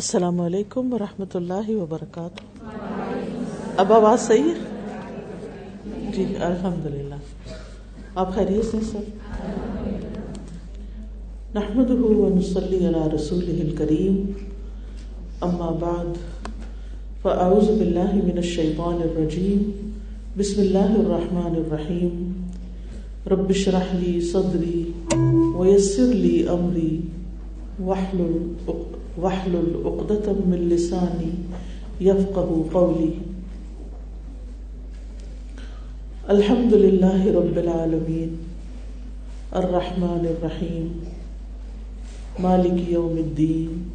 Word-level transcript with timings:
السلام 0.00 0.40
علیکم 0.40 0.92
ورحمۃ 0.92 1.34
اللہ 1.34 1.70
وبرکاتہ۔ 1.70 2.64
اب 3.76 3.92
آواز 3.92 4.20
صحیح 4.20 4.42
ہے؟ 4.42 4.86
جی 6.14 6.24
الحمد 6.40 6.86
للہ 6.86 7.14
آپ 8.14 8.34
خیریت 8.34 8.64
سے 8.70 8.76
سر؟ 8.92 9.00
نحمد 11.54 11.90
ونسلی 11.90 12.88
رسول 13.14 13.60
الکریم۔ 13.60 14.32
اما 15.40 15.70
بعد، 15.70 16.14
فاعوذ 17.22 17.66
باللہ 17.68 18.14
من 18.14 18.36
الشیطان 18.36 19.02
الرجیم۔ 19.02 19.90
بسم 20.36 20.60
اللہ 20.60 20.98
الرحمن 20.98 21.56
الرحیم۔ 21.56 22.32
رب 23.26 23.48
اشرح 23.48 23.84
لی 23.92 24.20
صدری 24.20 24.92
ویسر 25.54 26.06
لی 26.06 26.48
امری۔ 26.48 27.00
واحلل 27.80 28.54
وحل 29.18 29.82
عقدة 29.84 30.32
من 30.32 30.68
لساني 30.70 31.32
يفقه 32.00 32.64
قولي. 32.74 33.10
الحمد 36.30 36.74
لله 36.74 37.34
رب 37.34 37.58
العالمين. 37.58 38.30
الرحمن 39.56 40.22
الرحيم. 40.30 41.00
مالك 42.38 42.88
يوم 42.88 43.18
الدين. 43.18 43.90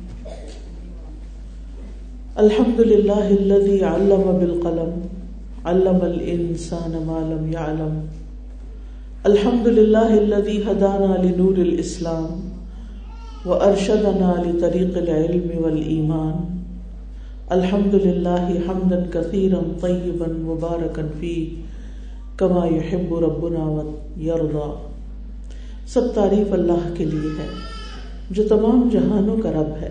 الحمد 2.40 2.82
لله 2.82 3.32
الذي 3.32 3.84
علم 3.84 4.24
بالقلم، 4.40 4.91
علم 5.66 6.00
الإنسان 6.04 6.91
ما 7.08 7.20
لم 7.24 7.54
يعلم. 7.54 8.08
الحمد 9.26 9.68
لله 9.68 10.18
الذي 10.18 10.72
هدانا 10.72 11.24
لنور 11.24 11.55
الإسلام. 11.55 12.55
و 13.45 13.54
ارشدنا 13.54 14.34
لطریق 14.45 14.98
العلم 14.98 15.63
والایمان 15.63 16.63
الحمد 17.49 17.93
للہ 17.93 18.70
حمد 18.70 19.13
کثیرا 19.13 19.60
طیبا 19.82 20.26
مبارکا 20.29 21.02
فی 21.20 21.62
کما 22.37 22.65
یحب 22.65 23.20
ربنا 23.20 23.63
و 23.63 23.99
یرضا 24.20 24.87
سب 25.87 26.02
تعریف 26.13 26.54
اللہ 26.54 26.93
کے 26.98 27.05
لیے 27.05 27.29
ہے، 27.40 27.48
جو 28.32 28.43
تمام 28.48 28.90
جہانوں 28.91 29.37
کا 29.37 29.52
رب 29.52 29.82
ہے۔ 29.82 29.90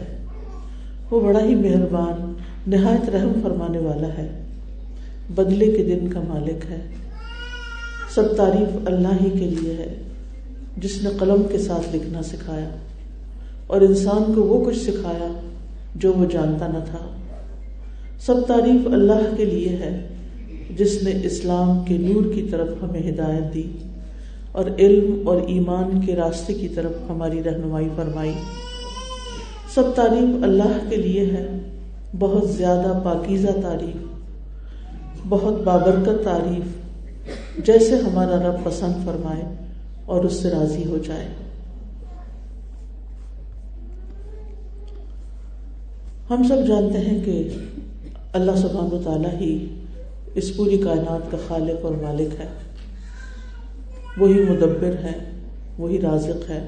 وہ 1.10 1.20
بڑا 1.20 1.40
ہی 1.40 1.54
مہربان، 1.54 2.32
نہایت 2.66 3.08
رحم 3.08 3.32
فرمانے 3.42 3.78
والا 3.78 4.08
ہے۔ 4.08 4.42
بدلے 5.34 5.72
کے 5.72 5.82
دن 5.84 6.08
کا 6.08 6.20
مالک 6.28 6.70
ہے۔ 6.70 6.80
سب 8.14 8.36
تعریف 8.36 8.78
اللہ 8.84 9.08
ہی 9.08 9.30
کے 9.30 9.46
لیے 9.46 9.74
ہے، 9.74 9.94
جس 10.76 11.02
نے 11.02 11.10
قلم 11.18 11.42
کے 11.52 11.58
ساتھ 11.58 11.96
لکھنا 11.96 12.22
سکھایا۔ 12.22 12.68
اور 13.66 13.80
انسان 13.80 14.34
کو 14.34 14.42
وہ 14.42 14.64
کچھ 14.64 14.78
سکھایا 14.78 15.40
جو 15.94 16.12
وہ 16.12 16.24
جانتا 16.24 16.66
نہ 16.66 16.78
تھا۔ 16.90 17.16
سب 18.20 18.34
تعریف 18.46 18.86
اللہ 18.86 19.36
کے 19.36 19.44
لیے 19.44 19.68
ہے، 19.68 20.08
جس 20.76 21.02
نے 21.02 21.12
اسلام 21.24 21.84
کے 21.84 21.98
نور 21.98 22.34
کی 22.34 22.42
طرف 22.50 22.68
ہمیں 22.82 23.10
ہدایت 23.10 23.54
دی 23.54 23.72
اور 24.52 24.64
علم 24.78 25.28
اور 25.28 25.40
ایمان 25.40 26.00
کے 26.06 26.16
راستے 26.16 26.54
کی 26.54 26.68
طرف 26.68 26.92
ہماری 27.08 27.42
رہنمائی 27.42 27.88
فرمائی۔ 27.96 28.32
سب 29.74 29.82
تعریف 29.94 30.44
اللہ 30.44 30.78
کے 30.90 30.96
لیے 30.96 31.26
ہے، 31.26 31.58
بہت 32.18 32.50
زیادہ 32.50 33.00
پاکیزہ 33.04 33.50
تعریف، 33.62 33.96
بہت 35.28 35.62
بابرکت 35.64 36.24
تعریف، 36.24 36.84
جیسے 37.66 37.96
ہمارا 37.96 38.36
رب 38.36 38.64
پسند 38.64 39.04
فرمائے 39.04 39.42
اور 40.06 40.24
اس 40.24 40.32
سے 40.32 40.50
راضی 40.50 40.84
ہو 40.86 40.98
جائے۔ 41.06 41.28
ہم 46.30 46.42
سب 46.48 46.68
جانتے 46.68 46.98
ہیں 46.98 47.24
کہ 47.24 47.48
اللہ 48.32 48.52
سبحان 48.56 48.92
و 48.92 49.02
تعالیٰ 49.04 49.40
ہی 49.40 49.68
اس 50.34 50.56
پوری 50.56 50.78
کائنات 50.78 51.30
کا 51.30 51.36
خالق 51.48 51.84
اور 51.84 51.94
مالک 52.02 52.40
ہے۔ 52.40 52.46
وہی 54.18 54.40
مدبر 54.40 54.94
ہے، 55.04 55.12
وہی 55.78 56.00
رازق 56.00 56.50
ہے 56.50 56.66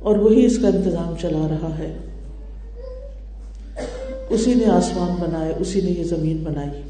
اور 0.00 0.16
وہی 0.16 0.46
اس 0.46 0.58
کا 0.58 0.68
انتظام 0.68 1.14
چلا 1.20 1.48
رہا 1.50 1.78
ہے۔ 1.78 1.96
اسی 4.28 4.54
نے 4.54 4.64
آسمان 4.64 5.14
بنائے، 5.20 5.52
اسی 5.58 5.80
نے 5.80 5.90
یہ 5.90 6.04
زمین 6.04 6.36
بنائی 6.36 6.82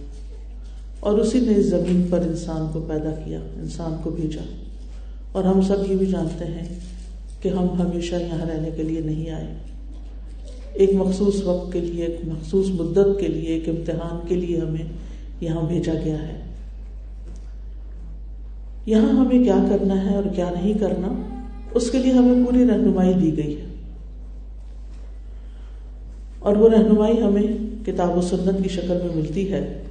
اور 1.00 1.18
اسی 1.18 1.40
نے 1.40 1.54
اس 1.56 1.66
زمین 1.66 2.06
پر 2.10 2.18
انسان 2.18 2.66
کو 2.72 2.80
پیدا 2.88 3.10
کیا، 3.24 3.38
انسان 3.38 3.96
کو 4.02 4.10
بھیجا۔ 4.10 4.42
اور 5.32 5.44
ہم 5.44 5.62
سب 5.62 5.90
یہ 5.90 5.96
بھی 5.96 6.06
جانتے 6.06 6.44
ہیں 6.44 6.78
کہ 7.42 7.48
ہم 7.48 7.82
ہمیشہ 7.82 8.14
یہاں 8.14 8.46
رہنے 8.46 8.70
کے 8.76 8.82
لیے 8.82 9.00
نہیں 9.00 9.30
آئے۔ 9.30 9.54
ایک 10.74 10.94
مخصوص 10.94 11.42
وقت 11.44 11.72
کے 11.72 11.80
لیے، 11.80 12.04
ایک 12.04 12.28
مخصوص 12.28 12.66
مدت 12.68 13.20
کے 13.20 13.28
لیے، 13.28 13.48
ایک 13.48 13.68
امتحان 13.68 14.28
کے 14.28 14.34
لیے 14.34 14.58
ہمیں 14.58 14.92
یہاں 15.40 15.62
بھیجا 15.62 15.92
گیا 16.04 16.28
ہے۔ 16.28 16.40
یہاں 18.86 19.08
ہمیں 19.08 19.44
کیا 19.44 19.56
کرنا 19.70 20.10
ہے 20.10 20.16
اور 20.16 20.24
کیا 20.34 20.50
نہیں 20.50 20.74
کرنا، 20.78 21.12
اس 21.74 21.90
کے 21.90 21.98
لیے 21.98 22.12
ہمیں 22.12 22.46
پوری 22.46 22.68
رہنمائی 22.68 23.14
دی 23.14 23.36
گئی 23.36 23.60
ہے۔ 23.60 23.66
اور 26.38 26.56
وہ 26.56 26.68
رہنمائی 26.68 27.22
ہمیں 27.22 27.42
کتاب 27.86 28.16
و 28.16 28.20
سنت 28.20 28.62
کی 28.62 28.68
شکل 28.68 28.98
میں 29.06 29.16
ملتی 29.16 29.52
ہے۔ 29.52 29.82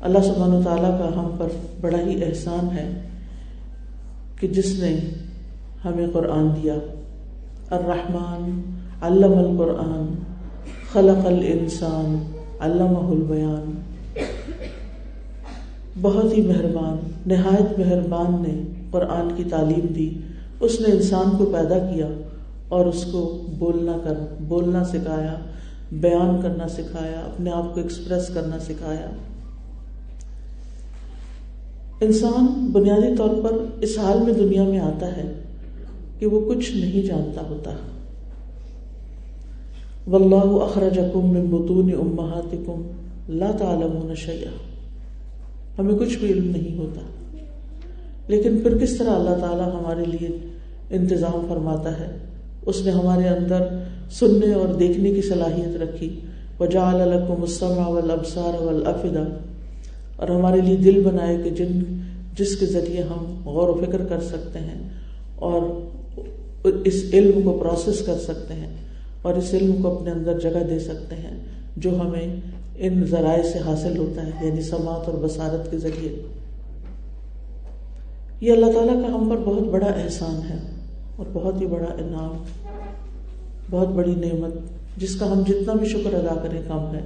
اللہ 0.00 0.18
سبحانہ 0.18 0.54
و 0.54 0.62
تعالیٰ 0.62 0.98
کا 0.98 1.08
ہم 1.16 1.36
پر 1.38 1.48
بڑا 1.80 1.98
ہی 2.00 2.24
احسان 2.24 2.76
ہے 2.76 3.02
کہ 4.40 4.48
جس 4.48 4.78
نے 4.78 4.98
ہمیں 5.84 6.06
قرآن 6.12 6.62
دیا۔ 6.62 6.74
الرحمن 7.70 8.60
علم 9.02 9.38
القرآن، 9.38 10.14
خلق 10.92 11.26
الانسان 11.26 12.32
علمہ 12.60 13.08
البیان 13.08 13.82
بہت 16.00 16.38
ہی 16.38 16.42
مہربان، 16.42 16.96
نہایت 17.26 17.78
مہربان 17.78 18.42
نے 18.48 18.62
قرآن 18.90 19.28
کی 19.36 19.44
تعلیم 19.44 19.86
دی۔ 19.94 20.18
اس 20.60 20.80
نے 20.80 20.92
انسان 20.92 21.36
کو 21.38 21.46
پیدا 21.46 21.78
کیا 21.78 22.06
اور 22.68 22.86
اس 22.86 23.04
کو 23.04 23.46
بولنا 23.58 23.96
کر، 24.04 24.14
بولنا 24.40 24.84
سکھایا، 24.84 25.34
بیان 25.92 26.42
کرنا 26.42 26.68
سکھایا، 26.68 27.20
اپنے 27.20 27.50
آپ 27.50 27.74
کو 27.74 27.80
ایکسپریس 27.80 28.28
کرنا 28.28 28.58
سکھایا۔ 28.58 29.10
انسان 32.00 32.46
بنیادی 32.72 33.16
طور 33.16 33.30
پر 33.42 33.52
اس 33.80 33.98
حال 33.98 34.18
میں 34.18 34.34
دنیا 34.34 34.64
میں 34.64 34.78
آتا 34.78 35.16
ہے 35.16 35.32
کہ 36.18 36.26
وہ 36.26 36.54
کچھ 36.54 36.76
نہیں 36.76 37.06
جانتا 37.06 37.40
ہوتا۔ 37.48 37.70
واللہ 40.08 40.62
اخرجکم 40.62 41.32
من 41.32 41.46
بطون 41.46 41.92
امہاتکم 41.94 42.82
لا 43.28 43.50
تعلمون 43.58 44.14
شیئا۔ 44.14 44.50
ہمیں 45.78 45.94
کچھ 45.94 46.18
بھی 46.18 46.32
علم 46.32 46.50
نہیں 46.50 46.78
ہوتا۔ 46.78 47.00
لیکن 48.28 48.58
پھر 48.62 48.78
کس 48.78 48.96
طرح 48.96 49.10
اللہ 49.10 49.46
تعالیٰ 49.46 49.80
ہمارے 49.80 50.04
لیے 50.04 50.28
انتظام 50.90 51.46
فرماتا 51.48 52.00
ہے؟ 52.00 52.18
اس 52.66 52.84
نے 52.84 52.90
ہمارے 52.90 53.28
اندر 53.28 53.62
سننے 54.10 54.54
اور 54.54 54.74
دیکھنے 54.74 55.10
کی 55.10 55.22
صلاحیت 55.22 55.82
رکھی۔ 55.82 56.20
وجعل 56.60 57.08
لکم 57.08 57.42
السمع 57.42 57.88
والابصار 57.88 58.62
والافدہ 58.62 59.24
اور 60.16 60.28
ہمارے 60.28 60.60
لیے 60.60 60.76
دل 60.76 61.02
بنائے 61.04 61.36
کہ 61.44 61.50
جن، 61.50 61.80
جس 62.38 62.56
کے 62.56 62.66
ذریعے 62.66 63.02
ہم 63.02 63.42
غور 63.44 63.68
و 63.68 63.84
فکر 63.86 64.04
کر 64.04 64.20
سکتے 64.20 64.58
ہیں 64.58 64.88
اور 65.36 65.62
اس 66.84 67.04
علم 67.12 67.42
کو 67.42 67.58
پروسیس 67.58 68.06
کر 68.06 68.18
سکتے 68.18 68.54
ہیں۔ 68.54 68.87
اور 69.22 69.34
اس 69.34 69.54
علم 69.54 69.82
کو 69.82 69.96
اپنے 69.96 70.10
اندر 70.10 70.40
جگہ 70.40 70.62
دے 70.70 70.78
سکتے 70.78 71.16
ہیں 71.16 71.36
جو 71.76 72.00
ہمیں 72.00 72.40
ان 72.76 73.04
ذرائع 73.04 73.42
سے 73.42 73.58
حاصل 73.58 73.98
ہوتا 73.98 74.26
ہے 74.26 74.46
یعنی 74.46 74.62
سماعت 74.62 75.08
اور 75.08 75.18
بصارت 75.22 75.70
کے 75.70 75.78
ذریعے۔ 75.78 76.22
یہ 78.40 78.52
اللہ 78.52 78.72
تعالیٰ 78.72 78.94
کا 78.94 79.14
ہم 79.14 79.28
پر 79.28 79.36
بہت 79.36 79.62
بڑا 79.62 79.86
احسان 79.86 80.40
ہے 80.50 80.58
اور 81.16 81.26
بہت 81.32 81.60
ہی 81.60 81.66
بڑا 81.66 81.92
انعام، 81.98 82.42
بہت 83.70 83.88
بڑی 83.88 84.14
نعمت، 84.14 84.52
جس 84.96 85.16
کا 85.16 85.30
ہم 85.32 85.42
جتنا 85.48 85.74
بھی 85.74 85.88
شکر 85.88 86.14
ادا 86.14 86.34
کریں 86.42 86.60
کم 86.68 86.94
ہے۔ 86.94 87.00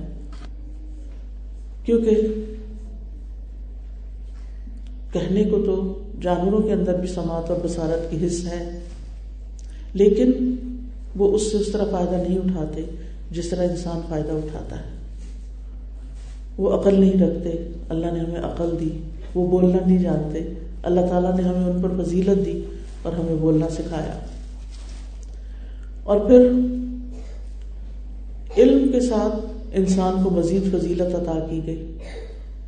کیونکہ 1.85 2.21
کہنے 5.13 5.45
کو 5.45 5.63
تو 5.67 5.99
جانوروں 6.23 6.61
کے 6.63 6.73
اندر 6.73 6.99
بھی 6.99 7.09
سماعت 7.09 7.51
اور 7.51 7.61
بصارت 7.65 8.11
کی 8.11 8.27
حص 8.27 8.47
ہے، 8.47 8.79
لیکن 9.95 10.33
وہ 11.17 11.35
اس 11.35 11.53
سے 11.53 11.57
اس 11.57 11.73
طرح 11.73 11.85
فائدہ 11.91 12.29
نہیں 12.29 12.39
اٹھاتے 12.39 12.83
جس 13.31 13.49
طرح 13.49 13.63
انسان 13.71 14.01
فائدہ 14.09 14.33
اٹھاتا 14.33 14.77
ہے۔ 14.77 14.85
وہ 16.59 16.81
عقل 16.81 17.01
نہیں 17.01 17.23
رکھتے، 17.23 17.69
اللہ 17.89 18.07
نے 18.07 18.19
ہمیں 18.19 18.41
عقل 18.41 18.77
دی، 18.81 18.99
وہ 19.35 19.47
بولنا 19.47 19.79
نہیں 19.87 19.99
جانتے۔ 19.99 20.39
اللہ 20.83 21.01
تعالیٰ 21.01 21.37
نے 21.37 21.43
ہمیں 21.43 21.73
ان 21.73 21.83
پر 21.83 22.05
فضیلت 22.05 22.47
دی 22.47 22.63
اور 23.03 23.13
ہمیں 23.13 23.35
بولنا 23.35 23.69
سکھایا۔ 23.69 24.19
اور 26.05 26.21
پھر 26.21 26.51
علم 28.59 28.93
کے 28.93 29.01
ساتھ 29.01 29.47
انسان 29.73 30.25
کو 30.25 30.31
مزید 30.31 30.79
فضیلت 30.79 31.15
عطا 31.15 31.47
کی 31.51 31.61
گئی۔ 31.67 31.97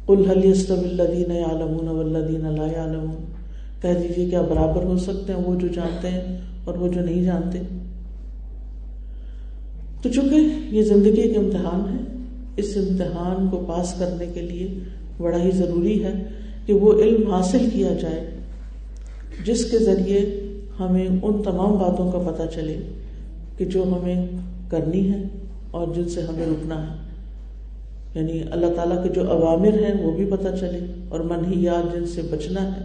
کل 0.06 0.52
الدین 0.68 1.30
عالمون 1.30 1.88
ولدین 1.88 2.46
اللہ 2.46 2.78
عالم 2.78 3.14
کہہ 3.82 4.02
دیجیے 4.02 4.30
کیا 4.30 4.42
برابر 4.42 4.82
ہو 4.84 4.98
سکتے 4.98 5.32
ہیں 5.32 5.40
وہ 5.44 5.60
جو 5.60 5.68
جانتے 5.68 6.08
ہیں 6.08 6.38
اور 6.64 6.74
وہ 6.74 6.88
جو 6.88 7.00
نہیں 7.00 7.22
جانتے؟ 7.22 7.58
تو 10.04 10.10
چونکہ 10.10 10.36
یہ 10.74 10.82
زندگی 10.82 11.20
ایک 11.20 11.38
امتحان 11.38 11.92
ہے، 11.92 12.24
اس 12.56 12.76
امتحان 12.76 13.48
کو 13.50 13.64
پاس 13.68 13.94
کرنے 13.98 14.26
کے 14.34 14.40
لیے 14.40 14.78
بڑا 15.18 15.42
ہی 15.42 15.50
ضروری 15.50 16.04
ہے 16.04 16.12
کہ 16.66 16.72
وہ 16.72 17.00
علم 17.00 17.30
حاصل 17.30 17.68
کیا 17.72 17.92
جائے، 18.00 18.30
جس 19.44 19.70
کے 19.70 19.78
ذریعے 19.78 20.40
ہمیں 20.80 21.08
ان 21.22 21.42
تمام 21.42 21.72
باتوں 21.72 22.12
کا 22.12 22.18
پتہ 22.18 22.42
چلے 22.54 22.76
کہ 23.58 23.64
جو 23.64 23.82
ہمیں 23.82 24.26
کرنی 24.70 25.12
ہے 25.12 25.22
اور 25.70 25.88
جن 25.94 26.08
سے 26.08 26.20
ہمیں 26.22 26.46
رکنا 26.46 26.90
ہے۔ 26.90 26.96
یعنی 28.14 28.40
اللہ 28.50 28.74
تعالیٰ 28.76 29.02
کے 29.02 29.08
جو 29.08 29.22
عوامر 29.30 29.82
ہیں 29.84 30.04
وہ 30.04 30.10
بھی 30.10 30.24
پتہ 30.24 30.48
چلے 30.60 30.78
اور 31.08 31.20
من 31.20 31.52
ہی 31.52 31.62
یاد 31.62 31.94
جن 31.94 32.06
سے 32.06 32.22
بچنا 32.22 32.76
ہے، 32.76 32.82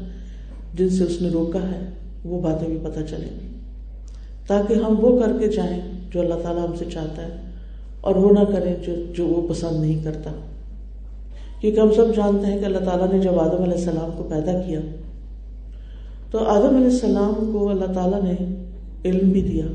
جن 0.73 0.89
سے 0.89 1.03
اس 1.03 1.21
نے 1.21 1.29
روکا 1.29 1.61
ہے، 1.61 1.89
وہ 2.25 2.41
باتیں 2.41 2.67
بھی 2.67 2.77
پتہ 2.83 2.99
چلیں۔ 3.09 3.39
تاکہ 4.47 4.73
ہم 4.73 4.95
وہ 4.99 5.19
کر 5.19 5.31
کے 5.39 5.47
جائیں 5.47 5.98
جو 6.11 6.19
اللہ 6.19 6.33
تعالیٰ 6.43 6.67
ہم 6.67 6.75
سے 6.75 6.85
چاہتا 6.93 7.21
ہے 7.21 7.29
اور 8.01 8.15
وہ 8.15 8.29
نہ 8.31 8.43
کریں 8.53 8.75
جو 8.87 8.93
جو 9.15 9.25
وہ 9.27 9.47
پسند 9.49 9.81
نہیں 9.81 10.03
کرتا۔ 10.03 10.31
کیونکہ 11.61 11.79
ہم 11.79 11.91
سب 11.95 12.15
جانتے 12.15 12.45
ہیں 12.47 12.59
کہ 12.59 12.65
اللہ 12.65 12.77
تعالیٰ 12.77 13.11
نے 13.11 13.19
جب 13.19 13.39
آدم 13.39 13.63
علیہ 13.63 13.73
السلام 13.73 14.09
کو 14.17 14.23
پیدا 14.23 14.53
کیا، 14.59 14.79
تو 16.31 16.37
آدم 16.37 16.75
علیہ 16.75 16.85
السلام 16.85 17.49
کو 17.53 17.69
اللہ 17.69 17.93
تعالیٰ 17.93 18.21
نے 18.23 18.35
علم 19.05 19.29
بھی 19.29 19.41
دیا۔ 19.41 19.65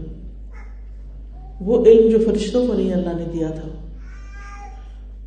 وہ 1.61 1.85
علم 1.85 2.09
جو 2.11 2.19
فرشتوں 2.27 2.67
کو 2.67 2.75
نہیں، 2.75 2.93
اللہ 2.93 3.17
نے 3.17 3.25
دیا 3.33 3.49
تھا۔ 3.49 3.69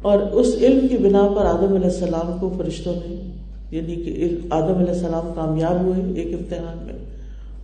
اور 0.02 0.20
اس 0.20 0.56
علم 0.62 0.88
کی 0.88 0.98
بنا 0.98 1.28
پر 1.36 1.46
آدم 1.46 1.74
علیہ 1.74 1.90
السلام 1.90 2.38
کو 2.40 2.54
فرشتوں 2.58 2.94
نے 2.96 3.16
یعنی 3.72 3.96
کہ 3.96 4.38
آدم 4.50 4.78
علیہ 4.78 4.94
السلام 4.94 5.32
کامیاب 5.36 5.82
ہوئے 5.82 6.14
ایک 6.16 6.34
امتحان 6.34 6.86
میں، 6.86 6.94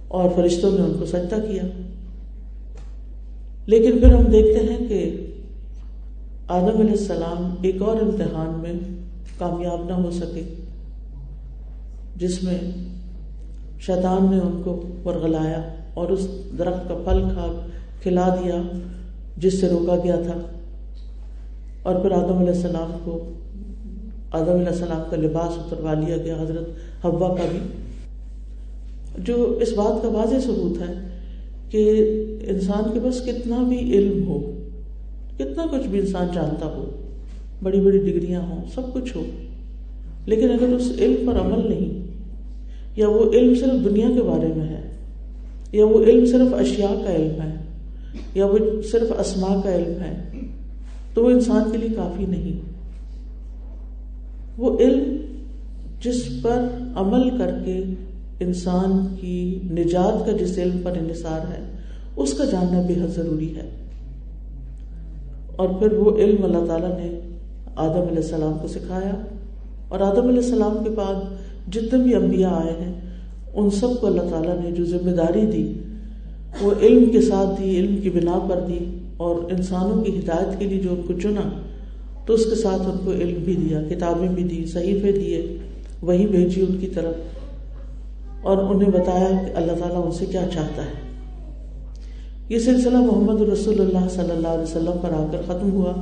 اور 0.08 0.30
فرشتوں 0.36 0.72
نے 0.72 0.86
ان 0.86 0.94
کو 1.00 1.06
سجدہ 1.06 1.36
کیا۔ 1.36 1.64
لیکن 3.66 4.00
پھر 4.00 4.14
ہم 4.14 4.24
دیکھتے 4.24 4.66
ہیں 4.66 4.88
کہ 4.88 5.28
آدم 6.48 6.80
علیہ 6.80 6.92
السلام 6.92 7.56
ایک 7.62 7.82
اور 7.82 8.02
امتحان 8.02 8.60
میں 8.62 8.74
کامیاب 9.38 9.86
نہ 9.88 9.94
ہو 9.94 10.12
سکے، 10.12 10.42
جس 12.16 12.44
میں 12.44 12.58
شیطان 13.80 14.28
نے 14.32 14.38
ان 14.38 14.62
کو 14.64 14.84
ورغلایا 15.06 15.62
اور 15.94 16.10
اس 16.10 16.28
درخت 16.58 16.90
کا 16.90 16.96
پھل 17.06 17.22
کھا 17.34 17.68
کھلا 18.02 18.36
دیا، 18.44 18.62
جس 19.38 19.62
سے 19.62 19.70
روکا 19.70 19.96
گیا 20.04 20.16
تھا۔ 20.16 20.42
اور 21.84 21.96
پھر 21.96 22.12
آدم 22.12 22.38
علیہ 22.38 22.54
السلام 22.54 22.98
کو، 23.04 23.32
آدم 24.32 24.52
علیہ 24.52 24.68
السلام 24.68 25.02
کا 25.10 25.18
لباس 25.18 25.58
اتروا 25.58 25.94
لیا 25.94 26.18
گیا، 26.18 26.42
حضرت 26.42 26.70
حوا 27.06 27.36
کا 27.36 27.44
بھی۔ 27.52 27.60
جو 29.18 29.58
اس 29.62 29.74
بات 29.74 30.02
کا 30.02 30.08
واضح 30.08 30.36
ثبوت 30.46 30.82
ہے 30.82 31.13
کہ 31.74 31.84
انسان 32.50 32.92
کے 32.94 33.00
پاس 33.04 33.22
کتنا 33.26 33.62
بھی 33.64 33.78
علم 33.94 34.28
ہو، 34.28 34.40
کتنا 35.38 35.66
کچھ 35.72 35.88
بھی 35.88 36.00
انسان 36.00 36.28
جانتا 36.34 36.66
ہو، 36.66 36.84
بڑی 37.64 37.80
بڑی 37.82 38.00
ڈگریاں 38.00 38.42
ہوں، 38.42 38.62
سب 38.74 38.94
کچھ 38.94 39.16
ہو، 39.18 39.24
لیکن 40.26 40.52
اگر 40.52 40.74
اس 40.76 40.92
علم 40.98 41.26
پر 41.28 41.40
عمل 41.40 41.70
نہیں، 41.70 42.02
یا 42.96 43.08
وہ 43.10 43.24
علم 43.32 43.54
صرف 43.56 43.84
دنیا 43.86 44.08
کے 44.16 44.22
بارے 44.22 44.54
میں 44.56 44.68
ہے، 44.68 44.82
یا 45.72 45.86
وہ 45.86 46.04
علم 46.04 46.26
صرف 46.26 46.54
اشیاء 46.54 46.94
کا 47.04 47.16
علم 47.16 47.42
ہے، 47.42 47.56
یا 48.36 48.46
وہ 48.46 48.60
صرف 48.92 49.12
اسما 49.20 49.56
کا 49.64 49.76
علم 49.76 50.02
ہے، 50.02 50.14
تو 51.14 51.24
وہ 51.24 51.30
انسان 51.30 51.72
کے 51.72 51.78
لیے 51.78 51.90
کافی 51.96 52.26
نہیں۔ 52.26 52.62
وہ 54.58 54.78
علم 54.80 55.16
جس 56.02 56.24
پر 56.42 56.68
عمل 56.96 57.30
کر 57.38 57.52
کے 57.66 57.82
انسان 58.40 59.16
کی 59.22 59.60
نجات 59.72 60.26
کا 60.26 60.32
جس 60.32 60.58
علم 60.58 60.78
پر 60.84 60.92
انحصار 60.92 61.40
ہے، 61.40 61.72
اس 62.16 62.34
کا 62.34 62.46
جاننا 62.46 62.82
بے 62.82 62.94
حد 62.94 63.16
ضروری 63.16 63.56
ہے۔ 63.56 63.70
اور 65.56 65.70
پھر 65.70 65.94
وہ 65.94 66.18
علم 66.18 66.44
اللہ 66.44 66.66
تعالیٰ 66.68 66.90
نے 66.90 67.20
آدم 67.76 68.02
علیہ 68.02 68.18
السلام 68.18 68.58
کو 68.62 68.68
سکھایا۔ 68.68 69.14
اور 69.90 70.00
آدم 70.00 70.28
علیہ 70.28 70.38
السلام 70.38 70.84
کے 70.84 70.90
بعد 70.90 71.16
جتنے 71.74 72.04
بھی 72.04 72.16
انبیاء 72.16 72.50
آئے 72.50 72.72
ہیں، 72.72 72.94
ان 73.54 73.70
سب 73.70 73.90
کو 74.02 74.08
اللہ 74.08 74.22
تعالیٰ 74.22 74.62
نے 74.64 74.72
جو 74.72 74.86
ذمہ 74.86 75.12
داری 75.12 75.46
دی، 75.46 75.74
وہ 76.62 76.72
علم 76.82 77.10
کے 77.10 77.22
ساتھ 77.22 77.62
دی، 77.62 77.80
علم 77.80 77.98
کی 77.98 78.10
بنا 78.10 78.40
پر 78.50 78.60
دی۔ 78.68 78.98
اور 79.18 79.36
انسانوں 79.36 80.04
کی 80.04 80.20
ہدایت 80.20 80.60
کے 80.60 80.66
لیے 80.66 80.80
جو 80.80 80.90
ان 80.90 81.02
کو 81.08 81.14
چنا، 81.20 81.62
تو 82.26 82.34
اس 82.34 82.46
کے 82.46 82.56
ساتھ 82.56 82.82
ان 82.82 82.98
کو 83.06 83.12
علم 83.12 83.44
بھی 83.44 83.56
دیا، 83.56 83.82
کتابیں 83.90 84.28
بھی 84.28 84.44
دی، 84.44 84.66
صحیفے 84.66 85.12
دیے، 85.12 85.58
وہی 86.02 86.28
بھیجی 86.28 86.66
ان 86.70 86.78
کی 86.78 86.88
طرف۔ 86.88 87.16
اور 88.44 88.58
انہیں 88.58 88.90
بتایا 88.90 89.28
کہ 89.46 89.56
اللہ 89.56 89.72
تعالیٰ 89.72 90.06
ان 90.06 90.12
سے 90.12 90.26
کیا 90.26 90.42
چاہتا 90.54 90.86
ہے۔ 90.86 91.02
یہ 92.50 92.60
سلسلہ 92.60 92.98
محمد 92.98 93.42
رسول 93.42 93.82
اللہ 93.82 94.08
صلی 94.10 94.32
اللہ 94.32 94.48
علیہ 94.48 94.64
وسلم 94.64 94.98
پر 95.02 95.10
آ 95.10 95.26
کر 95.32 95.42
ختم 95.48 95.72
ہوا 95.72 95.94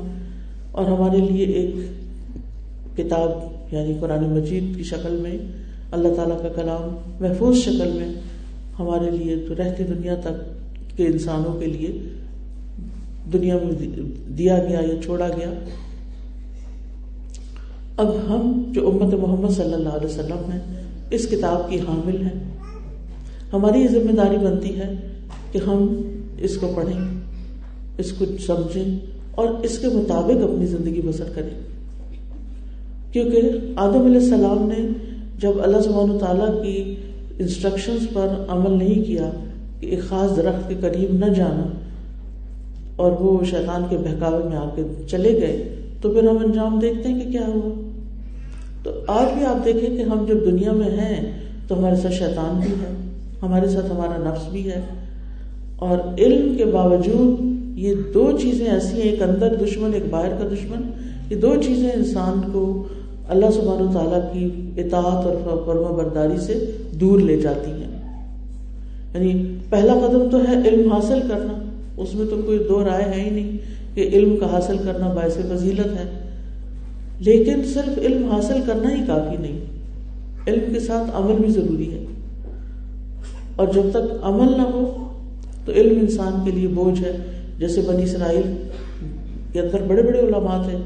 اور 0.71 0.85
ہمارے 0.85 1.17
لیے 1.17 1.45
ایک 1.45 1.75
کتاب 2.97 3.73
یعنی 3.73 3.93
قرآن 3.99 4.23
مجید 4.23 4.75
کی 4.75 4.83
شکل 4.83 5.17
میں، 5.21 5.37
اللہ 5.91 6.13
تعالیٰ 6.15 6.41
کا 6.41 6.47
کلام 6.55 6.95
محفوظ 7.19 7.57
شکل 7.57 7.91
میں 7.91 8.13
ہمارے 8.79 9.11
لیے 9.11 9.35
تو 9.47 9.55
رہتی 9.55 9.83
دنیا 9.83 10.15
تک 10.15 10.97
کے 10.97 11.05
انسانوں 11.05 11.59
کے 11.59 11.65
لیے 11.65 11.91
دنیا 13.33 13.57
میں 13.63 13.87
دیا 14.37 14.57
گیا 14.57 14.79
یا 14.79 15.01
چھوڑا 15.01 15.27
گیا۔ 15.27 15.53
اب 17.97 18.07
ہم 18.27 18.63
جو 18.71 18.89
امت 18.89 19.13
محمد 19.13 19.49
صلی 19.49 19.73
اللہ 19.73 19.89
علیہ 19.89 20.07
وسلم 20.07 20.51
ہیں 20.51 20.80
اس 21.11 21.27
کتاب 21.27 21.69
کی 21.69 21.79
حامل 21.79 22.21
ہیں۔ 22.21 22.39
ہماری 23.53 23.79
یہ 23.79 23.87
ذمہ 23.87 24.11
داری 24.11 24.37
بنتی 24.37 24.79
ہے 24.79 24.95
کہ 25.51 25.59
ہم 25.67 26.01
اس 26.37 26.57
کو 26.57 26.71
پڑھیں، 26.75 26.99
اس 27.97 28.11
کو 28.11 28.25
سمجھیں 28.45 28.99
اور 29.31 29.47
اس 29.63 29.79
کے 29.79 29.87
مطابق 29.87 30.43
اپنی 30.43 30.65
زندگی 30.65 31.01
بسر 31.05 31.23
کریں۔ 31.35 31.59
کیونکہ 33.13 33.41
آدم 33.75 34.05
علیہ 34.05 34.19
السلام 34.19 34.71
نے 34.77 34.87
جب 35.39 35.51
اللہ 35.63 35.81
سبحانہ 35.81 36.17
تعالیٰ 36.17 36.63
کی 36.63 36.95
انسٹرکشنز 37.39 38.07
پر 38.13 38.45
عمل 38.47 38.77
نہیں 38.77 39.03
کیا 39.03 39.31
کہ 39.79 39.85
ایک 39.85 40.03
خاص 40.03 40.35
درخت 40.35 40.69
کے 40.69 40.75
قریب 40.81 41.25
نہ 41.25 41.33
جانا 41.33 41.65
اور 42.95 43.11
وہ 43.11 43.43
شیطان 43.43 43.83
کے 43.89 43.97
بہکاوے 43.97 44.49
میں 44.49 44.57
آ 44.57 44.69
کے 44.75 44.83
چلے 45.07 45.41
گئے، 45.41 45.75
تو 46.01 46.11
پھر 46.11 46.23
ہم 46.23 46.37
انجام 46.37 46.79
دیکھتے 46.79 47.09
ہیں 47.09 47.19
کہ 47.19 47.31
کیا 47.31 47.47
ہوا۔ 47.47 47.90
تو 48.83 48.91
آج 49.07 49.37
بھی 49.37 49.45
آپ 49.45 49.65
دیکھیں 49.65 49.97
کہ 49.97 50.01
ہم 50.01 50.25
جب 50.27 50.35
دنیا 50.45 50.71
میں 50.71 50.89
ہیں 50.89 51.39
تو 51.67 51.77
ہمارے 51.77 51.95
ساتھ 51.95 52.13
شیطان 52.13 52.59
بھی 52.59 52.71
ہے، 52.71 52.93
ہمارے 53.41 53.67
ساتھ 53.67 53.91
ہمارا 53.91 54.31
نفس 54.31 54.49
بھی 54.49 54.71
ہے۔ 54.71 54.81
اور 55.75 55.97
علم 56.17 56.55
کے 56.57 56.65
باوجود 56.65 57.39
یہ 57.79 57.93
دو 58.13 58.31
چیزیں 58.41 58.65
ایسی 58.65 58.95
ہیں، 58.95 59.09
ایک 59.09 59.21
اندر 59.21 59.55
دشمن، 59.55 59.93
ایک 59.93 60.03
باہر 60.09 60.29
کا 60.29 60.47
دشمن۔ 60.51 60.91
یہ 61.29 61.35
دو 61.35 61.55
چیزیں 61.65 61.91
انسان 61.91 62.41
کو 62.53 62.87
اللہ 63.27 63.45
سبحانہ 63.53 63.89
و 63.89 63.93
تعالیٰ 63.93 64.33
کی 64.33 64.71
اطاعت 64.81 65.25
اور 65.25 65.63
فرما 65.65 65.91
برداری 65.91 66.37
سے 66.37 66.71
دور 66.99 67.19
لے 67.19 67.37
جاتی 67.37 67.71
ہیں۔ 67.71 67.91
یعنی 69.13 69.57
پہلا 69.69 69.93
قدم 69.93 70.29
تو 70.31 70.37
ہے 70.37 70.69
علم 70.69 70.91
حاصل 70.91 71.19
کرنا۔ 71.21 71.69
اس 71.97 72.15
میں 72.15 72.25
تو 72.29 72.35
کوئی 72.45 72.59
دو 72.69 72.83
رائے 72.83 73.03
ہے 73.03 73.23
ہی 73.23 73.29
نہیں 73.29 73.57
کہ 73.95 74.09
علم 74.13 74.37
کا 74.37 74.51
حاصل 74.51 74.77
کرنا 74.85 75.07
باعث 75.07 75.37
فضیلت 75.51 75.87
ہے۔ 75.87 76.20
لیکن 77.21 77.63
صرف 77.73 77.97
علم 77.97 78.29
حاصل 78.31 78.61
کرنا 78.65 78.89
ہی 78.89 79.05
کافی 79.07 79.37
نہیں، 79.41 79.59
علم 80.47 80.73
کے 80.73 80.79
ساتھ 80.79 81.11
عمل 81.13 81.35
بھی 81.41 81.49
ضروری 81.49 81.93
ہے۔ 81.93 82.05
اور 83.55 83.67
جب 83.73 83.81
تک 83.89 84.13
عمل 84.21 84.57
نہ 84.57 84.61
ہو، 84.61 85.07
تو 85.65 85.71
علم 85.71 85.99
انسان 85.99 86.45
کے 86.45 86.51
لیے 86.51 86.67
بوجھ 86.67 87.03
ہے۔ 87.03 87.17
جیسے 87.59 87.81
بنی 87.81 88.03
اسرائیل 88.03 88.67
کے 89.53 89.59
اندر 89.59 89.81
بڑے 89.87 90.01
بڑے 90.01 90.19
علماء 90.19 90.63
تھے، 90.63 90.77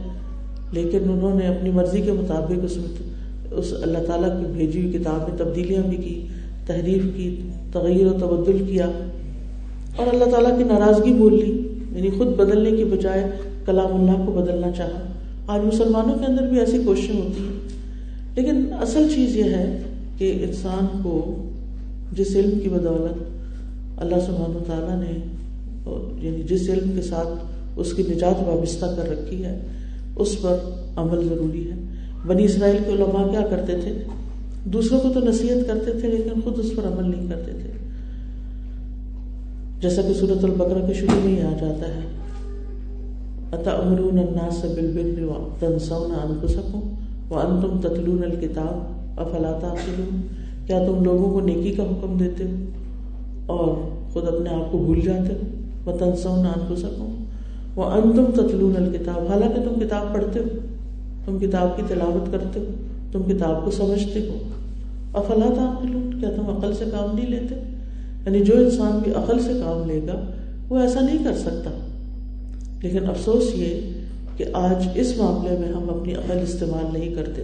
لیکن 0.71 0.99
انہوں 1.09 1.35
نے 1.35 1.47
اپنی 1.47 1.69
مرضی 1.69 2.01
کے 2.01 2.11
مطابق 2.11 2.59
اس 2.63 2.77
میں، 2.77 3.09
اس 3.51 3.73
اللہ 3.81 3.97
تعالیٰ 4.07 4.39
کی 4.39 4.45
بھیجی 4.53 4.85
ہوئی 4.85 4.97
کتاب 4.97 5.29
میں 5.29 5.37
تبدیلیاں 5.37 5.81
بھی 5.87 5.97
کی، 5.97 6.27
تحریف 6.65 7.03
کی، 7.17 7.49
تغیر 7.71 8.05
و 8.05 8.13
تبدل 8.13 8.63
کیا۔ 8.67 8.85
اور 9.95 10.07
اللہ 10.13 10.25
تعالیٰ 10.25 10.57
کی 10.57 10.63
ناراضگی 10.63 11.13
بول 11.13 11.33
لی 11.33 11.67
یعنی 11.95 12.09
خود 12.09 12.27
بدلنے 12.27 12.71
کی 12.71 12.83
بجائے 12.83 13.31
کلام 13.65 13.95
اللہ 13.95 14.25
کو 14.25 14.31
بدلنا 14.31 14.71
چاہا۔ 14.71 15.07
آج 15.47 15.61
مسلمانوں 15.65 16.15
کے 16.15 16.25
اندر 16.25 16.47
بھی 16.47 16.59
ایسی 16.59 16.77
کوششیں 16.85 17.15
ہوتی 17.15 17.47
ہیں۔ 17.47 17.59
لیکن 18.35 18.73
اصل 18.73 19.07
چیز 19.15 19.35
یہ 19.35 19.43
ہے 19.43 19.81
کہ 20.17 20.45
انسان 20.49 20.99
کو 21.03 21.43
جس 22.13 22.35
علم 22.35 22.59
کی 22.59 22.69
بدولت 22.69 23.23
اللہ 23.97 24.15
سبحانہ 24.25 24.63
تعالیٰ 24.67 24.99
نے 24.99 25.19
یعنی 26.27 26.43
جس 26.43 26.69
علم 26.69 26.91
کے 26.95 27.01
ساتھ 27.01 27.45
اس 27.75 27.93
کی 27.93 28.03
نجات 28.09 28.47
وابستہ 28.47 28.85
کر 28.85 29.09
رکھی 29.09 29.45
ہے، 29.45 29.59
اس 30.15 30.41
پر 30.41 30.57
عمل 30.95 31.29
ضروری 31.29 31.71
ہے۔ 31.71 31.75
بنی 32.27 32.45
اسرائیل 32.45 32.77
کے 32.85 32.91
علماء 32.91 33.31
کیا 33.31 33.47
کرتے 33.49 33.73
تھے؟ 33.81 34.03
دوسروں 34.65 34.99
کو 34.99 35.09
تو 35.09 35.19
نصیحت 35.19 35.67
کرتے 35.67 35.99
تھے، 35.99 36.07
لیکن 36.07 36.41
خود 36.43 36.53
اس 36.59 36.71
پر 36.75 36.87
عمل 36.87 37.11
نہیں 37.11 37.29
کرتے 37.29 37.51
تھے۔ 37.51 37.71
جیسا 39.81 40.01
کہ 40.01 40.13
صورت 40.13 40.43
البقرہ 40.43 40.87
کے 40.87 40.93
شروع 40.93 41.19
میں 41.23 41.35
ہی 41.35 41.41
آ 41.41 41.51
جاتا 41.51 41.87
ہے۔ 41.87 41.99
اتأمرون 43.53 44.19
الناس 44.19 44.65
بالبر 44.65 45.23
وتنسون 45.23 46.11
انفسکم 46.11 46.93
وانتم 47.29 47.87
تتلون 47.87 48.23
الکتاب 48.23 48.91
افلا 49.19 49.51
تعقلون؟ 49.61 50.21
کیا 50.67 50.79
تم 50.79 51.03
لوگوں 51.03 51.33
کو 51.33 51.41
نیکی 51.41 51.71
کا 51.71 51.83
حکم 51.83 52.17
دیتے 52.17 52.43
ہو؟ 52.43 52.65
اور 53.45 53.75
خود 54.13 54.27
اپنے 54.27 54.49
آپ 54.49 54.71
کو 54.71 54.77
بھول 54.77 55.01
جاتے 55.01 55.33
ہو؟ 55.33 55.61
وتنسون 55.89 56.45
انفسکم 56.45 57.23
وہ 57.75 57.85
تتلون 58.35 58.75
الکتاب 58.77 59.27
حالانکہ 59.29 59.69
تم 59.69 59.87
کتاب 59.87 60.13
پڑھتے 60.13 60.39
ہو، 60.39 60.45
تم 61.25 61.39
کتاب 61.39 61.77
کی 61.77 61.83
تلاوت 61.87 62.31
کرتے 62.31 62.59
ہو، 62.59 62.65
تم 63.11 63.23
کتاب 63.23 63.65
کو 63.65 63.71
سمجھتے 63.71 64.19
ہو۔ 64.19 64.37
افلا 65.13 65.45
تعقلون؟ 65.55 66.19
کیا 66.19 66.29
تم 66.35 66.57
عقل 66.57 66.73
سے 66.73 66.85
کام 66.91 67.15
نہیں 67.15 67.27
لیتے؟ 67.27 67.55
یعنی 68.25 68.39
جو 68.39 68.53
انسان 68.57 68.99
بھی 69.03 69.11
عقل 69.11 69.39
سے 69.39 69.53
کام 69.53 69.89
لے 69.89 70.01
گا، 70.07 70.25
وہ 70.69 70.79
ایسا 70.79 71.01
نہیں 71.01 71.23
کر 71.23 71.33
سکتا۔ 71.33 71.84
لیکن 72.85 73.09
افسوس 73.09 73.53
یہ 73.55 73.79
کہ 74.37 74.45
آج 74.53 74.87
اس 74.95 75.17
معاملے 75.17 75.57
میں 75.59 75.69
ہم 75.73 75.89
اپنی 75.89 76.13
عقل 76.13 76.39
استعمال 76.43 76.93
نہیں 76.93 77.13
کرتے۔ 77.15 77.41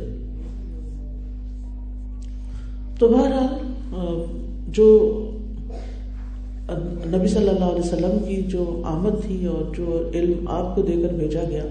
تو 2.99 3.07
بہرحال 3.07 4.23
جو 4.67 4.87
نبی 7.07 7.27
صلی 7.27 7.49
اللہ 7.49 7.65
علیہ 7.65 7.79
وسلم 7.79 8.17
کی 8.27 8.41
جو 8.41 8.81
آمد 8.85 9.21
تھی 9.25 9.45
اور 9.45 9.73
جو 9.75 10.09
علم 10.13 10.47
آپ 10.49 10.75
کو 10.75 10.81
دے 10.81 10.95
کر 11.01 11.13
بھیجا 11.13 11.43
گیا، 11.49 11.63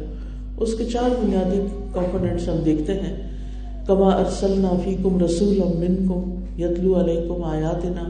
اس 0.58 0.74
کے 0.74 0.84
چار 0.84 1.10
بنیادی 1.22 1.60
کمپوننٹس 1.92 2.48
ہم 2.48 2.62
دیکھتے 2.64 2.94
ہیں۔ 2.94 3.14
کما 3.86 4.08
ارسل 4.08 4.60
نافی 4.60 4.94
کم 5.02 5.22
رسول 5.24 5.58
من 5.78 5.96
کم 6.08 6.60
یتلو 6.60 7.00
علیہ 7.00 7.20
کم 7.28 7.44
آیات 7.44 7.84
نا 7.84 8.08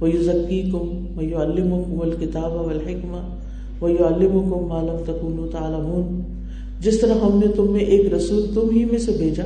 و 0.00 0.08
یو 0.08 0.22
ذکی 0.22 0.62
کم 0.72 1.18
و 1.18 1.22
یو 1.22 1.42
علم 1.42 1.70
کم 1.82 2.00
الکتاب 2.00 2.52
والحکمہ۔ 2.52 3.20
و 3.82 3.88
یو 3.88 4.06
علم 4.06 4.38
کم 4.50 4.86
تکون 5.04 5.48
تعلمون۔ 5.52 6.20
جس 6.80 6.98
طرح 7.00 7.20
ہم 7.22 7.38
نے 7.38 7.46
تم 7.56 7.70
میں 7.72 7.80
ایک 7.82 8.12
رسول 8.14 8.46
تم 8.54 8.70
ہی 8.70 8.84
میں 8.84 8.98
سے 8.98 9.12
بھیجا، 9.12 9.44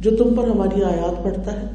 جو 0.00 0.10
تم 0.16 0.34
پر 0.34 0.48
ہماری 0.48 0.82
آیات 0.84 1.22
پڑھتا 1.24 1.52
ہے، 1.52 1.66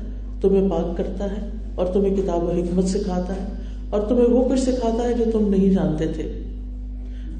تمہیں 0.41 0.69
پاک 0.69 0.95
کرتا 0.97 1.25
ہے 1.25 1.47
اور 1.75 1.85
تمہیں 1.85 2.15
کتاب 2.15 2.43
و 2.43 2.51
حکمت 2.51 2.87
سکھاتا 2.87 3.35
ہے، 3.35 3.45
اور 3.89 4.01
تمہیں 4.01 4.27
وہ 4.27 4.43
کچھ 4.49 4.59
سکھاتا 4.61 5.03
ہے 5.03 5.13
جو 5.13 5.25
تم 5.31 5.49
نہیں 5.49 5.69
جانتے 5.69 6.07
تھے۔ 6.07 6.27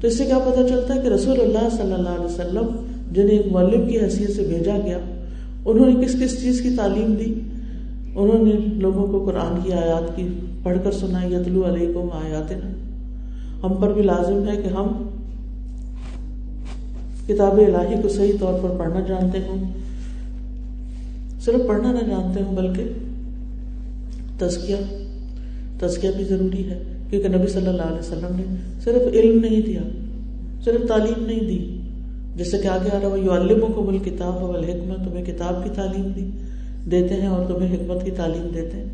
تو 0.00 0.06
اس 0.08 0.18
سے 0.18 0.24
کیا 0.24 0.38
پتا 0.38 0.68
چلتا 0.68 0.94
ہے 0.94 1.00
کہ 1.00 1.08
رسول 1.08 1.40
اللہ 1.40 1.68
صلی 1.72 1.92
اللہ 1.92 2.08
علیہ 2.08 2.24
وسلم، 2.24 2.66
جنہیں 3.12 3.36
ایک 3.36 3.46
مولب 3.52 3.88
کی 3.88 3.98
حیثیت 3.98 4.30
سے 4.30 4.42
بھیجا 4.48 4.76
گیا، 4.84 4.98
انہوں 5.64 5.86
نے 5.86 6.04
کس 6.04 6.14
کس 6.20 6.40
چیز 6.42 6.60
کی 6.60 6.70
تعلیم 6.76 7.14
دی؟ 7.14 7.32
انہوں 8.14 8.44
نے 8.44 8.52
لوگوں 8.78 9.06
کو 9.06 9.24
قرآن 9.24 9.60
کی 9.62 9.72
آیات 9.72 10.16
کی، 10.16 10.28
پڑھ 10.62 10.78
کر 10.84 10.92
سنائی، 10.92 11.32
یتلو 11.34 11.64
علیہ 11.66 11.92
کو 11.92 12.08
آیات 12.14 12.52
ہم 13.62 13.74
پر 13.74 13.92
بھی 13.92 14.02
لازم 14.02 14.48
ہے 14.48 14.62
کہ 14.62 14.68
ہم 14.68 15.08
کتاب 17.26 17.56
الہی 17.56 18.02
کو 18.02 18.08
صحیح 18.08 18.32
طور 18.40 18.54
پر 18.62 18.68
پڑھنا 18.78 19.00
جانتے 19.00 19.38
ہوں۔ 19.38 19.72
صرف 21.40 21.66
پڑھنا 21.68 21.92
نہ 21.92 21.98
جانتے 21.98 22.42
ہوں، 22.42 22.56
بلکہ 22.56 22.84
تزکیہ 24.38 24.76
تزکیہ 25.78 26.10
بھی 26.16 26.24
ضروری 26.24 26.70
ہے، 26.70 26.82
کیونکہ 27.10 27.28
نبی 27.28 27.46
صلی 27.46 27.66
اللہ 27.66 27.82
علیہ 27.82 27.98
وسلم 27.98 28.36
نے 28.36 28.56
صرف 28.80 29.14
علم 29.14 29.40
نہیں 29.40 29.62
دیا، 29.62 29.80
صرف 30.64 30.88
تعلیم 30.88 31.26
نہیں 31.26 31.40
دی، 31.40 31.80
جیسے 32.36 32.58
کہ 32.58 32.68
آگے 32.68 32.96
آ 32.96 33.00
رہا 33.02 33.16
یو 33.16 33.32
علم 33.32 33.72
کو 33.72 33.82
بل 33.82 33.98
کتاب 33.98 34.42
و 34.42 34.50
حکمت 34.50 35.08
تمہیں 35.08 35.24
کتاب 35.24 35.64
کی 35.64 35.70
تعلیم 35.74 36.12
دی، 36.16 36.30
دیتے 36.90 37.14
ہیں 37.14 37.26
اور 37.26 37.46
تمہیں 37.46 37.74
حکمت 37.74 38.04
کی 38.04 38.10
تعلیم 38.10 38.50
دیتے 38.54 38.76
ہیں۔ 38.76 38.84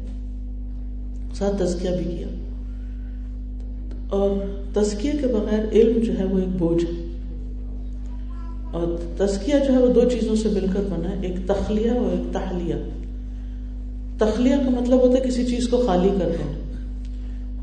ساتھ 1.34 1.62
تزکیہ 1.62 1.90
بھی 1.90 2.16
کیا۔ 2.16 2.45
اور 4.08 4.30
تزکیہ 4.74 5.12
کے 5.20 5.26
بغیر 5.26 5.68
علم 5.72 6.00
جو 6.00 6.18
ہے 6.18 6.24
وہ 6.24 6.38
ایک 6.38 6.48
بوجھ 6.58 6.84
ہے۔ 6.84 7.06
اور 8.72 8.96
تزکیہ 9.16 9.54
جو 9.68 9.72
ہے 9.72 9.78
وہ 9.78 9.92
دو 9.92 10.00
چیزوں 10.00 10.34
سے 10.34 10.48
مل 10.48 10.66
کر 10.74 10.80
بنا 10.90 11.10
ہے، 11.10 11.26
ایک 11.26 11.36
تخلیہ 11.46 11.90
اور 11.90 12.10
ایک 12.10 12.32
تحلیہ۔ 12.32 12.74
تخلیہ 14.18 14.56
کا 14.56 14.80
مطلب 14.80 15.00
ہوتا 15.00 15.18
ہے 15.18 15.28
کسی 15.28 15.46
چیز 15.46 15.68
کو 15.68 15.82
خالی 15.86 16.08
کر 16.18 16.28
دینا 16.28 16.56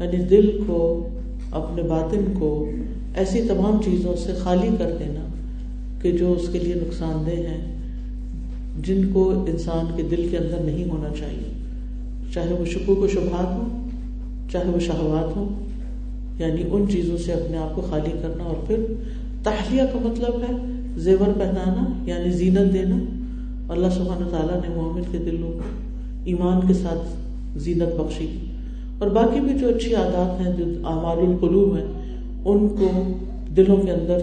یعنی 0.04 0.24
دل 0.24 0.60
کو، 0.68 1.08
اپنے 1.52 1.82
باطن 1.82 2.34
کو 2.40 2.70
ایسی 3.16 3.42
تمام 3.48 3.82
چیزوں 3.82 4.16
سے 4.16 4.34
خالی 4.34 4.68
کر 4.78 4.96
دینا 5.00 5.28
کہ 6.02 6.12
جو 6.12 6.32
اس 6.32 6.50
کے 6.52 6.60
لیے 6.60 6.74
نقصان 6.76 7.24
دہ 7.26 7.32
ہیں، 7.32 7.78
جن 8.84 9.10
کو 9.14 9.46
انسان 9.48 9.86
کے 9.96 10.04
دل 10.04 10.28
کے 10.32 10.38
اندر 10.38 10.58
نہیں 10.64 10.90
ہونا 10.90 11.10
چاہیے۔ 11.20 11.54
چاہے 12.34 12.54
وہ 12.54 12.66
شکو 12.66 12.96
کو 12.96 13.08
شبہات 13.08 13.48
ہوں، 13.48 13.90
چاہے 14.52 14.70
وہ 14.70 14.80
شہوات 14.80 15.38
ہوں 15.38 15.63
یعنی 16.40 16.64
ان 16.72 16.86
چیزوں 16.92 17.18
سے 17.18 17.34
اپنے 17.34 17.58
آپ 17.58 17.76
کو 17.76 17.82
خالی 17.82 18.12
کرنا 18.22 18.44
اور 18.44 18.68
پھر 18.68 18.80
تحلیہ 19.44 19.82
کا 19.82 20.00
مطلب 20.02 20.42
ہے 20.42 20.56
زیور 20.98 21.40
پہنانا 21.40 22.10
یعنی 22.10 22.32
زینت 22.32 22.74
دینا۔ 22.74 22.98
اللہ 23.70 23.88
سبحانہ 23.88 24.30
تعالیٰ 24.30 24.56
نے 24.56 24.76
مومن 24.76 25.02
کے 25.12 25.18
دلوں 25.18 25.52
کو 25.52 25.60
ایمان 26.24 26.68
کے 26.68 26.74
ساتھ 26.74 27.18
زینت 27.60 28.00
بخشی۔ 28.00 28.28
اور 29.00 29.08
باقی 29.08 29.40
بھی 29.40 29.60
جو 29.60 29.68
اچھی 29.68 29.96
عادات 29.96 30.48
ہیں، 30.48 30.54
جو 30.58 30.88
اعمال 30.88 31.18
القلوب 31.18 31.78
ہیں، 31.78 31.86
ان 32.46 32.68
کو 32.70 33.14
دلوں 33.58 33.78
کے 33.78 33.92
اندر 33.92 34.18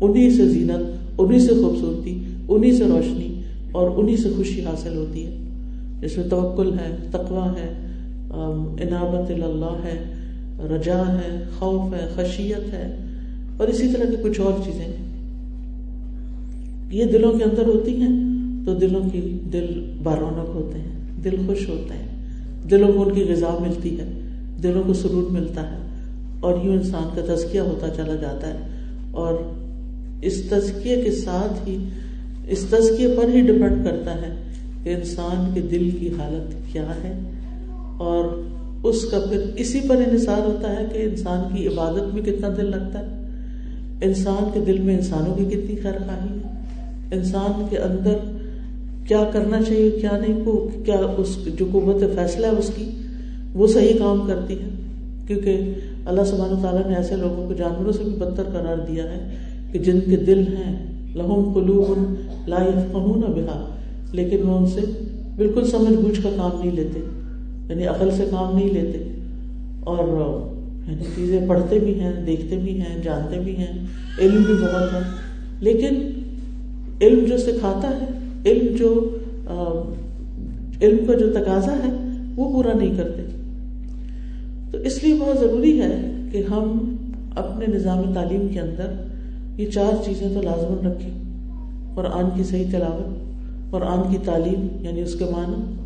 انہیں 0.00 0.30
سے 0.30 0.48
زینت 0.48 0.96
انہیں 1.18 1.38
سے 1.38 1.54
خوبصورتی 1.54 2.24
انہیں 2.48 2.72
سے 2.72 2.84
روشنی 2.84 3.42
اور 3.72 3.90
انہیں 3.94 4.16
سے 4.16 4.28
خوشی 4.36 4.64
حاصل 4.64 4.96
ہوتی 4.96 5.26
ہے۔ 5.26 5.36
جس 6.00 6.18
میں 6.18 6.28
توکل 6.28 6.72
ہے 6.72 6.96
تقوا 7.10 7.52
ہے 7.52 7.86
عنابت 8.82 9.30
اللہ 9.30 9.76
ہے 9.84 10.19
رجا 10.68 11.02
ہے، 11.08 11.44
خوف 11.58 11.94
ہے، 11.94 12.08
خشیت 12.14 12.72
ہے، 12.72 12.96
اور 13.56 13.68
اسی 13.68 13.88
طرح 13.88 14.10
کی 14.10 14.16
کچھ 14.22 14.40
اور 14.40 14.52
چیزیں 14.64 14.86
یہ 16.90 17.04
دلوں 17.04 17.38
کے 17.38 17.44
اندر 17.44 17.66
ہوتی 17.66 17.96
ہیں 17.96 18.30
تو 18.66 18.74
دلوں 18.74 19.10
کی 19.12 19.38
دل 19.52 19.96
بارونق 20.02 20.54
ہوتے 20.54 20.78
ہیں، 20.78 21.22
دل 21.24 21.36
خوش 21.46 21.68
ہوتے 21.68 21.94
ہیں 21.94 22.10
دلوں 22.70 22.92
کو 22.92 23.02
ان 23.02 23.14
کی 23.14 23.24
غذا 23.24 23.56
ملتی 23.60 24.00
ہے، 24.00 24.04
دلوں 24.62 24.82
کو 24.86 24.94
سرور 24.94 25.30
ملتا 25.30 25.62
ہے، 25.70 25.78
اور 26.40 26.54
یوں 26.64 26.74
انسان 26.74 27.08
کا 27.14 27.34
تزکیہ 27.34 27.60
ہوتا 27.60 27.88
چلا 27.88 28.14
جاتا 28.14 28.54
ہے۔ 28.54 28.58
اور 29.10 29.34
اس 30.22 30.42
تزکیے 30.50 31.02
کے 31.02 31.12
ساتھ 31.12 31.68
ہی، 31.68 31.76
اس 32.48 32.66
تزکیے 32.70 33.08
پر 33.08 33.34
ہی 33.34 33.40
ڈپینڈ 33.40 33.84
کرتا 33.84 34.14
ہے 34.14 34.34
کہ 34.84 34.94
انسان 34.94 35.50
کے 35.54 35.60
دل 35.60 35.90
کی 35.90 36.08
حالت 36.18 36.72
کیا 36.72 36.94
ہے۔ 37.04 37.12
اور 37.98 38.49
اس 38.82 39.04
کا 39.04 39.20
پھر 39.20 39.40
اسی 39.56 39.80
پر 39.88 39.96
انحصار 39.96 40.46
ہوتا 40.46 40.80
ہے 40.80 40.86
کہ 40.92 40.98
انسان 40.98 41.56
کی 41.56 41.66
عبادت 41.66 42.14
میں 42.14 42.22
کتنا 42.22 42.48
دل 42.56 42.70
لگتا 42.70 42.98
ہے۔ 42.98 43.06
انسان 44.02 44.50
کے 44.52 44.60
دل 44.66 44.78
میں 44.78 44.96
انسانوں 44.96 45.34
کی 45.34 45.44
کتنی 45.44 45.76
خیر 45.76 45.92
خواہی 45.92 46.38
ہے۔ 46.38 46.60
انسان 47.16 47.62
کے 47.70 47.78
اندر 47.78 48.16
کیا 49.08 49.24
کرنا 49.32 49.62
چاہیے، 49.62 49.90
کیا 49.90 50.18
نہیں 50.18 50.44
کو 50.44 50.68
کیا 50.84 51.00
اس 51.16 51.38
جو 51.58 51.66
قوت 51.72 52.14
فیصلہ 52.14 52.46
ہے 52.46 52.50
اس 52.50 52.70
کی، 52.76 52.90
وہ 53.54 53.66
صحیح 53.66 53.98
کام 53.98 54.26
کرتی 54.26 54.54
ہے۔ 54.54 54.68
کیونکہ 55.26 55.74
اللہ 56.06 56.22
سبحانہ 56.24 56.62
تعالیٰ 56.62 56.86
نے 56.86 56.96
ایسے 56.96 57.16
لوگوں 57.16 57.48
کو 57.48 57.54
جانوروں 57.54 57.92
سے 57.92 58.02
بھی 58.02 58.12
بدتر 58.12 58.42
قرار 58.42 58.76
دیا 58.90 59.04
ہے 59.04 59.36
کہ 59.72 59.78
جن 59.78 60.00
کے 60.00 60.16
دل 60.16 60.38
ہیں، 60.38 60.86
لہم 61.16 61.52
قلوب 61.54 62.14
لا 62.48 62.58
يفقهون 62.62 63.20
بها 63.20 63.76
لیکن 64.12 64.42
وہ 64.42 64.58
ان 64.58 64.66
سے 64.66 64.80
بالکل 65.36 65.66
سمجھ 65.66 65.92
بوجھ 65.92 66.20
کا 66.22 66.30
کام 66.36 66.60
نہیں 66.60 66.72
لیتے۔ 66.72 67.19
یعنی 67.70 67.86
عقل 67.86 68.10
سے 68.10 68.24
کام 68.30 68.56
نہیں 68.56 68.70
لیتے 68.70 68.98
اور 69.80 70.08
یعنی 70.90 71.04
چیزیں 71.14 71.48
پڑھتے 71.48 71.78
بھی 71.78 72.00
ہیں، 72.00 72.24
دیکھتے 72.26 72.56
بھی 72.56 72.80
ہیں، 72.80 73.02
جانتے 73.02 73.40
بھی 73.40 73.56
ہیں، 73.56 73.86
علم 74.18 74.42
بھی 74.42 74.54
بہت 74.54 74.94
ہے۔ 74.94 75.00
لیکن 75.60 75.94
علم 77.00 77.24
جو 77.24 77.36
سکھاتا 77.38 77.88
ہے، 77.88 78.06
علم 78.46 78.76
جو 78.76 79.16
علم 80.82 81.06
کا 81.06 81.14
جو 81.14 81.32
تقاضا 81.32 81.72
ہے، 81.72 82.22
وہ 82.36 82.52
پورا 82.52 82.72
نہیں 82.72 82.96
کرتے۔ 82.96 83.22
تو 84.72 84.78
اس 84.78 85.04
لیے 85.04 85.14
بہت 85.14 85.40
ضروری 85.40 85.80
ہے 85.80 86.12
کہ 86.32 86.42
ہم 86.50 86.96
اپنے 87.36 87.66
نظام 87.66 88.14
تعلیم 88.14 88.48
کے 88.48 88.60
اندر 88.60 88.92
یہ 89.60 89.70
چار 89.70 90.04
چیزیں 90.04 90.28
تو 90.34 90.42
لازمن 90.42 90.86
رکھیں۔ 90.86 91.10
قرآن 91.94 92.24
کی 92.34 92.44
صحیح 92.44 92.64
تلاوت، 92.72 93.30
قرآن 93.70 94.10
کی 94.10 94.18
تعلیم 94.24 94.66
یعنی 94.80 95.00
اس 95.00 95.14
کے 95.14 95.24
معنی۔ 95.24 95.79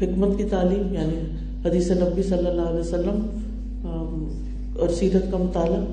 حکمت 0.00 0.36
کی 0.38 0.44
تعلیم 0.50 0.92
یعنی 0.94 1.18
حدیث 1.64 1.90
نبی 1.92 2.22
صلی 2.22 2.46
اللہ 2.46 2.68
علیہ 2.70 2.80
وسلم 2.80 3.18
اور 4.78 4.88
سیرت 4.90 5.30
کا 5.30 5.38
مطالعہ، 5.38 5.84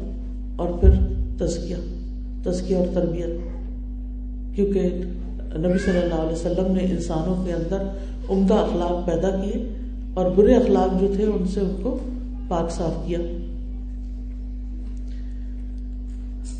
اور 0.56 0.70
پھر 0.80 0.92
تزکیہ 1.40 1.76
تزکیہ 2.44 2.78
اور 2.78 2.88
تربیت۔ 2.94 4.56
کیونکہ 4.56 4.82
نبی 5.58 5.78
صلی 5.86 5.98
اللہ 5.98 6.14
علیہ 6.16 6.32
وسلم 6.32 6.72
نے 6.72 6.84
انسانوں 6.92 7.36
کے 7.46 7.54
اندر 7.54 7.84
عمدہ 8.30 8.54
اخلاق 8.56 9.06
پیدا 9.06 9.30
کیے، 9.36 9.64
اور 10.14 10.32
برے 10.36 10.56
اخلاق 10.56 11.00
جو 11.02 11.08
تھے، 11.16 11.26
ان 11.26 11.46
سے 11.48 11.60
ان 11.60 11.76
کو 11.84 11.98
پاک 12.48 12.72
صاف 12.72 13.06
کیا۔ 13.08 13.20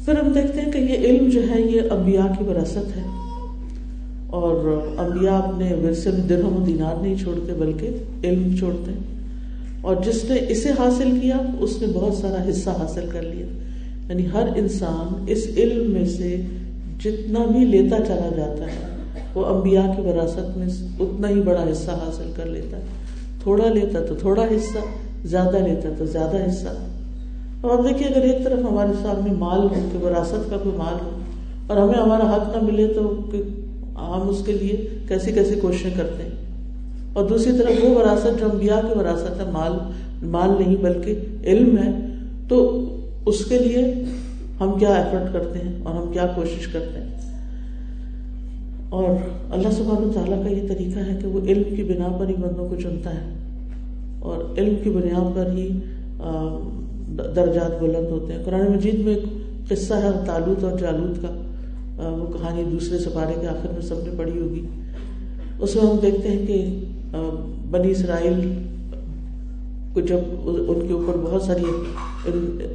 پھر 0.06 0.20
ہم 0.20 0.32
دیکھتے 0.34 0.62
ہیں 0.62 0.72
کہ 0.72 0.78
یہ 0.78 1.08
علم 1.08 1.30
جو 1.30 1.42
ہے، 1.50 1.62
یہ 1.62 1.92
انبیاء 1.92 2.28
کی 2.38 2.44
وراثت 2.44 2.96
ہے۔ 2.98 3.04
اور 4.32 4.56
انبیاء 4.98 5.38
اپنے 5.38 5.74
ورثے 5.74 6.12
میں 6.12 6.28
درہم 6.28 6.62
و 6.62 6.66
دینار 6.66 7.02
نہیں 7.02 7.16
چھوڑتے 7.16 7.54
بلکہ 7.54 7.90
علم 8.24 8.56
چھوڑتے 8.60 8.92
اور 9.82 9.96
جس 10.06 10.24
نے 10.30 10.36
اسے 10.50 10.70
حاصل 10.70 11.20
کیا، 11.22 11.38
اس 11.60 11.82
نے 11.82 11.88
بہت 11.94 12.14
سارا 12.14 12.50
حصہ 12.50 12.70
حاصل 12.70 13.06
کر 13.12 13.22
لیا۔ 13.22 13.46
یعنی 14.10 14.26
ہر 14.34 14.48
انسان 14.56 15.26
اس 15.28 15.48
علم 15.58 15.92
میں 15.92 16.06
سے 16.06 16.42
جتنا 17.00 17.40
بھی 17.52 17.66
لیتا 17.66 17.98
چلا 18.08 18.30
جاتا 18.38 18.66
ہے، 18.66 18.88
وہ 19.36 19.46
انبیاء 19.46 19.94
کی 19.96 20.02
وراثت 20.02 20.58
میں 20.58 20.68
اتنا 21.00 21.30
ہی 21.30 21.42
بڑا 21.42 21.64
حصہ 21.72 21.92
حاصل 21.92 22.32
کر 22.36 22.46
لیتا 22.46 22.78
ہے۔ 22.78 22.84
تھوڑا 23.44 23.70
لیتا 23.74 24.00
تو 24.00 24.16
تھوڑا 24.16 24.44
حصہ، 24.44 24.80
زیادہ 25.28 25.58
لیتا 25.58 25.90
تو 25.98 26.06
زیادہ 26.06 26.38
حصہ۔ 26.50 26.68
اب 27.64 27.72
آپ 27.72 27.90
دیکھیے، 27.90 28.08
اگر 28.08 28.22
ایک 28.22 28.44
طرف 28.44 28.60
ہمارے 28.60 28.92
سامنے 29.02 29.34
مال 29.34 29.60
ہو، 29.60 29.90
کہ 29.92 29.98
وراثت 30.06 30.50
کا 30.50 30.58
کوئی 30.58 30.78
مال 30.78 31.06
ہو، 31.06 31.10
اور 31.68 31.78
ہمیں 31.78 32.02
ہمارا 32.02 32.36
حق 32.36 32.56
نہ 32.56 32.72
ملے 32.72 32.88
تو 32.88 33.16
ہم 34.10 34.30
اس 34.30 34.44
کے 34.46 34.52
لیے 34.52 34.88
کیسی 35.08 35.32
کیسی 35.32 35.56
کوششیں 35.56 35.92
کرتے 35.98 36.24
ہیں۔ 36.24 36.32
اور 37.14 37.26
دوسری 37.26 37.52
طرف 37.58 37.86
وہ 37.86 37.90
وراثت 37.90 38.40
جو 38.40 38.46
انبیاء 38.52 38.76
کی 38.76 39.00
وراثت 39.00 39.40
ہے، 39.40 39.52
مال 39.52 39.72
مال 40.24 40.50
نہیں 40.60 40.76
بلکہ 40.76 41.20
علم 41.44 41.78
ہے، 41.78 41.92
تو 42.48 42.88
اس 43.26 43.46
کے 43.46 43.60
لیے 43.60 43.94
ہم 44.60 44.80
کیا 44.80 44.90
ایفرٹ 44.90 45.34
کرتے 45.34 45.60
ہیں 45.60 45.74
اور 45.84 45.96
ہم 45.96 46.14
کیا 46.14 46.26
کوشش 46.36 46.68
کرتے 46.68 47.00
ہیں۔ 47.00 47.12
اور 48.90 49.04
اللہ 49.52 49.68
سبحانہ 49.72 50.12
تعالیٰ 50.12 50.44
کا 50.44 50.50
یہ 50.50 50.68
طریقہ 50.68 51.00
ہے 51.00 51.20
کہ 51.22 51.28
وہ 51.28 51.40
علم 51.46 51.76
کی 51.76 51.84
بنا 51.84 52.08
پر 52.20 52.28
ہی 52.28 52.34
بندوں 52.34 52.70
کو 52.70 52.76
چنتا 52.76 53.10
ہے۔ 53.16 53.30
اور 54.20 54.60
علم 54.60 54.76
کی 54.84 54.90
بنیاد 54.90 55.36
پر 55.36 55.52
ہی 55.52 55.80
درجات 57.36 57.82
بلند 57.82 58.12
ہوتے 58.12 58.34
ہیں۔ 58.34 58.44
قرآن 58.44 58.72
مجید 58.72 59.00
میں 59.00 59.16
ایک 59.16 59.24
قصہ 59.70 59.94
ہے 59.94 60.10
تالوت 60.26 60.64
اور 60.64 60.80
جالوت 60.80 61.22
کا۔ 61.22 61.51
وہ 62.10 62.26
کہانی 62.34 62.64
دوسرے 62.64 62.98
سپارے 62.98 63.34
کے 63.42 63.48
آخر 63.48 63.74
میں 63.74 63.82
سب 63.82 63.96
نے 63.98 64.12
پڑھی 64.18 64.40
ہوگی۔ 64.40 64.66
اس 65.60 65.76
میں 65.76 65.84
ہم 65.84 65.98
دیکھتے 66.02 66.30
ہیں 66.30 66.46
کہ 66.48 66.84
بنی 67.72 67.92
اسرائیل 67.92 68.54
کو 69.94 70.00
جب 70.00 70.20
ان 70.46 70.88
کے 70.88 70.94
اوپر 70.94 71.18
بہت 71.18 71.42
ساری 71.42 71.64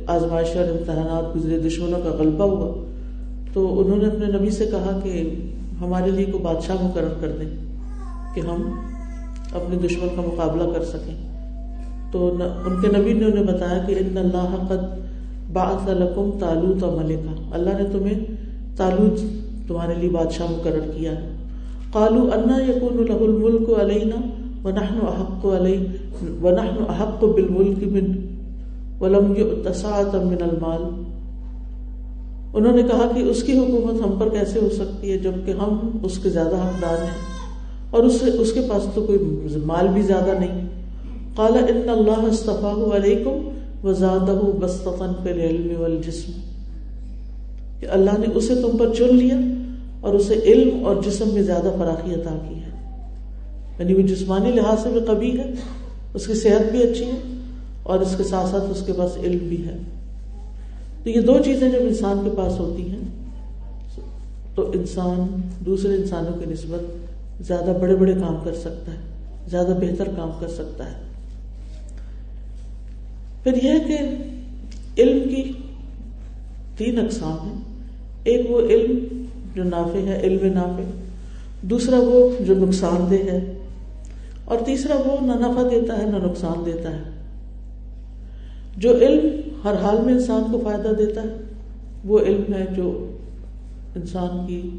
آزمائش 0.06 0.56
اور 0.56 0.64
امتحانات 0.64 1.36
گزرے، 1.36 1.58
دشمنوں 1.58 2.00
کا 2.04 2.10
غلبہ 2.10 2.44
ہوا، 2.44 2.84
تو 3.52 3.80
انہوں 3.80 3.96
نے 3.96 4.06
اپنے 4.06 4.26
نبی 4.38 4.50
سے 4.50 4.66
کہا 4.66 5.00
کہ 5.02 5.34
ہمارے 5.80 6.10
لیے 6.10 6.24
کو 6.24 6.38
بادشاہ 6.38 6.76
مقرر 6.82 7.14
کر 7.20 7.28
دیں 7.40 7.48
کہ 8.34 8.40
ہم 8.40 8.80
اپنے 9.52 9.76
دشمن 9.76 10.08
کا 10.16 10.22
مقابلہ 10.22 10.72
کر 10.74 10.84
سکیں۔ 10.84 11.14
تو 12.12 12.36
ان 12.66 12.80
کے 12.80 12.88
نبی 12.98 13.12
نے 13.12 13.24
انہیں 13.24 13.44
بتایا 13.44 13.82
کہ 13.86 13.94
ان 14.00 14.16
اللہ 14.16 14.56
قد 14.68 15.52
بعث 15.52 15.88
لکم 15.88 16.30
تالوت 16.40 16.84
ملکہ 16.84 17.54
اللہ 17.54 17.70
نے 17.70 17.88
تمہیں 17.92 18.35
تالوت 18.76 19.20
تمہارے 19.68 19.94
لیے 19.94 20.10
بادشاہ 20.10 20.46
مقرر 20.50 20.90
کیا 20.96 21.12
ہے۔ 21.12 21.36
قالو 21.92 22.30
انا 22.32 22.58
یقون 22.68 23.04
له 23.08 23.16
الملک 23.20 23.80
علینا 23.80 24.16
ونحن 24.64 24.98
احق 25.02 25.46
علی 25.46 25.86
ونحن 26.42 26.84
احق 26.88 27.24
بالملک 27.24 27.92
من 27.92 28.36
ولم 29.00 29.34
یؤت 29.36 29.76
سعۃ 29.76 30.14
من 30.14 30.42
المال۔ 30.42 31.06
انہوں 32.54 32.72
نے 32.72 32.82
کہا 32.82 33.10
کہ 33.14 33.20
اس 33.20 33.42
کی 33.42 33.58
حکومت 33.58 34.06
ہم 34.06 34.18
پر 34.18 34.28
کیسے 34.28 34.60
ہو 34.60 34.68
سکتی 34.70 35.12
ہے 35.12 35.18
جبکہ 35.18 35.50
ہم 35.50 35.98
اس 36.02 36.18
کے 36.18 36.30
زیادہ 36.30 36.56
حقدار 36.56 37.02
ہیں۔ 37.02 37.36
اور 37.90 38.02
اس 38.02 38.20
سے 38.20 38.30
اس 38.30 38.52
کے 38.52 38.60
پاس 38.60 38.86
تو 38.94 39.02
کوئی 39.02 39.18
مال 39.64 39.88
بھی 39.88 40.02
زیادہ 40.02 40.38
نہیں۔ 40.38 40.68
قال 41.34 41.52
ان 41.52 41.88
اللہ 41.88 42.26
استفاہ 42.30 42.96
علیکم 42.96 43.48
وزادہ 43.86 44.38
بستقن 44.60 45.12
فی 45.22 45.30
العلم 45.30 45.80
والجسم۔ 45.80 46.55
کہ 47.80 47.86
اللہ 47.86 48.10
نے 48.18 48.26
اسے 48.34 48.54
تم 48.54 48.76
پر 48.78 48.94
چن 48.94 49.16
لیا 49.16 49.34
اور 50.00 50.14
اسے 50.14 50.34
علم 50.34 50.86
اور 50.86 50.96
جسم 51.06 51.28
میں 51.28 51.42
زیادہ 51.42 51.70
فراخی 51.78 52.14
عطا 52.14 52.38
کی 52.48 52.54
ہے۔ 52.54 52.66
یعنی 53.78 53.94
وہ 53.94 54.02
جسمانی 54.02 54.52
لحاظ 54.52 54.82
سے 54.82 54.88
بھی 54.88 55.00
قبی 55.00 55.38
ہے، 55.38 55.50
اس 56.14 56.26
کی 56.26 56.34
صحت 56.34 56.70
بھی 56.70 56.82
اچھی 56.82 57.04
ہے 57.04 57.34
اور 57.82 58.00
اس 58.00 58.14
کے 58.16 58.24
ساتھ 58.24 58.48
ساتھ 58.48 58.64
اس 58.64 58.82
کے 58.86 58.92
پاس 58.92 59.16
علم 59.16 59.48
بھی 59.48 59.66
ہے۔ 59.66 59.76
تو 61.04 61.10
یہ 61.10 61.20
دو 61.20 61.38
چیزیں 61.44 61.70
جب 61.70 61.78
انسان 61.80 62.20
کے 62.24 62.30
پاس 62.36 62.58
ہوتی 62.58 62.90
ہیں، 62.90 63.26
تو 64.54 64.70
انسان، 64.74 65.40
دوسرے 65.66 65.94
انسانوں 65.94 66.38
کی 66.38 66.50
نسبت 66.50 67.06
زیادہ 67.46 67.72
بڑے 67.80 67.96
بڑے 67.96 68.12
کام 68.12 68.36
کر 68.44 68.54
سکتا 68.54 68.92
ہے، 68.92 68.98
زیادہ 69.50 69.78
بہتر 69.80 70.08
کام 70.16 70.30
کر 70.40 70.48
سکتا 70.48 70.84
ہے۔ 70.84 71.06
پھر 73.42 73.64
یہ 73.64 73.70
کہ 73.88 73.98
علم 75.02 75.28
کی 75.28 75.52
تین 76.76 76.98
اقسام 76.98 77.48
ہیں۔ 77.48 77.65
ایک 78.26 78.50
وہ 78.50 78.60
علم 78.60 79.22
جو 79.54 79.64
نافع 79.64 79.98
ہے، 79.98 80.20
علم 80.22 80.52
نافع۔ 80.52 80.82
دوسرا 81.62 81.96
وہ 81.98 82.44
جو 82.46 82.54
نقصان 82.54 83.10
دہ 83.10 83.14
ہے۔ 83.14 83.52
اور 84.44 84.58
تیسرا 84.66 84.94
وہ 84.94 85.26
نہ 85.26 85.32
نفع 85.32 85.62
دیتا 85.70 85.98
ہے، 85.98 86.06
نہ 86.06 86.16
نقصان 86.16 86.66
دیتا 86.66 86.90
ہے۔ 86.90 87.02
جو 88.76 88.96
علم 88.96 89.50
ہر 89.64 89.72
حال 89.72 90.00
میں 90.04 90.12
انسان 90.12 90.42
کو 90.52 90.60
فائدہ 90.64 90.88
دیتا 90.88 91.22
ہے، 91.22 91.36
وہ 92.04 92.18
علم 92.18 92.54
ہے 92.54 92.64
جو 92.76 93.16
انسان 93.96 94.46
کی 94.46 94.70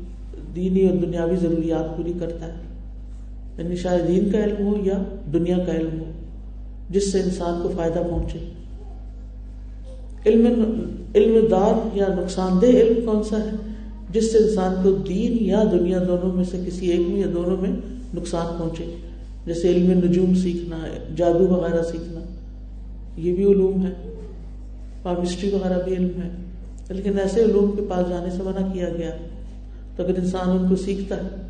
دینی 0.56 0.90
اور 0.90 0.98
دنیاوی 0.98 1.36
ضروریات 1.36 1.98
پوری 1.98 2.14
کرتا 2.20 2.48
ہے۔ 2.48 2.58
یعنی 3.58 3.76
شاید 3.76 4.08
دین 4.08 4.32
کا 4.32 4.44
علم 4.44 4.68
ہو 4.68 4.78
یا 4.84 5.04
دنیا 5.34 5.58
کا 5.58 5.72
علم 5.72 6.00
ہو، 6.00 6.12
جس 6.90 7.12
سے 7.12 7.22
انسان 7.22 7.60
کو 7.64 7.70
فائدہ 7.78 8.00
پہنچے۔ 8.10 8.40
علم 10.26 10.74
علم 11.18 11.48
دار 11.52 11.96
یا 11.98 12.08
نقصان 12.08 12.62
دہ 12.62 12.66
علم 12.66 13.06
کون 13.06 13.24
سا 13.24 13.38
ہے؟ 13.38 13.52
جس 14.12 14.32
سے 14.32 14.38
انسان 14.38 14.76
کو 14.84 14.92
دین 14.92 15.46
یا 15.46 15.64
دنیا 15.72 16.00
دونوں 16.08 16.36
میں 16.36 16.44
سے 16.44 16.62
کسی 16.68 16.88
ایک 16.88 17.00
میں 17.00 17.20
یا 17.20 17.28
دونوں 17.36 17.58
میں 17.62 17.70
نقصان 18.16 18.46
پہنچے۔ 18.58 18.96
جیسے 19.46 19.68
علم 19.70 19.92
نجوم 20.04 20.36
سیکھنا، 20.36 20.78
جادو 21.16 21.48
وغیرہ 21.48 21.84
سیکھنا، 21.84 22.20
یہ 23.18 23.36
بھی 23.36 23.46
علوم 23.46 23.86
ہے۔ 23.86 23.92
پامسٹری 25.04 25.50
وغیرہ 25.50 25.82
بھی 25.86 25.96
علم 25.96 26.22
ہے۔ 26.24 26.30
لیکن 26.90 27.20
ایسے 27.20 27.44
علوم 27.44 27.72
کے 27.72 27.82
پاس 27.90 28.10
جانے 28.10 28.30
سے 28.30 28.44
منع 28.44 28.74
کیا 28.74 28.90
گیا۔ 28.90 29.12
تو 29.96 30.04
اگر 30.04 30.20
انسان 30.20 30.50
ان 30.50 30.70
کو 30.70 30.76
سیکھتا 30.76 31.16
ہے 31.16 31.42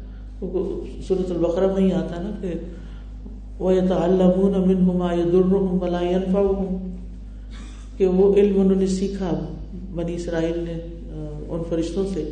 وہ 0.41 0.81
صورت 1.07 1.31
البقرہ 1.31 1.73
میں 1.73 1.81
ہی 1.81 1.91
آتا 1.91 2.17
ہے 2.17 2.23
نا 2.23 2.31
کہ 2.41 2.53
وہ 3.59 3.71
تعلمون 3.89 4.69
منہما 4.69 5.13
یدرہم 5.13 5.81
ولا 5.81 6.01
ینفعہم 6.01 6.86
کہ 7.97 8.07
وہ 8.07 8.33
علم 8.33 8.59
انہوں 8.61 8.79
نے 8.79 8.87
سیکھا 8.87 9.31
بنی 9.95 10.15
اسرائیل 10.15 10.59
نے 10.59 10.73
ان 11.49 11.61
فرشتوں 11.69 12.05
سے، 12.13 12.23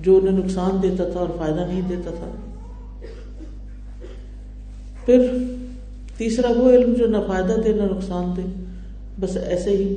جو 0.00 0.16
انہیں 0.16 0.38
نقصان 0.38 0.82
دیتا 0.82 1.08
تھا 1.08 1.20
اور 1.20 1.28
فائدہ 1.38 1.66
نہیں 1.68 1.82
دیتا 1.88 2.10
تھا۔ 2.10 2.30
پھر 5.04 5.26
تیسرا 6.16 6.48
وہ 6.56 6.70
علم 6.70 6.92
جو 6.94 7.06
نہ 7.06 7.16
فائدہ 7.26 7.60
دے، 7.64 7.72
نہ 7.72 7.82
نقصان 7.82 8.32
دے، 8.36 8.42
بس 9.20 9.36
ایسے 9.36 9.70
ہی 9.70 9.94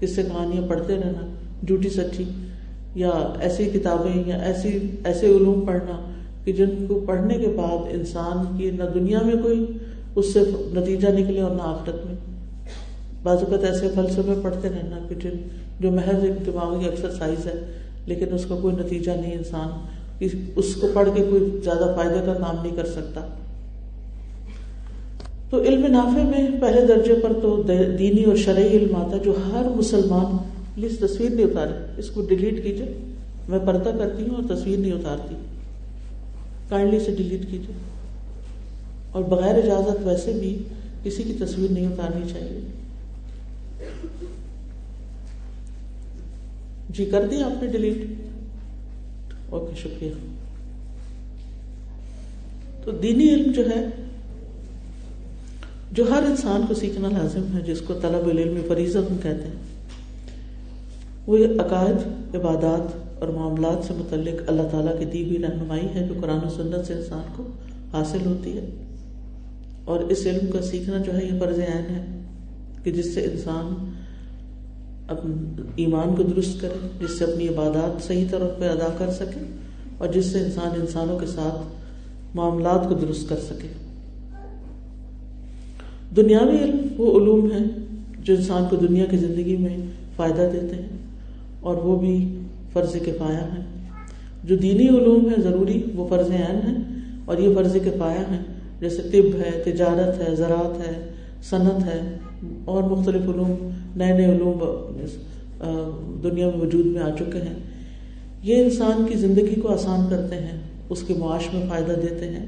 کس 0.00 0.14
سے 0.14 0.22
کہانیاں 0.22 0.68
پڑھتے 0.68 0.94
رہنا، 0.94 1.26
جھوٹی 1.66 1.88
سچی، 1.88 2.24
یا 2.94 3.10
ایسی 3.40 3.64
کتابیں، 3.64 4.22
یا 4.26 4.36
ایسی، 4.36 4.78
ایسے 5.04 5.26
علوم 5.26 5.60
پڑھنا 5.66 6.00
کہ 6.44 6.52
جن 6.52 6.86
کو 6.88 7.00
پڑھنے 7.06 7.34
کے 7.34 7.48
بعد 7.48 7.86
انسان 7.90 8.58
کی 8.58 8.70
نہ 8.70 8.84
دنیا 8.94 9.18
میں 9.24 9.42
کوئی 9.42 9.66
اس 10.14 10.32
سے 10.32 10.40
نتیجہ 10.72 11.08
نکلے 11.08 11.40
اور 11.40 11.50
نہ 11.50 11.62
آخرت 11.62 12.06
میں۔ 12.06 12.14
بعض 13.22 13.36
اوقات 13.36 13.64
ایسے 13.64 13.88
فلسفے 13.94 14.40
پڑھتے 14.42 14.68
رہنا 14.68 14.98
کہ 15.08 15.14
جن 15.14 15.48
جو 15.80 15.90
محض 15.90 16.24
ایک 16.24 16.46
دماغی 16.46 16.84
ایکسرسائز 16.84 17.46
ہے، 17.46 17.64
لیکن 18.06 18.26
اس 18.32 18.46
کا 18.48 18.56
کوئی 18.62 18.76
نتیجہ 18.76 19.10
نہیں 19.10 19.34
انسان 19.34 19.96
اس 20.56 20.74
کو 20.74 20.86
پڑھ 20.94 21.08
کے 21.14 21.24
کوئی 21.30 21.60
زیادہ 21.64 21.92
فائدے 21.96 22.20
کا 22.26 22.34
کام 22.34 22.66
نہیں 22.66 22.76
کر 22.76 22.86
سکتا۔ 22.86 23.20
تو 25.50 25.62
علم 25.62 25.86
نافع 25.86 26.22
میں 26.22 26.60
پہلے 26.60 26.86
درجے 26.86 27.14
پر 27.14 27.32
تو 27.42 27.62
دینی 27.98 28.24
اور 28.24 28.36
شرعی 28.36 28.66
علم 28.66 28.96
آتا 28.96 29.16
ہے، 29.16 29.22
جو 29.24 29.32
ہر 29.32 29.66
مسلمان 29.76 30.36
پلیز 30.74 30.98
تصویر 30.98 31.30
نہیں 31.30 31.44
اتارے۔ 31.44 31.92
اس 31.96 32.10
کو 32.10 32.22
ڈیلیٹ 32.22 32.62
کیجیے۔ 32.62 33.14
میں 33.48 33.58
پردہ 33.58 33.90
کرتی 33.98 34.22
ہوں 34.22 34.34
اور 34.34 34.56
تصویر 34.56 34.78
نہیں 34.78 34.92
اتارتی۔ 34.92 35.34
کائنڈلی 36.68 37.00
سے 37.00 37.14
ڈیلیٹ 37.16 37.42
کیجیے۔ 37.42 37.74
اور 39.12 39.22
بغیر 39.22 39.54
اجازت 39.54 40.06
ویسے 40.06 40.32
بھی 40.32 40.62
کسی 41.02 41.22
کی 41.22 41.32
تصویر 41.32 41.72
نہیں 41.72 41.86
اتارنی 41.86 42.28
چاہیے۔ 42.32 42.60
جی 46.88 47.04
کر 47.04 47.26
دیا 47.26 47.46
آپ 47.46 47.62
نے 47.62 47.70
ڈیلیٹ 47.70 47.96
اوکے، 49.50 49.76
شکریہ۔ 49.76 50.10
تو 52.84 52.90
دینی 52.90 53.28
علم 53.28 53.52
جو 53.52 53.70
ہے، 53.70 53.86
جو 55.92 56.10
ہر 56.10 56.22
انسان 56.22 56.62
کو 56.68 56.74
سیکھنا 56.74 57.08
لازم 57.08 57.56
ہے، 57.56 57.62
جس 57.62 57.80
کو 57.80 57.94
طلب 57.94 58.28
علم 58.28 58.60
فریض 58.68 58.96
ہم 58.96 59.16
کہتے 59.22 59.44
ہیں، 59.44 59.86
وہ 61.26 61.38
عقائد، 61.38 62.34
عبادات 62.34 62.96
اور 63.22 63.28
معاملات 63.28 63.84
سے 63.84 63.92
متعلق 63.96 64.42
اللہ 64.46 64.62
تعالیٰ 64.70 64.98
کی 64.98 65.04
دی 65.04 65.24
ہوئی 65.24 65.38
رہنمائی 65.38 65.88
ہے، 65.94 66.08
جو 66.08 66.14
قرآن 66.20 66.46
و 66.46 66.50
سنت 66.50 66.86
سے 66.86 66.94
انسان 66.94 67.22
کو 67.36 67.42
حاصل 67.92 68.26
ہوتی 68.26 68.56
ہے۔ 68.56 68.66
اور 69.84 70.00
اس 70.00 70.26
علم 70.26 70.50
کا 70.52 70.62
سیکھنا 70.62 70.98
جو 70.98 71.14
ہے، 71.14 71.24
یہ 71.24 71.40
فرض 71.40 71.58
عین 71.58 71.96
ہے 71.96 72.20
کہ 72.82 72.92
جس 72.92 73.14
سے 73.14 73.24
انسان 73.24 73.92
ایمان 75.76 76.14
کو 76.16 76.22
درست 76.22 76.60
کرے 76.60 76.88
جس 77.00 77.18
سے 77.18 77.24
اپنی 77.24 77.48
عبادات 77.48 78.04
صحیح 78.04 78.24
طور 78.30 78.40
پہ 78.58 78.68
ادا 78.68 78.88
کر 78.98 79.10
سکے 79.10 79.44
اور 79.98 80.08
جس 80.08 80.26
سے 80.26 80.40
انسان 80.40 80.80
انسانوں 80.80 81.18
کے 81.18 81.26
ساتھ 81.26 82.36
معاملات 82.36 82.88
کو 82.88 82.94
درست 82.94 83.28
کر 83.28 83.36
سکے۔ 83.36 83.68
دنیاوی 86.16 86.58
علم 86.58 86.76
وہ 86.98 87.20
علوم 87.20 87.52
ہے 87.52 87.58
جو 88.18 88.34
انسان 88.34 88.64
کو 88.70 88.76
دنیا 88.76 89.04
کی 89.04 89.16
زندگی 89.16 89.56
میں 89.56 89.76
فائدہ 90.16 90.48
دیتے 90.52 90.76
ہیں 90.76 90.98
اور 91.60 91.76
وہ 91.76 92.00
بھی 92.00 92.38
فرض 92.72 92.94
کفایا 92.94 93.54
ہے 93.54 93.60
جو 94.44 94.56
دینی 94.56 94.88
علوم 94.88 95.30
ہے 95.30 95.42
ضروری 95.42 95.82
وہ 95.94 96.08
فرض 96.08 96.30
عین 96.30 96.68
ہے 96.68 96.72
اور 97.24 97.38
یہ 97.38 97.54
فرض 97.54 97.76
کفایا 97.84 98.20
ہے 98.20 98.42
جیسے 98.80 99.02
طب 99.02 99.36
ہے، 99.36 99.62
تجارت 99.64 100.28
ہے، 100.28 100.34
زراعت 100.34 100.88
ہے، 100.88 101.10
صنعت 101.42 101.84
ہے 101.84 102.16
اور 102.64 102.82
مختلف 102.82 103.22
علوم 103.22 103.70
نئے 103.96 104.12
نئے 104.12 104.24
علوم 104.24 104.58
دنیا 106.22 106.46
میں 106.46 106.60
وجود 106.60 106.86
میں 106.86 107.02
آ 107.02 107.10
چکے 107.10 107.38
ہیں۔ 107.38 107.54
یہ 108.42 108.64
انسان 108.64 109.06
کی 109.08 109.18
زندگی 109.18 109.60
کو 109.60 109.68
آسان 109.68 110.00
کرتے 110.10 110.34
ہیں، 110.34 110.60
اس 110.88 111.02
کے 111.02 111.14
معاش 111.14 111.54
میں 111.54 111.62
فائدہ 111.68 111.92
دیتے 111.92 112.30
ہیں۔ 112.30 112.46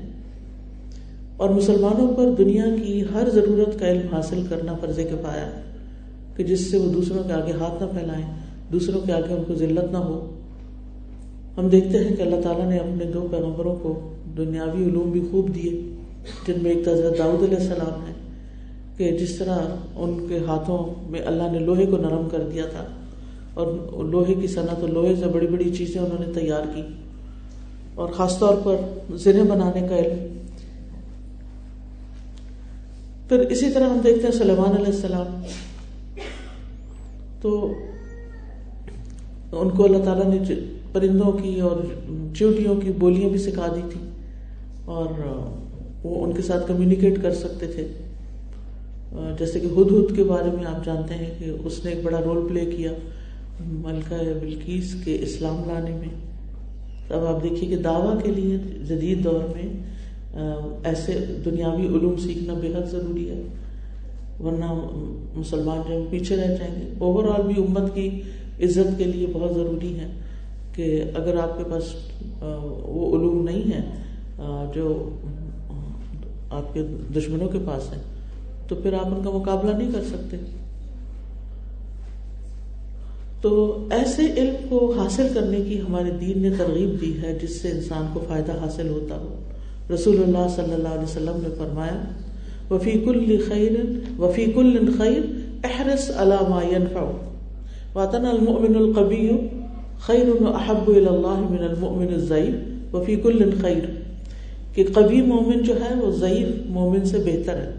اور 1.37 1.51
مسلمانوں 1.51 2.17
پر 2.17 2.31
دنیا 2.39 2.65
کی 2.83 3.03
ہر 3.15 3.31
ضرورت 3.31 3.81
کا 3.81 3.89
علم 3.89 4.15
حاصل 4.15 4.43
کرنا 4.49 4.75
فرض 4.81 4.97
کے 4.97 5.17
پایا 5.23 5.51
کہ 6.37 6.45
جس 6.45 6.71
سے 6.71 6.77
وہ 6.77 6.93
دوسروں 6.93 7.25
کے 7.25 7.33
آگے 7.33 7.53
ہاتھ 7.53 7.83
نہ 7.83 7.99
پھیلائیں، 7.99 8.27
دوسروں 8.73 9.01
کے 9.01 9.13
آگے 9.13 9.35
ان 9.35 9.43
کو 9.47 9.55
ذلت 9.55 9.93
نہ 9.93 9.97
ہو۔ 9.97 10.35
ہم 11.59 11.69
دیکھتے 11.69 11.99
ہیں 11.99 12.17
کہ 12.17 12.23
اللہ 12.23 12.41
تعالیٰ 12.43 12.69
نے 12.69 12.79
اپنے 12.79 13.05
دو 13.05 13.29
پیغمبروں 13.31 13.77
کو 13.83 14.15
دنیاوی 14.37 14.85
علوم 14.85 15.11
بھی 15.11 15.21
خوب 15.31 15.55
دیے، 15.55 15.71
جن 16.49 16.55
میں 16.63 16.71
ایک 16.71 16.89
حضرت 16.89 17.19
داؤد 17.19 17.43
علیہ 17.43 17.57
السلام 17.57 18.07
ہے 18.09 18.18
کہ 18.99 19.19
جس 19.19 19.37
طرح 19.37 19.59
ان 19.97 20.27
کے 20.29 20.39
ہاتھوں 20.47 21.11
میں 21.11 21.21
اللہ 21.27 21.43
نے 21.53 21.59
لوہے 21.59 21.87
کو 21.87 21.97
نرم 21.97 22.29
کر 22.29 22.39
دیا 22.53 22.65
تھا 22.67 22.85
اور 23.55 23.73
لوہے 24.05 24.35
کی 24.35 24.47
صنعت 24.47 24.81
اور 24.81 24.89
لوہے 24.89 25.17
سے 25.17 25.27
بڑی 25.27 25.47
بڑی 25.47 25.71
چیزیں 25.71 26.01
انہوں 26.01 26.27
نے 26.27 26.41
تیار 26.41 26.63
کی 26.75 26.83
اور 27.95 28.09
خاص 28.09 28.39
طور 28.39 28.55
پر 28.65 28.77
زرے 29.17 29.43
بنانے 29.43 29.89
کا 29.89 29.97
علم۔ 29.97 30.39
پھر 33.29 33.39
اسی 33.39 33.71
طرح 33.71 33.89
ہم 33.89 33.99
دیکھتے 34.05 34.27
ہیں 34.27 34.35
سلیمان 34.35 34.71
علیہ 34.71 34.87
السلام۔ 34.87 35.43
تو 37.41 37.73
ان 39.53 39.71
کو 39.71 39.85
اللہ 39.85 40.05
تعالیٰ 40.05 40.27
نے 40.27 40.55
پرندوں 40.93 41.33
کی 41.33 41.61
اور 41.61 41.77
چیوٹیوں 42.37 42.77
کی 42.77 42.91
بولیاں 42.99 43.29
بھی 43.29 43.39
سکھا 43.39 43.67
دی 43.77 43.81
تھی 43.93 44.11
اور 44.85 45.07
وہ 46.05 46.25
ان 46.25 46.33
کے 46.33 46.43
ساتھ 46.43 46.69
کمیونیکیٹ 46.69 47.23
کر 47.23 47.35
سکتے 47.35 47.67
تھے۔ 47.67 47.89
جیسے 49.39 49.61
کہ 49.61 49.67
ہد 49.69 49.93
ہد 49.93 50.17
کے 50.17 50.25
بارے 50.25 50.51
میں 50.57 50.65
آپ 50.67 50.85
جانتے 50.85 51.15
ہیں 51.15 51.31
کہ 51.39 51.51
اس 51.65 51.85
نے 51.85 51.91
ایک 51.91 52.05
بڑا 52.05 52.21
رول 52.25 52.47
پلے 52.49 52.65
کیا 52.67 52.93
ملکہ 53.61 54.17
بلکیس 54.41 54.95
کے 55.05 55.17
اسلام 55.21 55.63
لانے 55.67 55.91
میں۔ 55.91 56.15
اب 57.11 57.25
آپ 57.27 57.43
دیکھیے 57.43 57.69
کہ 57.69 57.83
دعویٰ 57.83 58.15
کے 58.23 58.31
لیے 58.31 58.57
جدید 58.89 59.25
دور 59.25 59.41
میں 59.55 59.69
ایسے 60.85 61.19
دنیاوی 61.45 61.87
علوم 61.87 62.17
سیکھنا 62.17 62.55
بے 62.55 62.69
حد 62.75 62.91
ضروری 62.91 63.29
ہے، 63.31 63.41
ورنہ 64.41 64.73
مسلمان 65.37 65.81
جو 65.89 66.05
پیچھے 66.11 66.37
رہ 66.37 66.57
جائیں 66.59 66.75
گے۔ 66.75 66.87
اوور 66.99 67.25
آل 67.29 67.47
بھی 67.47 67.63
امت 67.63 67.95
کی 67.95 68.09
عزت 68.63 68.99
کے 68.99 69.05
لیے 69.05 69.27
بہت 69.33 69.55
ضروری 69.55 69.99
ہے 69.99 70.11
کہ 70.75 71.03
اگر 71.15 71.37
آپ 71.37 71.57
کے 71.59 71.65
پاس 71.71 71.95
وہ 72.43 73.17
علوم 73.17 73.45
نہیں 73.45 73.73
ہے 73.73 73.83
جو 74.75 74.87
آپ 76.51 76.73
کے 76.75 76.83
دشمنوں 77.17 77.49
کے 77.49 77.59
پاس 77.67 77.93
ہیں 77.93 78.03
تو 78.69 78.75
پھر 78.75 78.93
آپ 78.93 79.07
ان 79.07 79.23
کا 79.25 79.31
مقابلہ 79.31 79.77
نہیں 79.77 79.93
کر 79.95 80.03
سکتے۔ 80.03 80.37
تو 83.41 83.87
ایسے 83.91 84.23
علم 84.37 84.55
کو 84.69 84.95
حاصل 84.99 85.27
کرنے 85.35 85.61
کی 85.61 85.81
ہمارے 85.81 86.11
دین 86.11 86.43
نے 86.43 86.51
ترغیب 86.51 87.01
دی 87.01 87.23
ہے 87.23 87.39
جس 87.43 87.61
سے 87.61 87.71
انسان 87.71 88.07
کو 88.13 88.21
فائدہ 88.29 88.53
حاصل 88.53 88.89
ہوتا 88.89 89.15
ہو۔ 89.15 89.35
رسول 89.95 90.23
اللہ 90.23 90.49
صلی 90.57 90.75
اللہ 90.75 90.89
علیہ 90.89 91.03
وسلم 91.03 91.41
نے 91.43 91.49
فرمایا 91.59 92.05
وفیق 92.71 93.09
الخیر 93.09 93.73
وفیق 94.19 94.59
الخیر 94.59 95.21
احرس 95.65 96.11
علامہ 96.11 96.99
وطن 97.95 98.27
المؤمن 98.27 98.77
القبی 98.77 99.31
خیر 99.99 100.27
احب 100.55 100.89
اللہ 100.89 101.47
من 101.51 101.59
المؤمن 101.59 102.15
الضعیف۔ 102.15 102.95
وفیق 102.95 103.27
الخیر 103.27 103.85
کہ 104.75 104.85
قبی 104.95 105.23
مومن 105.23 105.63
جو 105.63 105.75
ہے 105.81 105.95
وہ 105.95 106.11
ضعیف 106.11 106.49
مومن 106.67 107.05
سے 107.05 107.19
بہتر 107.19 107.57
ہے۔ 107.57 107.78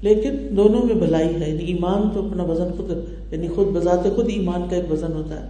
لیکن 0.00 0.56
دونوں 0.56 0.86
میں 0.86 0.94
بھلائی 0.94 1.28
ہے 1.28 1.50
یعنی 1.50 1.64
ایمان 1.64 2.10
تو 2.14 2.28
اپنا 2.28 2.42
وزن 2.42 2.68
خود 2.76 2.90
یعنی 3.32 3.48
خود 3.48 3.66
بذات 3.66 4.16
خود 4.16 4.28
ایمان 4.28 4.68
کا 4.70 4.76
ایک 4.76 4.92
وزن 4.92 5.12
ہوتا 5.12 5.42
ہے۔ 5.42 5.48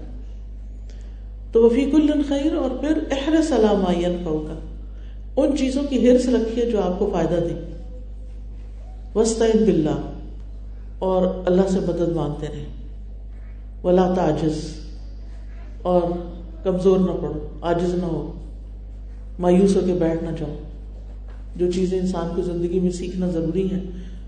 تو 1.52 1.62
وفیق 1.62 1.94
خیر 2.28 2.52
اور 2.52 2.70
پھر 2.70 2.98
احرس 3.10 3.52
علام 3.52 3.84
کا 4.24 4.58
ان 5.36 5.56
چیزوں 5.56 5.82
کی 5.90 6.10
ہرس 6.10 6.28
رکھیے 6.28 6.66
جو 6.66 6.80
آپ 6.80 6.98
کو 6.98 7.10
فائدہ 7.12 7.34
دے 7.34 7.76
وسطین 9.14 9.64
بلّہ 9.64 10.12
اور 10.98 11.26
اللہ 11.46 11.62
سے 11.68 11.80
مدد 11.80 12.16
مانگتے 12.16 12.46
رہیں۔ 12.46 12.64
ولا 13.84 14.14
تعجز۔ 14.16 14.74
اور 15.82 16.02
کمزور 16.64 16.98
نہ 16.98 17.10
پڑو، 17.20 17.48
عاجز 17.62 17.94
نہ 17.94 18.04
ہو۔ 18.04 18.32
مایوس 19.38 19.76
ہو 19.76 19.80
کے 19.86 19.92
بیٹھ 19.92 20.24
نہ 20.24 20.28
جاؤ۔ 20.38 20.54
جو 21.56 21.72
چیزیں 21.72 22.00
انسان 22.00 22.36
کو 22.36 22.42
زندگی 22.42 22.80
میں 22.80 22.90
سیکھنا 22.90 23.26
ضروری 23.26 23.70
ہے 23.70 23.80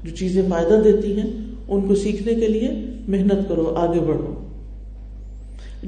جو 0.05 0.17
چیزیں 0.17 0.43
فائدہ 0.51 0.83
دیتی 0.85 1.21
ہیں، 1.21 1.31
ان 1.69 1.89
کو 1.89 1.95
سیکھنے 1.95 2.35
کے 2.35 2.49
لیے 2.49 2.69
محنت 3.09 3.49
کرو، 3.49 3.75
آگے 3.77 4.01
بڑھو۔ 4.01 4.35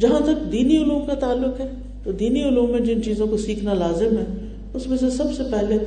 جہاں 0.00 0.20
تک 0.20 0.52
دینی 0.52 0.76
علوم 0.76 1.06
کا 1.06 1.14
تعلق 1.14 1.60
ہے، 1.60 1.68
تو 2.04 2.12
دینی 2.12 2.42
علوم 2.42 2.70
میں 2.70 2.80
جن 2.80 3.02
چیزوں 3.02 3.26
کو 3.26 3.36
سیکھنا 3.36 3.74
لازم 3.74 4.18
ہے، 4.18 4.46
اس 4.74 4.86
میں 4.86 4.98
سے 4.98 5.10
سب 5.10 5.24
سے 5.36 5.42
پہلے 5.50 5.78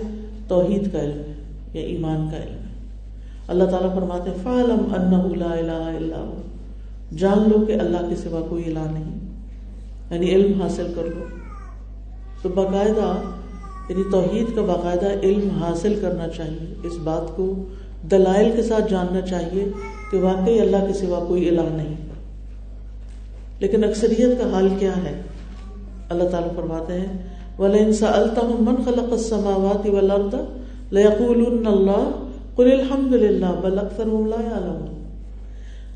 توحید 0.48 0.92
کا 0.92 1.02
علم 1.02 1.20
ہے، 1.20 1.34
یا 1.74 1.82
ایمان 1.82 2.28
کا 2.32 2.38
علم 2.38 2.54
ہے۔ 2.54 2.64
اللہ 3.48 3.64
تعالیٰ 3.64 3.96
فرماتے 3.96 4.32
فعلم 4.44 5.36
لا 5.36 5.54
الہ 5.54 5.72
الا 5.72 6.42
جان 7.18 7.40
لو 7.40 7.66
کہ 7.66 7.72
اللہ 7.72 7.98
کے 8.10 8.16
سوا 8.16 8.42
کوئی 8.50 8.64
الہ 8.66 8.80
نہیں۔ 8.80 9.20
یعنی 10.12 10.30
علم 10.30 10.62
حاصل 10.62 10.88
کر 10.96 11.04
لو۔ 11.04 11.26
تو 12.42 12.50
باقاعدہ 12.50 13.16
یعنی 13.90 14.04
توحید 14.12 14.56
کا 14.56 14.62
باقاعدہ 14.62 15.20
علم 15.24 15.50
حاصل 15.50 16.00
کرنا 16.02 16.28
چاہیے، 16.28 16.76
اس 16.84 16.94
بات 17.04 17.38
کو 17.38 17.64
دلائل 18.12 18.52
کے 18.56 18.64
ساتھ 18.64 18.92
جاننا 18.92 19.22
چاہیے 19.22 19.66
کہ 20.12 20.18
واقعی 20.18 20.60
اللہ 20.60 20.78
کے 20.88 20.94
سوا 20.94 21.26
کوئی 21.28 21.50
الہ 21.50 21.62
نہیں۔ 21.62 21.96
لیکن 23.60 23.84
اکثریت 23.84 24.42
کا 24.42 24.50
حال 24.52 24.70
کیا 24.80 24.98
ہے؟ 24.98 25.22
اللہ 26.10 26.24
تعالیٰ 26.24 26.56
فرماتے 26.56 26.94
ہیں، 26.94 27.28
وَلَئِن 27.60 27.94
سَأَلْتَهُم 27.94 28.64
مَّن 28.64 28.84
خَلَقَ 28.86 29.12
السَّمَاوَاتِ 29.12 29.90
وَالْأَرْضَ 29.90 30.36
لَيَقُولُنَّ 30.92 31.70
اللَّهُ 31.70 32.00
قُلِ 32.56 32.72
الْحَمْدُ 32.72 33.18
لِلَّهِ 33.18 33.62
بَلْ 33.62 33.82
أَكْثَرُهُمْ 33.82 34.28
لَا 34.28 34.42
يَعْلَمُونَ۔ 34.42 35.04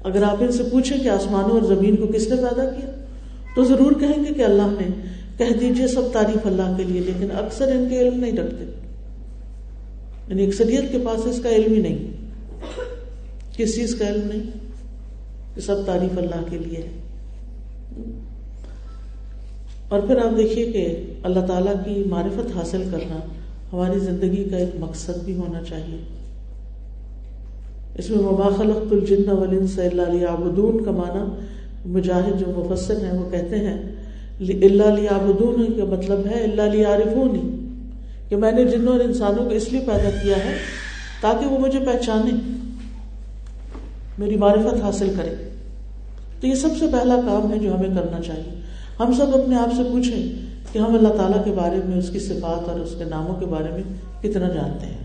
اگر 0.04 0.24
آپ 0.24 0.38
ان 0.40 0.52
سے 0.52 0.64
پوچھیں 0.64 0.98
کہ 0.98 1.10
آسمانوں 1.10 1.52
اور 1.52 1.62
زمین 1.62 1.96
کو 1.96 2.08
کس 2.08 2.30
نے 2.30 2.36
پیدا 2.36 2.66
کیا، 2.66 2.92
تو 3.56 3.64
ضرور 3.64 3.92
کہیں 3.92 4.26
گے 4.26 4.34
کہ 4.34 4.44
اللہ 4.44 4.62
نے 4.62 4.88
کہہ 5.38 5.58
دیجیے 5.62 5.88
سب 5.88 6.02
تعریف 6.14 6.48
اللہ 6.48 6.74
کے 6.78 6.84
لیے، 6.84 7.02
لیکن 7.02 7.28
اکثر 7.32 7.68
ان 7.68 7.88
کے 7.90 8.00
علم 8.00 8.20
نہیں 8.20 8.38
رکھتے 8.38 8.66
یعنی 10.28 10.46
اکثریت 10.46 10.92
کے 10.92 10.98
پاس 11.06 11.26
اس 11.26 11.40
کا 11.44 11.50
علم 11.50 11.74
ہی 11.74 11.82
نہیں۔ 11.82 11.98
کس 13.58 13.76
چیز 13.76 13.96
کا 13.96 14.08
علم 14.08 14.28
نہیں؟ 14.28 14.52
کہ 15.56 15.62
سب 15.62 15.76
تعریف 15.86 16.18
اللہ 16.18 16.50
کے 16.50 16.58
لیے 16.58 16.78
ہے۔ 16.78 16.90
اور 19.90 20.00
پھر 20.00 20.18
آپ 20.18 20.38
دیکھیے 20.38 20.72
کہ 20.72 21.04
اللہ 21.24 21.40
تعالیٰ 21.40 21.74
کی 21.86 22.04
معرفت 22.10 22.58
حاصل 22.58 22.84
کرنا 22.92 23.20
ہماری 23.74 24.00
زندگی 24.00 24.44
کا 24.44 24.58
ایک 24.58 24.70
مقصد 24.80 25.24
بھی 25.26 25.36
ہونا 25.36 25.64
چاہیے۔ 25.64 25.98
اس 27.98 28.10
میں 28.10 28.20
مباخلت 28.20 28.94
الجن 28.94 29.30
والانس 29.30 29.80
اللہ 29.80 30.02
علیہ 30.02 30.26
کا 30.86 30.92
معنی 30.92 31.48
مجاہد 31.86 32.40
جو 32.40 32.66
مفسر 32.70 33.04
ہیں 33.04 33.20
وہ 33.20 33.30
کہتے 33.30 33.56
ہیں 33.56 33.78
اللہ 34.40 34.84
علیہ 34.84 35.10
آبدون 35.10 35.74
کا 35.78 35.86
مطلب 35.86 36.28
ہے 36.28 36.44
اللہ 36.44 36.62
علیہ 36.62 36.88
عارفون 36.88 37.57
کہ 38.30 38.36
میں 38.36 38.52
نے 38.52 38.66
جنوں 38.66 38.94
اور 38.94 39.00
انسانوں 39.00 39.46
کو 39.46 39.50
اس 39.50 39.72
لیے 39.72 39.82
پیدا 39.82 40.10
کیا 40.24 40.36
ہے 40.38 40.58
تاکہ 41.22 41.46
وہ 41.46 41.60
مجھے 41.60 41.80
پہچانے، 41.80 42.32
میری 44.20 44.36
معرفت 44.36 44.84
حاصل 44.84 45.14
کرے۔ 45.18 45.36
تو 46.42 46.48
یہ 46.48 46.56
سب 46.56 46.70
سے 46.80 46.86
پہلا 46.92 47.16
کام 47.16 47.54
ہے 47.54 47.60
جو 47.60 47.76
ہمیں 47.76 47.96
کرنا 47.96 48.22
چاہیے۔ 48.22 48.62
ہم 49.00 49.14
سب 49.14 49.38
اپنے 49.38 49.56
آپ 49.56 49.70
سے 49.78 49.84
پوچھیں 49.84 50.34
کہ 50.74 50.80
ہم 50.80 50.96
اللہ 50.96 51.10
تعالیٰ 51.10 51.46
کے 51.46 51.52
بارے 51.52 51.80
میں، 51.86 51.98
اس 51.98 52.10
کی 52.10 52.20
صفات 52.20 52.70
اور 52.70 52.80
اس 52.80 52.96
کے 52.98 53.04
ناموں 53.04 53.36
کے 53.36 53.46
بارے 53.46 53.72
میں 53.72 53.84
کتنا 54.24 54.48
جانتے 54.48 54.86
ہیں۔ 54.86 54.98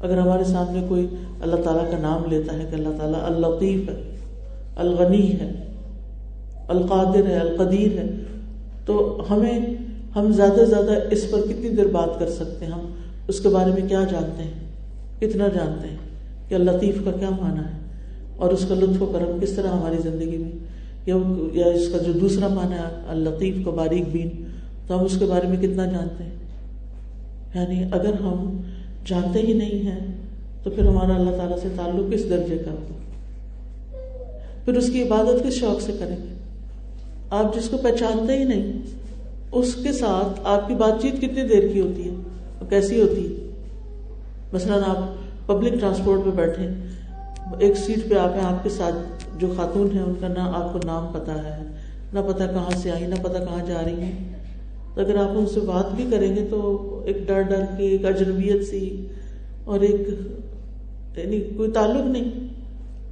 اگر 0.00 0.18
ہمارے 0.18 0.44
سامنے 0.44 0.86
کوئی 0.88 1.06
اللہ 1.40 1.56
تعالیٰ 1.56 1.90
کا 1.90 1.98
نام 1.98 2.30
لیتا 2.30 2.52
ہے 2.52 2.66
کہ 2.70 2.74
اللہ 2.74 2.88
تعالیٰ 2.98 3.20
اللطیف 3.24 3.88
ہے، 3.88 4.16
الغنی 4.76 5.32
ہے، 5.40 5.52
القادر 6.68 7.26
ہے، 7.26 7.38
القدیر 7.38 7.98
ہے، 7.98 8.06
تو 8.86 9.24
ہمیں 9.30 9.60
ہم 10.16 10.32
زیادہ 10.32 10.56
سے 10.56 10.66
زیادہ 10.66 10.90
اس 11.10 11.30
پر 11.30 11.40
کتنی 11.40 11.68
دیر 11.68 11.86
بات 11.86 12.18
کر 12.18 12.30
سکتے 12.30 12.64
ہیں؟ 12.64 12.72
ہم 12.72 12.86
اس 13.28 13.40
کے 13.40 13.48
بارے 13.48 13.70
میں 13.70 13.88
کیا 13.88 14.04
جانتے 14.10 14.42
ہیں؟ 14.42 14.50
کتنا 15.20 15.48
جانتے 15.48 15.88
ہیں 15.88 15.96
کہ 16.48 16.58
لطیف 16.58 16.96
کا 17.04 17.10
کیا 17.10 17.30
معنی 17.30 17.58
ہے؟ 17.58 17.78
اور 18.36 18.50
اس 18.50 18.64
کا 18.68 18.74
لطف 18.74 19.02
و 19.02 19.06
کرم 19.06 19.38
کس 19.40 19.52
طرح 19.52 19.68
ہماری 19.68 19.96
زندگی 20.02 20.36
میں؟ 20.36 20.50
یا 21.06 21.66
اس 21.66 21.88
کا 21.92 21.98
جو 21.98 22.12
دوسرا 22.12 22.48
معنی 22.48 22.74
ہے 22.74 23.02
الطیف 23.06 23.54
کو 23.64 23.70
باریک 23.70 24.04
بین، 24.12 24.28
تو 24.86 24.98
ہم 24.98 25.04
اس 25.04 25.16
کے 25.18 25.24
بارے 25.24 25.46
میں 25.46 25.56
کتنا 25.56 25.86
جانتے 25.86 26.24
ہیں؟ 26.24 26.30
یعنی 27.54 27.84
اگر 27.92 28.12
ہم 28.12 28.60
جانتے 29.06 29.38
ہی 29.38 29.52
نہیں 29.52 29.90
ہیں، 29.90 30.06
تو 30.62 30.70
پھر 30.70 30.86
ہمارا 30.86 31.14
اللہ 31.14 31.30
تعالیٰ 31.30 31.58
سے 31.62 31.68
تعلق 31.76 32.12
کس 32.12 32.30
درجے 32.30 32.58
کا 32.64 32.70
ہوگا؟ 32.70 32.98
پھر 34.64 34.74
اس 34.74 34.90
کی 34.90 35.02
عبادت 35.02 35.44
کس 35.44 35.54
شوق 35.54 35.82
سے 35.82 35.92
کریں 35.98 36.16
گے؟ 36.16 36.34
آپ 37.30 37.56
جس 37.56 37.68
کو 37.68 37.76
پہچانتے 37.76 38.38
ہی 38.38 38.44
نہیں 38.44 38.72
اس 39.52 39.74
کے 39.74 39.92
ساتھ 39.92 40.40
آپ 40.44 40.68
کی 40.68 40.74
بات 40.74 41.02
چیت 41.02 41.16
کتنی 41.16 41.42
دیر 41.42 41.68
کی 41.72 41.80
ہوتی 41.80 42.04
ہے؟ 42.04 42.14
اور 42.58 42.70
کیسی 42.70 43.02
ہوتی 43.02 43.26
ہے؟ 43.26 43.50
مثلاً 44.52 44.82
آپ 44.86 44.98
پبلک 45.46 45.80
ٹرانسپورٹ 45.80 46.20
میں 46.26 46.36
بیٹھے، 46.36 46.68
ایک 47.58 47.76
سیٹ 47.76 48.10
پہ 48.10 48.14
آپ 48.14 48.34
ہیں، 48.34 48.44
آپ 48.44 48.62
کے 48.62 48.68
ساتھ 48.68 48.94
جو 49.38 49.52
خاتون 49.56 49.88
ہیں، 49.94 50.02
ان 50.02 50.14
کا 50.20 50.28
نہ 50.28 50.38
آپ 50.38 50.72
کو 50.72 50.78
نام 50.84 51.06
پتا 51.12 51.34
ہے، 51.34 51.62
نہ 52.12 52.18
پتا 52.28 52.46
کہاں 52.46 52.76
سے 52.76 52.90
آئی 52.90 53.06
نہ 53.06 53.14
پتا 53.22 53.44
کہاں 53.44 53.66
جا 53.66 53.82
رہی 53.84 54.00
ہیں۔ 54.00 54.34
تو 54.94 55.00
اگر 55.00 55.16
آپ 55.16 55.30
ان 55.34 55.46
سے 55.46 55.60
بات 55.60 55.94
بھی 55.94 56.06
کریں 56.10 56.36
گے 56.36 56.46
تو 56.50 57.02
ایک 57.06 57.16
ڈر 57.26 57.42
ڈر 57.42 57.64
کے 57.78 57.84
ایک 57.84 58.04
اجنبیت 58.04 58.64
سی، 58.64 59.06
اور 59.64 59.80
ایک 59.80 60.00
یعنی 61.16 61.40
کوئی 61.40 61.70
تعلق 61.70 62.06
نہیں، 62.06 62.48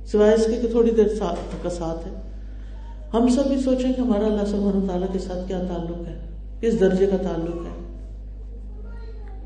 سوائے 0.06 0.34
اس 0.34 0.46
کے 0.46 0.58
کہ 0.62 0.68
تھوڑی 0.68 0.90
دیر 0.90 1.08
ساتھ 1.08 1.62
کا 1.62 1.70
ساتھ 1.70 2.06
ہے۔ 2.06 2.12
ہم 3.14 3.28
سب 3.28 3.48
بھی 3.48 3.60
سوچیں 3.60 3.92
کہ 3.92 4.00
ہمارا 4.00 4.26
اللہ 4.26 4.44
سبحانہ 4.44 4.86
تعالیٰ 4.86 5.08
کے 5.12 5.18
ساتھ 5.18 5.48
کیا 5.48 5.58
تعلق 5.58 6.08
ہے۔ 6.08 6.25
کس 6.66 6.80
درجے 6.80 7.06
کا 7.06 7.16
تعلق 7.16 7.56
ہے؟ 7.56 7.74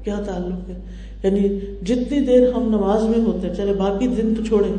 کیا 0.05 0.21
تعلق 0.27 0.71
ہے؟ 0.71 0.75
یعنی 1.23 1.49
جتنی 1.85 2.21
دیر 2.21 2.53
ہم 2.53 2.63
نماز 2.63 3.03
میں 3.03 3.25
ہوتے 3.25 3.47
ہیں، 3.47 3.55
چلے 3.55 3.73
باقی 3.73 4.07
دن 4.07 4.35
تو 4.35 4.45
چھوڑیں، 4.45 4.73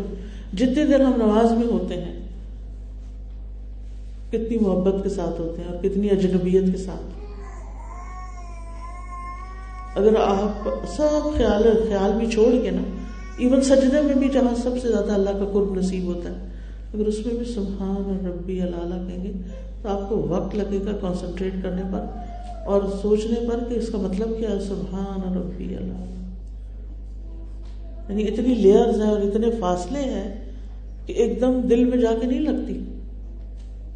جتنی 0.53 0.85
دیر 0.85 1.01
ہم 1.01 1.13
نماز 1.17 1.51
میں 1.51 1.67
ہوتے 1.71 1.95
ہیں، 2.01 2.19
کتنی 4.29 4.57
محبت 4.57 5.03
کے 5.03 5.09
ساتھ 5.09 5.41
ہوتے 5.41 5.61
ہیں 5.61 5.69
اور 5.69 5.83
کتنی 5.83 6.09
اجنبیت 6.09 6.71
کے 6.71 6.77
ساتھ۔ 6.77 7.21
اگر 9.97 10.15
آپ 10.15 10.69
سب 10.87 11.37
خیال 11.37 11.63
خیال 11.89 12.11
بھی 12.17 12.27
چھوڑ 12.27 12.63
کے 12.63 12.71
نا 12.71 12.81
ایون 13.37 13.61
سجدے 13.61 14.01
میں 14.01 14.15
بھی 14.15 14.29
جہاں 14.29 14.55
سب 14.55 14.81
سے 14.81 14.87
زیادہ 14.87 15.11
اللہ 15.11 15.29
کا 15.29 15.45
قرب 15.53 15.75
نصیب 15.75 16.05
ہوتا 16.05 16.29
ہے، 16.29 16.45
اگر 16.93 17.05
اس 17.05 17.25
میں 17.25 17.35
بھی 17.35 17.45
سبحان 17.45 17.95
اور 17.95 18.27
ربی 18.27 18.61
اللہ 18.61 19.07
کہیں 19.07 19.23
گے، 19.23 19.31
تو 19.81 19.89
آپ 19.89 20.09
کو 20.09 20.25
وقت 20.29 20.55
لگے 20.55 20.79
گا 20.85 20.91
کانسنٹریٹ 21.01 21.53
کرنے 21.63 21.81
پر۔ 21.91 22.30
اور 22.65 22.81
سوچنے 23.01 23.49
پر 23.49 23.63
کہ 23.69 23.73
اس 23.73 23.89
کا 23.91 23.97
مطلب 23.97 24.29
کیا 24.39 24.49
ہے؟ 24.49 24.59
سبحان 24.59 25.37
ربی 25.37 25.75
اللہ۔ 25.75 26.11
یعنی 28.09 28.23
اتنی 28.23 28.55
لیئرز 28.55 29.01
ہیں 29.01 29.09
اور 29.09 29.21
اتنے 29.21 29.47
فاصلے 29.59 29.99
ہیں 29.99 30.51
کہ 31.05 31.13
ایک 31.13 31.41
دم 31.41 31.61
دل 31.69 31.85
میں 31.85 31.97
جا 31.97 32.11
کے 32.21 32.27
نہیں 32.27 32.39
لگتی۔ 32.39 32.83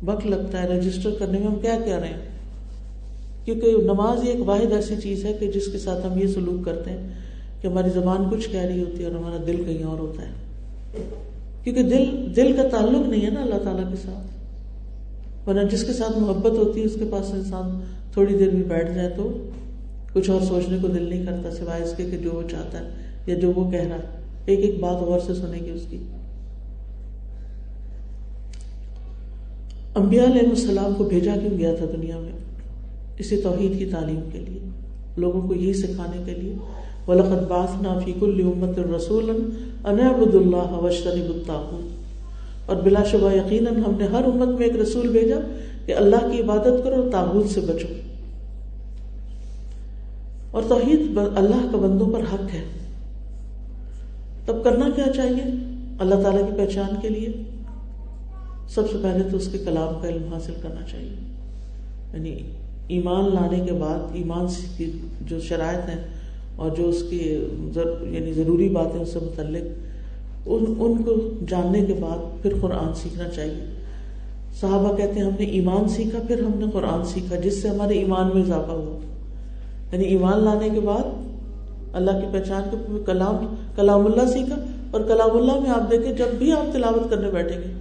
وقت 0.05 0.25
لگتا 0.25 0.63
ہے 0.63 0.67
رجسٹر 0.67 1.09
کرنے 1.19 1.39
میں 1.39 1.47
ہم 1.47 1.55
کیا 1.55 1.77
کہہ 1.85 1.95
رہے 1.95 2.07
ہیں؟ 2.07 2.35
کیونکہ 3.45 3.75
نماز 3.83 4.23
یہ 4.23 4.31
ایک 4.31 4.49
واحد 4.49 4.71
ایسی 4.71 4.95
چیز 5.03 5.25
ہے 5.25 5.33
کہ 5.33 5.51
جس 5.51 5.67
کے 5.71 5.77
ساتھ 5.77 6.05
ہم 6.05 6.19
یہ 6.19 6.27
سلوک 6.27 6.65
کرتے 6.65 6.91
ہیں 6.91 7.09
کہ 7.61 7.67
ہماری 7.67 7.89
زبان 7.89 8.29
کچھ 8.31 8.49
کہہ 8.49 8.59
رہی 8.59 8.79
ہوتی 8.79 9.03
ہے 9.03 9.05
اور 9.05 9.15
ہمارا 9.15 9.37
دل 9.47 9.63
کہیں 9.63 9.83
اور 9.83 9.99
ہوتا 9.99 10.21
ہے۔ 10.21 10.33
کیونکہ 11.63 11.83
دل 11.83 12.35
دل 12.35 12.53
کا 12.55 12.67
تعلق 12.67 13.07
نہیں 13.07 13.25
ہے 13.25 13.29
نا 13.29 13.41
اللہ 13.41 13.57
تعالیٰ 13.63 13.89
کے 13.89 13.95
ساتھ۔ 13.95 14.35
ورنہ 15.49 15.67
جس 15.71 15.83
کے 15.83 15.93
ساتھ 15.93 16.19
محبت 16.19 16.57
ہوتی 16.57 16.79
ہے، 16.79 16.85
اس 16.85 16.95
کے 16.99 17.05
پاس 17.11 17.31
انسان 17.31 17.79
تھوڑی 18.15 18.37
دیر 18.37 18.49
بھی 18.49 18.63
بیٹھ 18.63 18.95
جائے 18.95 19.09
تو 19.15 19.37
کچھ 20.13 20.29
اور 20.29 20.41
سوچنے 20.41 20.77
کو 20.81 20.87
دل 20.87 21.03
نہیں 21.03 21.25
کرتا 21.25 21.51
سوائے 21.51 21.83
اس 21.83 21.93
کے 21.97 22.05
کہ 22.11 22.17
جو 22.17 22.31
وہ 22.33 22.41
چاہتا 22.49 22.79
ہے 22.79 22.89
یا 23.27 23.35
جو 23.35 23.51
وہ 23.55 23.71
کہہ 23.71 23.79
رہا 23.79 23.95
ہے۔ 23.95 24.01
ایک 24.45 24.59
ایک 24.59 24.79
بات 24.79 25.01
غور 25.01 25.19
سے 25.19 25.33
سنیں 25.33 25.65
گے 25.65 25.71
اس 25.71 25.81
کی۔ 25.89 25.97
انبیاء 29.95 30.25
علیہ 30.25 30.49
السلام 30.49 30.93
کو 30.97 31.03
بھیجا 31.03 31.35
کیوں 31.41 31.57
گیا 31.57 31.75
تھا 31.75 31.85
دنیا 31.97 32.19
میں؟ 32.19 32.31
اسی 33.17 33.37
توحید 33.37 33.79
کی 33.79 33.85
تعلیم 33.85 34.19
کے 34.31 34.39
لیے، 34.39 34.59
لوگوں 35.17 35.47
کو 35.47 35.55
یہی 35.55 35.73
سکھانے 35.73 36.23
کے 36.25 36.31
لیے۔ 36.31 36.53
وَلَقَدْ 37.07 37.47
بَعْثْنَا 37.47 37.99
فِي 37.99 38.11
كُلِّ 38.19 38.43
أُمَّةٍ 38.43 38.95
رَسُولًا 38.95 39.33
أَنْ 39.91 40.01
اعْبُدُوا 40.01 40.41
اللَّهَ 40.41 40.83
وَاجْتَنِبُوا 40.83 41.35
الطَّاغُوتَ۔ 41.35 41.95
اور 42.65 42.75
بلا 42.75 43.03
شبہ 43.03 43.33
یقیناً 43.33 43.75
ہم 43.75 43.91
نے 43.97 44.05
ہر 44.05 44.23
امت 44.23 44.59
میں 44.59 44.67
ایک 44.67 44.75
رسول 44.75 45.07
بھیجا 45.07 45.37
کہ 45.85 45.95
اللہ 45.95 46.29
کی 46.31 46.41
عبادت 46.41 46.83
کرو 46.83 47.01
اور 47.01 47.11
تاغوت 47.11 47.49
سے 47.49 47.61
بچو۔ 47.61 48.04
اور 50.55 50.63
توحید 50.67 51.17
اللہ 51.17 51.67
کا 51.71 51.77
بندوں 51.77 52.09
پر 52.11 52.19
حق 52.19 52.53
ہے۔ 52.53 52.63
تب 54.45 54.63
کرنا 54.63 54.89
کیا 54.95 55.13
چاہیے؟ 55.15 55.43
اللہ 55.99 56.15
تعالیٰ 56.15 56.47
کی 56.47 56.57
پہچان 56.57 56.95
کے 57.01 57.09
لیے۔ 57.09 57.29
سب 58.69 58.91
سے 58.91 58.97
پہلے 59.03 59.29
تو 59.29 59.37
اس 59.37 59.49
کے 59.51 59.57
کلام 59.57 59.99
کا 60.01 60.07
علم 60.07 60.33
حاصل 60.33 60.53
کرنا 60.61 60.81
چاہیے۔ 60.91 61.13
یعنی 62.13 62.37
ایمان 62.87 63.33
لانے 63.33 63.59
کے 63.59 63.71
بعد، 63.71 63.99
ایمان 64.13 64.45
کی 64.77 64.91
جو 65.21 65.39
شرائط 65.39 65.89
ہیں 65.89 66.07
اور 66.55 66.71
جو 66.77 66.89
اس 66.89 67.03
کی 67.09 67.47
یعنی 68.01 68.33
ضروری 68.33 68.69
باتیں 68.69 68.99
اس 68.99 69.09
سے 69.13 69.19
متعلق، 69.19 69.79
ان 70.45 70.65
ان 70.79 71.03
کو 71.03 71.15
جاننے 71.49 71.85
کے 71.85 71.93
بعد 71.93 72.43
پھر 72.43 72.53
قرآن 72.61 72.93
سیکھنا 72.93 73.29
چاہیے۔ 73.29 73.79
صحابہ 74.61 74.95
کہتے 74.95 75.13
ہیں، 75.13 75.23
ہم 75.23 75.33
نے 75.39 75.45
ایمان 75.45 75.87
سیکھا، 75.87 76.19
پھر 76.27 76.43
ہم 76.43 76.59
نے 76.59 76.65
قرآن 76.73 77.05
سیکھا، 77.05 77.35
جس 77.35 77.61
سے 77.61 77.69
ہمارے 77.69 77.93
ایمان 77.93 78.29
میں 78.33 78.41
اضافہ 78.41 78.71
ہوا۔ 78.71 79.14
یعنی 79.95 80.07
ایمان 80.07 80.43
لانے 80.43 80.69
کے 80.69 80.79
بعد 80.79 81.03
اللہ 81.93 82.11
کی 82.11 82.27
پہچان 82.31 82.63
کے 82.71 82.77
کلام 83.05 83.55
کلام 83.75 84.05
اللہ 84.05 84.25
سیکھا 84.25 84.55
اور 84.91 85.01
کلام 85.01 85.37
اللہ 85.37 85.59
میں 85.59 85.69
آپ 85.69 85.91
دیکھیں 85.91 86.13
جب 86.13 86.25
بھی 86.37 86.51
آپ 86.51 86.73
تلاوت 86.73 87.09
کرنے 87.09 87.29
بیٹھیں 87.29 87.57
گے، 87.57 87.73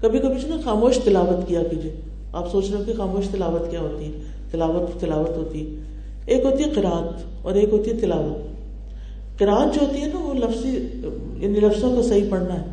کبھی 0.00 0.18
کبھی 0.18 0.48
نا 0.48 0.56
خاموش 0.64 0.98
تلاوت 0.98 1.48
کیا 1.48 1.62
کیجیے۔ 1.70 2.00
آپ 2.32 2.52
سوچ 2.52 2.70
رہے 2.70 2.78
ہو 2.78 2.84
کہ 2.86 2.92
خاموش 2.96 3.28
تلاوت 3.28 3.70
کیا 3.70 3.80
ہوتی 3.80 4.04
ہے؟ 4.04 4.18
تلاوت 4.50 5.00
تلاوت 5.00 5.36
ہوتی 5.36 5.76
ہے۔ 5.76 5.82
ایک 6.26 6.44
ہوتی 6.44 6.64
ہے 6.64 6.70
قرآت 6.70 7.22
اور 7.42 7.52
ایک 7.52 7.68
ہوتی 7.72 7.90
ہے 7.90 7.96
تلاوت۔ 7.96 8.54
قرآت 9.38 9.74
جو 9.74 9.86
ہوتی 9.86 10.00
ہے 10.00 10.06
نا، 10.06 10.18
وہ 10.20 10.34
لفظی 10.34 10.70
یعنی 11.36 11.60
لفظوں 11.60 11.96
کو 11.96 12.02
صحیح 12.02 12.30
پڑھنا 12.30 12.54
ہے۔ 12.54 12.66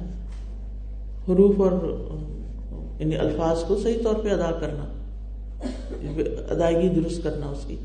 حروف 1.29 1.61
اور 1.61 1.71
یعنی 2.99 3.15
الفاظ 3.15 3.63
کو 3.63 3.75
صحیح 3.77 4.03
طور 4.03 4.15
پہ 4.15 4.29
ادا 4.29 4.51
کرنا 4.51 4.85
یعنی 6.01 6.23
ادائیگی 6.49 6.89
درست 6.89 7.23
کرنا 7.23 7.45
اس 7.45 7.65
کی۔ 7.67 7.75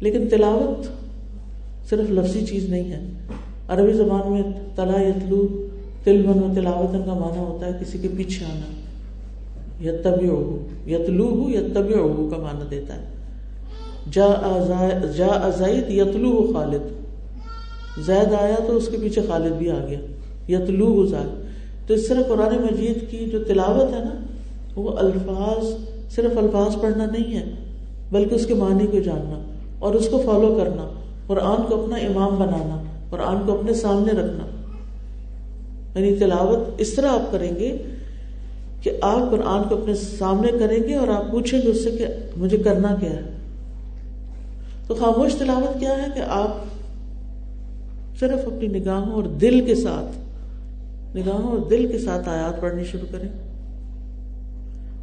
لیکن 0.00 0.28
تلاوت 0.28 0.86
صرف 1.90 2.10
لفظی 2.10 2.46
چیز 2.46 2.68
نہیں 2.68 2.92
ہے۔ 2.92 3.00
عربی 3.68 3.92
زبان 3.92 4.32
میں 4.32 4.42
تلا 4.74 5.00
یتلو 5.00 5.68
تل 6.04 6.26
و 6.26 6.52
تلاوتن 6.54 7.02
کا 7.06 7.14
معنی 7.14 7.38
ہوتا 7.38 7.66
ہے 7.66 7.72
کسی 7.80 7.98
کے 7.98 8.08
پیچھے 8.16 8.44
آنا۔ 8.44 8.78
یتبع 9.88 10.40
یتلو 10.90 11.46
یتبع 11.48 11.96
کا 12.30 12.36
معنی 12.36 12.64
دیتا 12.70 12.94
ہے۔ 12.94 13.04
جا 15.16 15.26
ازید 15.26 15.90
یتلو 15.90 16.50
خالد۔ 16.52 16.98
زید 18.00 18.34
آیا 18.34 18.56
تو 18.66 18.76
اس 18.76 18.88
کے 18.88 18.96
پیچھے 18.96 19.22
خالد 19.28 19.52
بھی 19.52 19.70
آ 19.70 19.86
گیا۔ 19.88 19.98
یتلو 20.48 21.06
زید 21.06 21.48
تو 21.88 21.94
اس 21.94 22.08
طرح 22.08 22.22
قرآن 22.22 22.54
مجید 22.54 23.10
کی 23.10 23.26
جو 23.32 23.44
تلاوت 23.44 23.94
ہے 23.94 23.98
نا، 23.98 24.26
وہ 24.76 24.90
الفاظ، 24.98 25.64
صرف 26.14 26.38
الفاظ 26.38 26.82
پڑھنا 26.82 27.06
نہیں 27.06 27.36
ہے، 27.36 27.44
بلکہ 28.10 28.34
اس 28.34 28.46
کے 28.46 28.54
معنی 28.54 28.86
کو 28.86 28.98
جاننا۔ 28.98 29.47
اور 29.78 29.94
اس 29.94 30.08
کو 30.08 30.22
فالو 30.26 30.62
کرنا، 30.62 30.92
قرآن 31.26 31.62
کو 31.68 31.82
اپنا 31.82 31.96
امام 31.96 32.36
بنانا، 32.36 32.82
قرآن 33.10 33.46
کو 33.46 33.58
اپنے 33.58 33.74
سامنے 33.74 34.12
رکھنا۔ 34.12 34.44
یعنی 35.94 36.16
تلاوت 36.16 36.74
اس 36.78 36.94
طرح 36.94 37.08
آپ 37.08 37.32
کریں 37.32 37.56
گے 37.56 37.76
کہ 38.82 38.90
آپ 39.00 39.30
قرآن 39.30 39.68
کو 39.68 39.82
اپنے 39.82 39.94
سامنے 39.94 40.48
کریں 40.58 40.88
گے 40.88 40.94
اور 40.94 41.08
آپ 41.08 41.30
پوچھیں 41.30 41.62
گے 41.62 41.68
اس 41.68 41.84
سے 41.84 41.90
کہ 41.90 42.06
مجھے 42.36 42.58
کرنا 42.58 42.96
کیا 43.00 43.10
ہے۔ 43.10 43.36
تو 44.86 44.94
خاموش 44.94 45.34
تلاوت 45.34 45.80
کیا 45.80 45.90
ہے 45.90 46.06
کہ 46.14 46.20
آپ 46.20 46.56
صرف 48.20 48.38
اپنی 48.46 48.78
نگاہوں 48.78 49.12
اور 49.12 49.22
دل 49.22 49.64
کے 49.66 49.74
ساتھ، 49.74 50.18
نگاہوں 51.16 51.50
اور 51.50 51.58
دل 51.58 51.88
کے 51.92 51.98
ساتھ 51.98 52.28
آیات 52.28 52.60
پڑھنی 52.60 52.84
شروع 52.84 53.06
کریں 53.12 53.28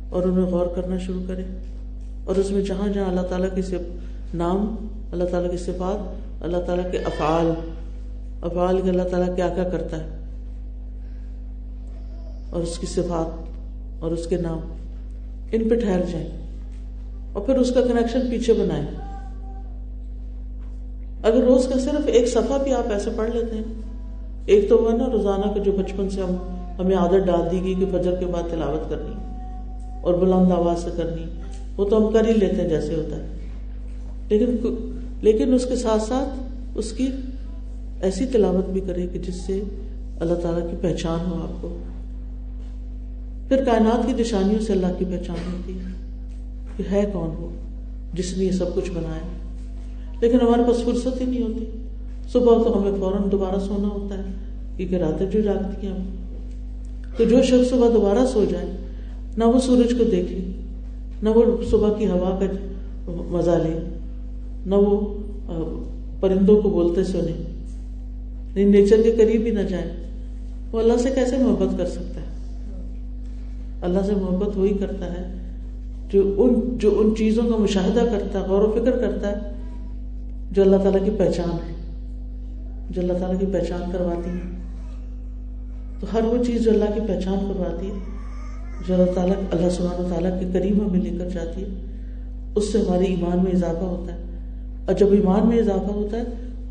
اور 0.09 0.23
انہیں 0.23 0.45
غور 0.45 0.67
کرنا 0.67 0.97
شروع 0.97 1.21
کریں۔ 1.27 1.43
اور 2.25 2.35
اس 2.35 2.51
میں 2.51 2.61
جہاں 2.61 2.87
جہاں 2.87 3.05
اللہ 3.05 3.21
تعالیٰ 3.21 3.49
کے 3.55 3.61
نام، 4.35 4.87
اللہ 5.11 5.23
تعالیٰ 5.23 5.51
کی 5.51 5.57
صفات، 5.57 6.15
اللہ 6.43 6.57
تعالیٰ 6.57 6.91
کے 6.91 6.97
افعال۔ 6.97 7.51
افعال 8.41 8.81
کے 8.81 8.89
اللہ 8.89 9.03
تعالیٰ 9.03 9.35
کیا 9.35 9.49
کیا 9.49 9.63
کرتا 9.63 9.97
ہے؟ 9.97 10.07
اور 12.49 12.61
اس 12.61 12.79
کی 12.79 12.87
صفات 12.87 13.49
اور 14.03 14.11
اس 14.11 14.27
کے 14.27 14.37
نام۔ 14.37 14.59
ان 15.51 15.69
پہ 15.69 15.75
ٹھہر 15.75 16.01
جائیں 16.11 16.27
اور 17.33 17.41
پھر 17.45 17.55
اس 17.55 17.71
کا 17.71 17.81
کنیکشن 17.81 18.19
پیچھے 18.29 18.53
بنائیں۔ 18.53 18.85
اگر 21.23 21.43
روز 21.43 21.67
کا 21.67 21.79
صرف 21.79 22.01
ایک 22.05 22.27
صفحہ 22.27 22.63
بھی 22.63 22.73
آپ 22.73 22.91
ایسے 22.91 23.09
پڑھ 23.15 23.29
لیتے 23.29 23.55
ہیں، 23.55 23.63
ایک 24.45 24.69
تو 24.69 24.77
وہ 24.77 24.91
نا 24.91 25.05
روزانہ 25.11 25.53
کا 25.53 25.63
جو 25.63 25.71
بچپن 25.71 26.09
سے 26.09 26.21
ہم، 26.21 26.35
ہمیں 26.79 26.97
عادت 26.97 27.25
ڈال 27.25 27.51
دی 27.51 27.61
گئی 27.63 27.75
کہ 27.75 27.85
فجر 27.85 28.15
کے 28.15 28.25
بعد 28.25 28.43
تلاوت 28.51 28.89
کرنی 28.89 29.13
اور 30.03 30.13
بلند 30.13 30.51
آواز 30.51 30.83
سے 30.83 30.89
کرنی، 30.97 31.25
وہ 31.77 31.89
تو 31.89 31.97
ہم 31.97 32.13
کر 32.13 32.25
ہی 32.27 32.33
لیتے 32.33 32.61
ہیں 32.61 32.69
جیسے 32.69 32.95
ہوتا 32.95 33.15
ہے۔ 33.15 33.34
لیکن 34.29 34.75
لیکن 35.21 35.53
اس 35.53 35.65
کے 35.65 35.75
ساتھ 35.75 36.03
ساتھ 36.03 36.53
اس 36.75 36.91
کی 36.91 37.07
ایسی 38.01 38.25
تلاوت 38.25 38.69
بھی 38.69 38.81
کرے 38.81 39.07
کہ 39.07 39.19
جس 39.19 39.35
سے 39.35 39.61
اللہ 40.19 40.33
تعالیٰ 40.33 40.71
کی 40.71 40.77
پہچان 40.81 41.31
ہو 41.31 41.35
آپ 41.35 41.61
کو۔ 41.61 41.79
پھر 43.49 43.63
کائنات 43.63 44.07
کی 44.07 44.21
نشانیوں 44.21 44.59
سے 44.59 44.73
اللہ 44.73 44.87
کی 44.99 45.05
پہچان 45.05 45.53
ہوتی 45.53 45.73
ہے 45.73 46.07
کہ 46.77 46.83
ہے 46.91 47.09
کون 47.13 47.29
وہ، 47.37 47.49
جس 48.13 48.37
نے 48.37 48.45
یہ 48.45 48.51
سب 48.51 48.65
کچھ 48.75 48.91
بنایا۔ 48.91 49.27
لیکن 50.21 50.41
ہمارے 50.41 50.63
پاس 50.63 50.83
فرصت 50.83 51.21
ہی 51.21 51.25
نہیں 51.25 51.43
ہوتی۔ 51.43 51.65
صبح 52.31 52.63
تو 52.63 52.81
ہمیں 52.81 52.91
فوراً 52.99 53.31
دوبارہ 53.31 53.59
سونا 53.59 53.87
ہوتا 53.87 54.17
ہے، 54.17 54.33
کیونکہ 54.77 54.95
راتیں 54.95 55.25
جو 55.25 55.41
جاگتی 55.41 55.87
ہیں 55.87 55.93
ہم 55.93 56.03
تو 57.17 57.23
جو 57.23 57.41
شخص 57.41 57.69
صبح 57.69 57.87
دوبارہ 57.93 58.25
سو 58.25 58.45
جائے، 58.45 58.65
نہ 59.37 59.43
وہ 59.43 59.59
سورج 59.59 59.89
کو 59.97 60.03
دیکھ 60.03 60.31
لے 60.31 60.51
نہ 61.23 61.29
وہ 61.29 61.63
صبح 61.71 61.93
کی 61.93 62.07
ہوا 62.07 62.39
کا 62.39 62.45
مزہ 63.07 63.51
لے۔ 63.51 63.94
نہ 64.65 64.75
وہ 64.75 65.15
پرندوں 66.19 66.61
کو 66.61 66.69
بولتے 66.69 67.03
سنے 67.03 68.63
نیچر 68.63 69.01
کے 69.03 69.11
قریب 69.11 69.45
ہی 69.45 69.51
نہ 69.51 69.59
جائے 69.59 69.91
وہ 70.71 70.79
اللہ 70.79 70.97
سے 70.97 71.09
کیسے 71.15 71.37
محبت 71.37 71.77
کر 71.77 71.85
سکتا 71.85 72.21
ہے؟ 72.21 72.25
اللہ 73.81 73.99
سے 74.05 74.11
محبت 74.11 74.57
وہی 74.57 74.73
کرتا 74.73 75.05
ہے 75.05 75.23
جو 76.09 76.33
ان 76.37 76.77
جو 76.77 76.99
ان 76.99 77.15
چیزوں 77.15 77.43
کا 77.43 77.57
مشاہدہ 77.57 77.99
کرتا 78.11 78.39
ہے، 78.39 78.45
غور 78.45 78.61
و 78.61 78.71
فکر 78.71 78.91
کرتا 78.91 79.31
ہے، 79.31 79.51
جو 80.51 80.61
اللہ 80.61 80.75
تعالیٰ 80.75 81.05
کی 81.05 81.11
پہچان 81.17 81.53
ہے، 81.53 81.73
جو 82.89 83.01
اللہ 83.01 83.13
تعالیٰ 83.13 83.39
کی 83.39 83.45
پہچان 83.45 83.91
کرواتی 83.91 84.29
ہے۔ 84.29 84.57
تو 85.99 86.07
ہر 86.13 86.23
وہ 86.23 86.43
چیز 86.43 86.63
جو 86.63 86.71
اللہ 86.71 86.93
کی 86.93 86.99
پہچان 87.07 87.39
کرواتی 87.39 87.87
ہے، 87.87 87.93
جو 88.87 88.93
اللہ 88.93 89.11
تعالیٰ، 89.11 89.35
اللہ 89.51 89.69
سبحانہ 89.69 90.07
تعالیٰ 90.07 90.39
کے 90.39 90.59
قریب 90.59 90.87
ہمیں 90.87 91.01
لے 91.01 91.17
کر 91.19 91.29
جاتی 91.29 91.61
ہے، 91.61 91.67
اس 92.55 92.71
سے 92.71 92.77
ہمارے 92.77 93.05
ایمان 93.05 93.43
میں 93.43 93.51
اضافہ 93.51 93.83
ہوتا 93.83 94.13
ہے۔ 94.13 94.24
اور 94.85 94.93
جب 94.93 95.07
ایمان 95.11 95.47
میں 95.47 95.59
اضافہ 95.59 95.93
ہوتا 95.93 96.17
ہے 96.17 96.23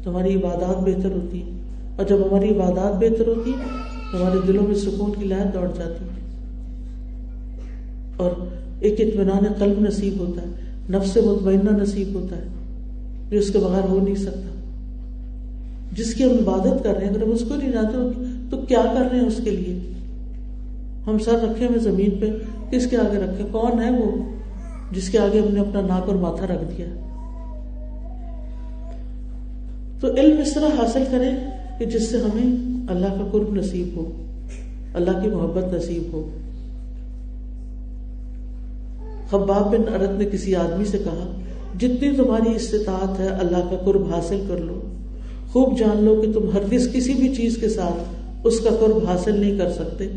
تو 0.03 0.11
ہماری 0.11 0.35
عبادات 0.35 0.83
بہتر 0.83 1.11
ہوتی 1.11 1.43
ہے 1.43 1.51
اور 1.97 2.05
جب 2.05 2.17
ہماری 2.17 2.49
عبادات 2.49 2.95
بہتر 3.01 3.27
ہوتی 3.27 3.51
ہے 3.51 3.65
تو 4.13 4.23
ہمارے 4.23 4.39
دلوں 4.49 4.67
میں 4.67 4.75
سکون 4.75 5.13
کی 5.19 5.27
لہر 5.27 5.47
دوڑ 5.55 5.69
جاتی 5.77 6.05
ہے۔ 6.05 6.21
اور 8.17 8.31
ایک 8.81 9.01
اطمینان 9.01 9.53
قلب 9.59 9.81
نصیب 9.81 10.19
ہوتا 10.19 10.43
ہے، 10.43 10.47
نفس 10.91 11.17
مطمئنہ 11.17 11.71
نصیب 11.71 12.15
ہوتا 12.15 12.37
ہے۔ 12.37 12.45
جو 13.31 13.39
اس 13.39 13.51
کے 13.51 13.59
بغیر 13.59 13.89
ہو 13.89 14.01
نہیں 14.01 14.15
سکتا۔ 14.15 14.55
جس 15.93 16.15
کی 16.15 16.25
ہم 16.25 16.49
عبادت 16.49 16.85
کر 16.85 16.95
رہے 16.95 17.05
ہیں، 17.05 17.15
اگر 17.15 17.23
ہم 17.23 17.31
اس 17.31 17.45
کو 17.49 17.55
نہیں 17.55 17.73
جانتے، 17.73 17.97
تو 18.51 18.57
کیا 18.57 18.85
کر 18.95 19.11
رہے 19.13 19.21
ہیں 19.21 19.27
اس 19.27 19.41
کے 19.45 19.51
لیے؟ 19.51 19.93
ہم 21.07 21.19
سر 21.19 21.33
رکھے 21.33 21.67
ہوئے 21.67 21.79
زمین 21.79 22.11
پہ، 22.21 22.27
کس 22.71 22.87
کے 22.87 22.97
آگے 22.97 23.19
رکھے؟ 23.19 23.45
کون 23.53 23.83
ہے 23.83 23.91
وہ 23.91 24.11
جس 24.93 25.11
کے 25.11 25.19
آگے 25.19 25.41
ہم 25.41 25.55
نے 25.55 25.61
اپنا 25.61 25.81
ناک 25.81 26.09
اور 26.09 26.17
ماتھا 26.17 26.47
رکھ 26.47 26.77
دیا؟ 26.77 27.04
تو 30.05 30.15
علم 30.15 30.41
اس 30.41 30.55
طرح 30.55 30.69
حاصل 30.79 31.03
کریں 31.11 31.37
کہ 31.79 31.85
جس 31.85 32.11
سے 32.11 32.17
ہمیں 32.17 32.57
اللہ 32.91 33.07
کا 33.07 33.29
قرب 33.33 33.55
نصیب 33.55 33.97
ہو، 33.97 34.11
اللہ 34.95 35.11
کی 35.23 35.29
محبت 35.29 35.75
نصیب 35.75 36.03
ہو۔ 36.13 36.31
خباب 39.31 39.71
بن 39.73 39.95
ارد 39.95 40.19
نے 40.19 40.25
کسی 40.25 40.55
آدمی 40.55 40.85
سے 40.85 40.99
کہا، 40.99 41.41
جتنی 41.79 42.17
تمہاری 42.17 42.57
استطاعت 42.57 43.21
ہے 43.21 43.29
اللہ 43.29 43.57
کا 43.57 43.77
قرب 43.85 44.15
حاصل 44.15 44.45
کر 44.49 44.57
لو۔ 44.57 44.81
خوب 45.53 45.79
جان 45.79 46.05
لو 46.05 46.23
کہ 46.23 46.33
تم 46.33 46.51
ہرگز 46.55 46.89
کسی 46.93 47.15
بھی 47.15 47.35
چیز 47.35 47.57
کے 47.57 47.69
ساتھ 47.69 48.15
اس 48.45 48.61
کا 48.61 48.71
قرب 48.81 49.07
حاصل 49.07 49.41
نہیں 49.41 49.59
کر 49.59 49.73
سکتے 49.73 50.09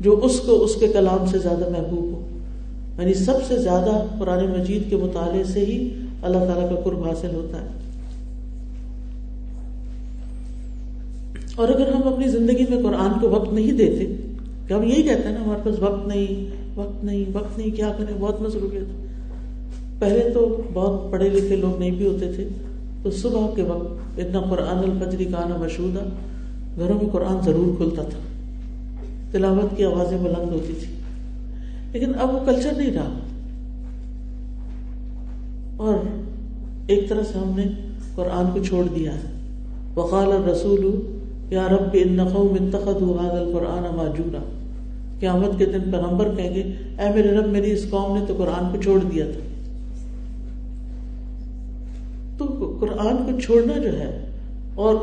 جو 0.00 0.20
اس 0.22 0.40
کو 0.40 0.64
اس 0.64 0.74
کے 0.74 0.88
کلام 0.88 1.26
سے 1.26 1.38
زیادہ 1.38 1.68
محبوب 1.68 2.04
ہو۔ 2.04 2.28
یعنی 3.00 3.14
سب 3.14 3.36
سے 3.48 3.58
زیادہ 3.58 4.04
قرآن 4.18 4.46
مجید 4.46 4.90
کے 4.90 4.96
مطالعے 4.96 5.44
سے 5.44 5.60
ہی 5.60 5.88
اللہ 6.22 6.38
تعالیٰ 6.38 6.68
کا 6.68 6.80
قرب 6.84 7.04
حاصل 7.04 7.34
ہوتا 7.34 7.60
ہے۔ 7.60 7.83
اور 11.56 11.68
اگر 11.68 11.92
ہم 11.92 12.12
اپنی 12.12 12.28
زندگی 12.28 12.64
میں 12.70 12.82
قرآن 12.82 13.20
کو 13.20 13.30
وقت 13.30 13.52
نہیں 13.52 13.72
دیتے، 13.72 14.16
کہ 14.68 14.72
ہم 14.72 14.82
یہی 14.82 15.02
کہتے 15.02 15.28
ہیں 15.28 15.38
نا، 15.38 15.44
ہمارے 15.44 15.60
پاس 15.64 15.78
وقت 15.78 16.08
نہیں 16.08 16.50
وقت 16.74 17.04
نہیں 17.04 17.24
وقت 17.32 17.58
نہیں، 17.58 17.70
کیا 17.70 17.92
کریں؟ 17.98 18.14
بہت 18.18 18.42
مصروفیت۔ 18.42 19.04
پہلے 19.98 20.30
تو 20.34 20.62
بہت 20.72 21.12
پڑھے 21.12 21.28
لکھے 21.28 21.56
لوگ 21.56 21.78
نہیں 21.78 21.90
بھی 21.90 22.06
ہوتے 22.06 22.32
تھے، 22.32 22.48
تو 23.02 23.10
صبح 23.10 23.46
کے 23.56 23.62
وقت 23.62 24.18
اتنا 24.18 24.40
قرآن 24.40 24.90
الفجری 24.90 25.24
کا 25.24 25.38
آنا 25.38 25.56
مشہور 25.56 25.88
گھروں 26.76 27.02
میں 27.02 27.10
قرآن 27.12 27.44
ضرور 27.44 27.76
کھلتا 27.76 28.02
تھا۔ 28.02 28.18
تلاوت 29.32 29.76
کی 29.76 29.84
آوازیں 29.84 30.18
بلند 30.18 30.52
ہوتی 30.52 30.72
تھی 30.80 30.94
لیکن 31.92 32.12
اب 32.20 32.34
وہ 32.34 32.38
کلچر 32.44 32.72
نہیں 32.76 32.92
رہا۔ 32.92 33.18
اور 35.76 35.94
ایک 36.86 37.08
طرح 37.08 37.22
سے 37.32 37.38
ہم 37.38 37.52
نے 37.56 37.62
قرآن 38.14 38.46
کو 38.54 38.64
چھوڑ 38.64 38.84
دیا۔ 38.94 39.14
ہے 39.14 39.34
وقال 39.94 40.32
الرسول 40.32 41.13
یا 41.50 41.66
رب 41.68 41.94
ان 41.94 42.18
قوم 42.24 42.56
اتخذوا 42.60 43.14
هذا 43.22 43.38
القرآن 43.38 43.84
ماجورا۔ 43.96 44.42
قیامت 45.20 45.58
کے 45.58 45.66
دن 45.66 45.90
پیغمبر 45.90 46.28
کہیں 46.36 46.54
گے، 46.54 46.62
اے 46.98 47.08
میرے 47.14 47.30
رب 47.30 47.46
میری 47.46 47.70
اس 47.70 47.84
قوم 47.90 48.16
نے 48.18 48.24
تو 48.28 48.34
قرآن 48.38 48.70
کو 48.72 48.82
چھوڑ 48.82 48.98
دیا 49.04 49.24
تھا۔ 49.24 49.40
تو 52.38 52.44
قرآن 52.80 53.16
کو 53.16 53.40
چھوڑنا 53.40 53.78
جو 53.78 53.92
ہے، 53.98 54.10
اور 54.74 54.94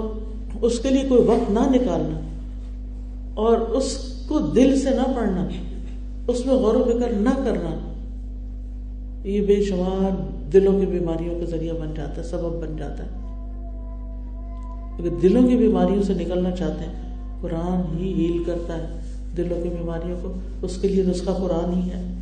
اس 0.61 0.79
کے 0.79 0.89
لیے 0.89 1.03
کوئی 1.09 1.21
وقت 1.21 1.51
نہ 1.51 1.63
نکالنا، 1.71 2.19
اور 3.33 3.57
اس 3.57 3.97
کو 4.27 4.39
دل 4.55 4.79
سے 4.79 4.89
نہ 4.89 5.05
پڑھنا، 5.15 5.47
اس 6.27 6.45
میں 6.45 6.55
غور 6.55 6.75
و 6.75 6.83
فکر 6.83 7.13
نہ 7.19 7.33
کرنا، 7.45 7.71
یہ 9.23 9.41
بے 9.41 9.61
شمار 9.63 10.11
دلوں 10.53 10.79
کی 10.79 10.85
بیماریوں 10.85 11.39
کا 11.39 11.45
ذریعہ 11.45 11.73
بن 11.73 11.93
جاتا 11.95 12.21
ہے، 12.21 12.27
سبب 12.27 12.61
بن 12.61 12.77
جاتا 12.77 13.03
ہے۔ 13.03 13.20
اگر 15.01 15.09
دلوں 15.21 15.47
کی 15.47 15.55
بیماریوں 15.55 16.03
سے 16.03 16.13
نکلنا 16.13 16.51
چاہتے 16.51 16.85
ہیں، 16.85 17.17
قرآن 17.41 17.97
ہی 17.97 18.13
ہیل 18.13 18.43
کرتا 18.43 18.77
ہے۔ 18.77 19.01
دلوں 19.37 19.63
کی 19.63 19.69
بیماریوں 19.69 20.17
کو، 20.21 20.33
اس 20.61 20.77
کے 20.81 20.87
لیے 20.87 21.03
نسخہ 21.03 21.31
قرآن 21.31 21.73
ہی 21.73 21.89
ہے۔ 21.89 22.13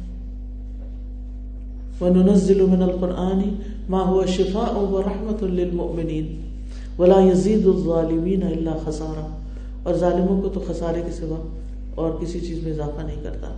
وَنُنَزِّلُ 2.01 2.67
مِنَ 2.67 2.83
الْقُرْآنِ 2.83 3.47
مَا 3.89 4.11
هُوَ 4.11 4.25
شِفَاءٌ 4.25 4.91
وَرَحْمَةٌ 4.91 5.53
لِّلْمُؤْمِنِينَ۔ 5.53 6.25
وَلَا 7.01 7.25
يَزِيدُ 7.25 7.75
الظَّالِمِينَ 7.75 8.45
إِلَّا 8.45 8.77
خَسَارًا۔ 8.85 9.37
اور 9.83 9.93
ظالموں 9.95 10.41
کو 10.41 10.49
تو 10.49 10.63
خسارے 10.67 11.01
کے 11.05 11.11
سوا 11.11 11.47
اور 11.95 12.11
کسی 12.21 12.39
چیز 12.39 12.63
میں 12.63 12.71
اضافہ 12.71 13.05
نہیں 13.05 13.23
کرتا۔ 13.23 13.53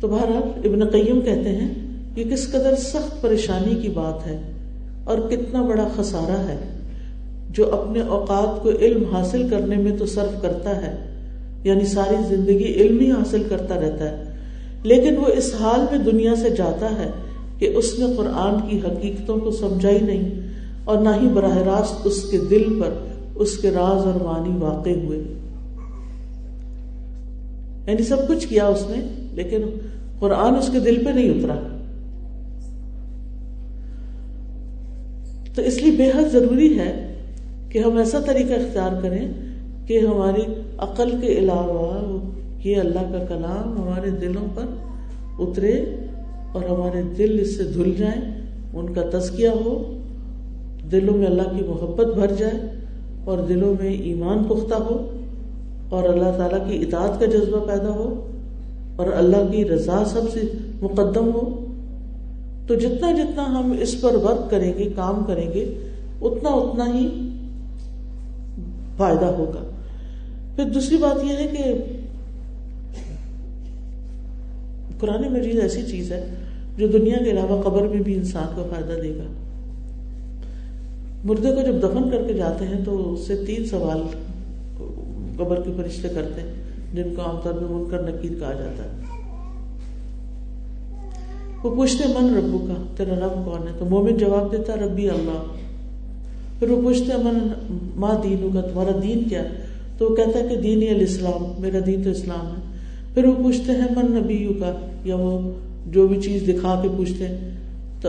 تو 0.00 0.08
بہرحال 0.08 0.42
ابن 0.64 0.84
قیم 0.84 1.20
کہتے 1.20 1.48
ہیں، 1.48 1.74
یہ 2.16 2.24
کس 2.24 2.50
قدر 2.50 2.74
سخت 2.76 3.22
پریشانی 3.22 3.74
کی 3.82 3.88
بات 3.88 4.26
ہے۔ 4.26 4.53
اور 5.04 5.18
کتنا 5.18 5.62
بڑا 5.62 5.88
خسارہ 5.96 6.48
ہے 6.48 6.58
جو 7.50 7.74
اپنے 7.74 8.00
اوقات 8.00 8.62
کو 8.62 8.70
علم 8.70 9.04
حاصل 9.14 9.48
کرنے 9.48 9.76
میں 9.76 9.98
تو 9.98 10.06
صرف 10.06 10.42
کرتا 10.42 10.76
ہے 10.76 10.96
یعنی 11.64 11.84
ساری 11.84 12.36
زندگی 12.36 12.72
علم 12.74 13.00
ہی 13.00 13.10
حاصل 13.10 13.42
کرتا 13.48 13.74
رہتا 13.74 14.04
ہے۔ 14.04 14.34
لیکن 14.82 15.16
وہ 15.16 15.26
اس 15.26 15.54
حال 15.60 15.80
میں 15.90 15.98
دنیا 15.98 16.36
سے 16.36 16.50
جاتا 16.50 16.98
ہے 16.98 17.10
کہ 17.58 17.72
اس 17.74 17.98
نے 17.98 18.06
قرآن 18.16 18.70
کی 18.70 18.78
حقیقتوں 18.78 19.38
کو 19.38 19.50
سمجھا 19.50 19.90
ہی 19.90 20.00
نہیں 20.00 20.40
اور 20.84 20.98
نہ 20.98 21.08
ہی 21.22 21.28
براہ 21.28 21.56
راست 21.56 22.00
اس 22.04 22.22
کے 22.30 22.38
دل 22.50 22.82
پر 22.82 22.90
اس 23.34 23.58
کے 23.58 23.70
راز 23.70 24.06
اور 24.06 24.20
معنی 24.20 24.56
واقع 24.58 24.90
ہوئے۔ 24.90 25.18
یعنی 27.86 28.04
سب 28.04 28.28
کچھ 28.28 28.48
کیا 28.48 28.66
اس 28.66 28.84
نے، 28.88 29.28
لیکن 29.32 29.62
قرآن 30.18 30.54
اس 30.54 30.70
کے 30.72 30.80
دل 30.80 31.04
پہ 31.04 31.10
نہیں 31.10 31.30
اترا۔ 31.30 31.73
تو 35.54 35.62
اس 35.62 35.82
لیے 35.82 35.96
بے 35.96 36.10
حد 36.10 36.32
ضروری 36.32 36.78
ہے 36.78 37.14
کہ 37.68 37.78
ہم 37.78 37.96
ایسا 37.96 38.20
طریقہ 38.20 38.52
اختیار 38.52 39.02
کریں 39.02 39.28
کہ 39.86 39.98
ہماری 39.98 40.42
عقل 40.78 41.10
کے 41.20 41.26
علاوہ 41.26 42.18
یہ 42.64 42.76
اللہ 42.76 43.12
کا 43.12 43.24
کلام 43.24 43.82
ہمارے 43.82 44.10
دلوں 44.10 44.46
پر 44.54 44.62
اترے 45.38 45.84
اور 46.52 46.64
ہمارے 46.64 47.02
دل 47.18 47.38
اس 47.40 47.56
سے 47.56 47.64
دھل 47.64 47.94
جائیں، 47.98 48.20
ان 48.74 48.94
کا 48.94 49.18
تزکیہ 49.18 49.48
ہو، 49.48 49.98
دلوں 50.92 51.16
میں 51.16 51.26
اللہ 51.26 51.42
کی 51.42 51.64
محبت 51.68 52.06
بھر 52.06 52.34
جائے 52.38 52.60
اور 53.24 53.38
دلوں 53.38 53.74
میں 53.80 53.90
ایمان 53.90 54.44
پختہ 54.44 54.74
ہو 54.74 55.10
اور 55.88 56.08
اللہ 56.08 56.36
تعالیٰ 56.36 56.70
کی 56.70 56.76
اطاعت 56.76 57.20
کا 57.20 57.26
جذبہ 57.26 57.66
پیدا 57.66 57.88
ہو 57.88 58.28
اور 58.96 59.06
اللہ 59.12 59.52
کی 59.52 59.64
رضا 59.64 60.02
سب 60.06 60.20
سے 60.32 60.40
مقدم 60.80 61.30
ہو۔ 61.34 61.63
تو 62.66 62.74
جتنا 62.74 63.12
جتنا 63.12 63.44
ہم 63.58 63.76
اس 63.80 64.00
پر 64.00 64.14
ورک 64.14 64.50
کریں 64.50 64.72
گے، 64.78 64.88
کام 64.96 65.24
کریں 65.26 65.52
گے، 65.54 65.64
اتنا 66.20 66.50
اتنا 66.50 66.86
ہی 66.94 67.30
فائدہ 68.96 69.24
ہوگا۔ 69.24 69.62
پھر 70.56 70.64
دوسری 70.64 70.96
بات 70.96 71.24
یہ 71.24 71.36
ہے 71.36 71.46
کہ 71.46 71.74
قرآن 75.00 75.32
مجید 75.32 75.58
ایسی 75.58 75.82
چیز 75.82 76.12
ہے 76.12 76.34
جو 76.76 76.86
دنیا 76.86 77.16
کے 77.24 77.30
علاوہ 77.30 77.62
قبر 77.62 77.88
میں 77.88 78.02
بھی 78.02 78.14
انسان 78.14 78.46
کو 78.54 78.66
فائدہ 78.70 79.00
دے 79.02 79.14
گا۔ 79.18 79.32
مردے 81.24 81.54
کو 81.54 81.62
جب 81.62 81.82
دفن 81.82 82.10
کر 82.10 82.22
کے 82.26 82.32
جاتے 82.32 82.64
ہیں 82.64 82.84
تو 82.84 83.12
اس 83.12 83.26
سے 83.26 83.36
تین 83.46 83.64
سوال 83.66 84.02
قبر 85.38 85.60
کے 85.60 85.70
فرشتے 85.76 86.08
کرتے 86.08 86.40
ہیں، 86.40 86.52
جن 86.94 87.14
کو 87.14 87.22
عام 87.22 87.40
طور 87.44 87.52
پہ 87.52 87.64
من 87.64 87.90
کر 87.90 88.10
کہا 88.40 88.52
جاتا 88.52 88.84
ہے۔ 88.84 89.03
وہ 91.64 91.74
پوچھتے 91.76 92.04
من 92.20 92.34
ربو 92.34 92.58
کا 92.58 92.74
تیرا 92.96 93.14
رب 93.14 93.44
کون 93.44 93.68
ہے؟ 93.68 93.72
تو 93.78 93.84
مومن 93.84 94.16
جواب 94.16 94.52
دیتا 94.52 94.74
ربی 94.74 95.10
اللہ۔ 95.10 95.42
پھر 96.58 96.70
وہ 96.70 96.82
پوچھتے 96.82 97.12
ہیں، 97.12 97.24
من 97.24 97.38
ماں 97.96 98.14
دین 98.22 98.42
ہوگا 98.42 98.60
تمہارا 98.60 98.98
دین 99.02 99.28
کیا 99.28 99.42
تو 99.98 100.10
وہ 100.10 100.16
کہتا 100.16 100.38
ہے 100.38 100.48
کہ 100.48 100.56
دین 100.56 100.94
الاسلام، 100.94 101.52
میرا 101.58 101.78
دین 101.86 102.02
تو 102.02 102.10
اسلام 102.10 102.46
ہے۔ 102.46 102.60
پھر 103.14 103.24
وہ 103.24 103.32
پوچھتے 103.42 103.72
ہیں، 103.72 103.86
من 103.96 104.12
نبی 104.12 104.52
کا 104.60 104.72
یا 105.04 105.16
وہ 105.16 105.50
جو 105.86 106.08
بھی 106.08 106.20
چیز 106.20 106.42
دکھا 106.48 106.80
کے 106.82 106.88
پوچھتے 106.96 107.28
ہیں، 107.28 107.50
تو 108.00 108.08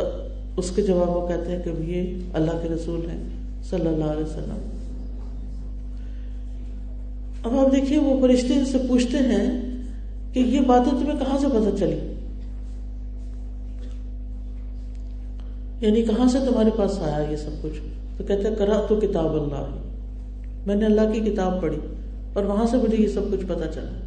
اس 0.57 0.71
کے 0.75 0.81
جواب 0.81 1.17
وہ 1.17 1.27
کہتے 1.27 1.51
ہیں 1.51 1.63
کہ 1.63 1.71
یہ 1.91 2.13
اللہ 2.33 2.51
کے 2.61 2.69
رسول 2.75 2.99
ہیں، 3.09 3.29
صلی 3.69 3.87
اللہ 3.87 4.05
علیہ 4.05 4.23
وسلم۔ 4.23 4.59
اب 7.43 7.59
آپ 7.59 7.75
دیکھیے، 7.75 7.97
وہ 7.99 8.27
فرشتے 8.27 8.53
ان 8.53 8.65
سے 8.65 8.77
پوچھتے 8.87 9.17
ہیں 9.17 9.61
کہ 10.33 10.39
یہ 10.39 10.59
باتیں 10.59 10.91
تمہیں 10.91 11.19
کہاں 11.19 11.37
سے 11.37 11.47
پتہ 11.47 11.77
چلی؟ 11.77 12.14
یعنی 15.81 16.01
کہاں 16.01 16.27
سے 16.27 16.37
تمہارے 16.49 16.69
پاس 16.75 16.99
آیا 17.01 17.31
یہ 17.31 17.35
سب 17.35 17.49
کچھ؟ 17.61 17.79
تو 18.17 18.23
کہتے 18.23 18.43
کرا 18.57 18.81
تو 18.89 18.95
کتاب 18.95 19.33
اللہ۔ 19.33 19.65
میں 20.67 20.75
نے 20.75 20.85
اللہ 20.85 21.01
کی 21.13 21.19
کتاب 21.19 21.61
پڑھی 21.61 21.77
اور 22.33 22.43
وہاں 22.43 22.65
سے 22.65 22.77
مجھے 22.77 22.97
یہ 22.97 23.07
سب 23.07 23.21
کچھ 23.31 23.45
پتا 23.47 23.67
چلا۔ 23.67 23.99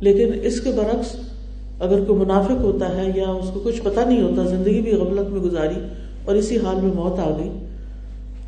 لیکن 0.00 0.28
اس 0.42 0.60
کے 0.60 0.70
برعکس 0.70 1.16
اگر 1.80 2.04
کوئی 2.04 2.20
منافق 2.20 2.60
ہوتا 2.60 2.96
ہے 2.96 3.12
یا 3.14 3.28
اس 3.28 3.50
کو 3.54 3.60
کچھ 3.60 3.82
پتا 3.82 4.04
نہیں 4.04 4.22
ہوتا، 4.22 4.42
زندگی 4.42 4.80
بھی 4.82 4.92
غفلت 4.92 5.30
میں 5.30 5.40
گزاری 5.40 5.74
اور 6.24 6.34
اسی 6.34 6.56
حال 6.56 6.76
میں 6.76 6.94
موت 6.94 7.18
آ 7.18 7.30
گئی، 7.38 7.50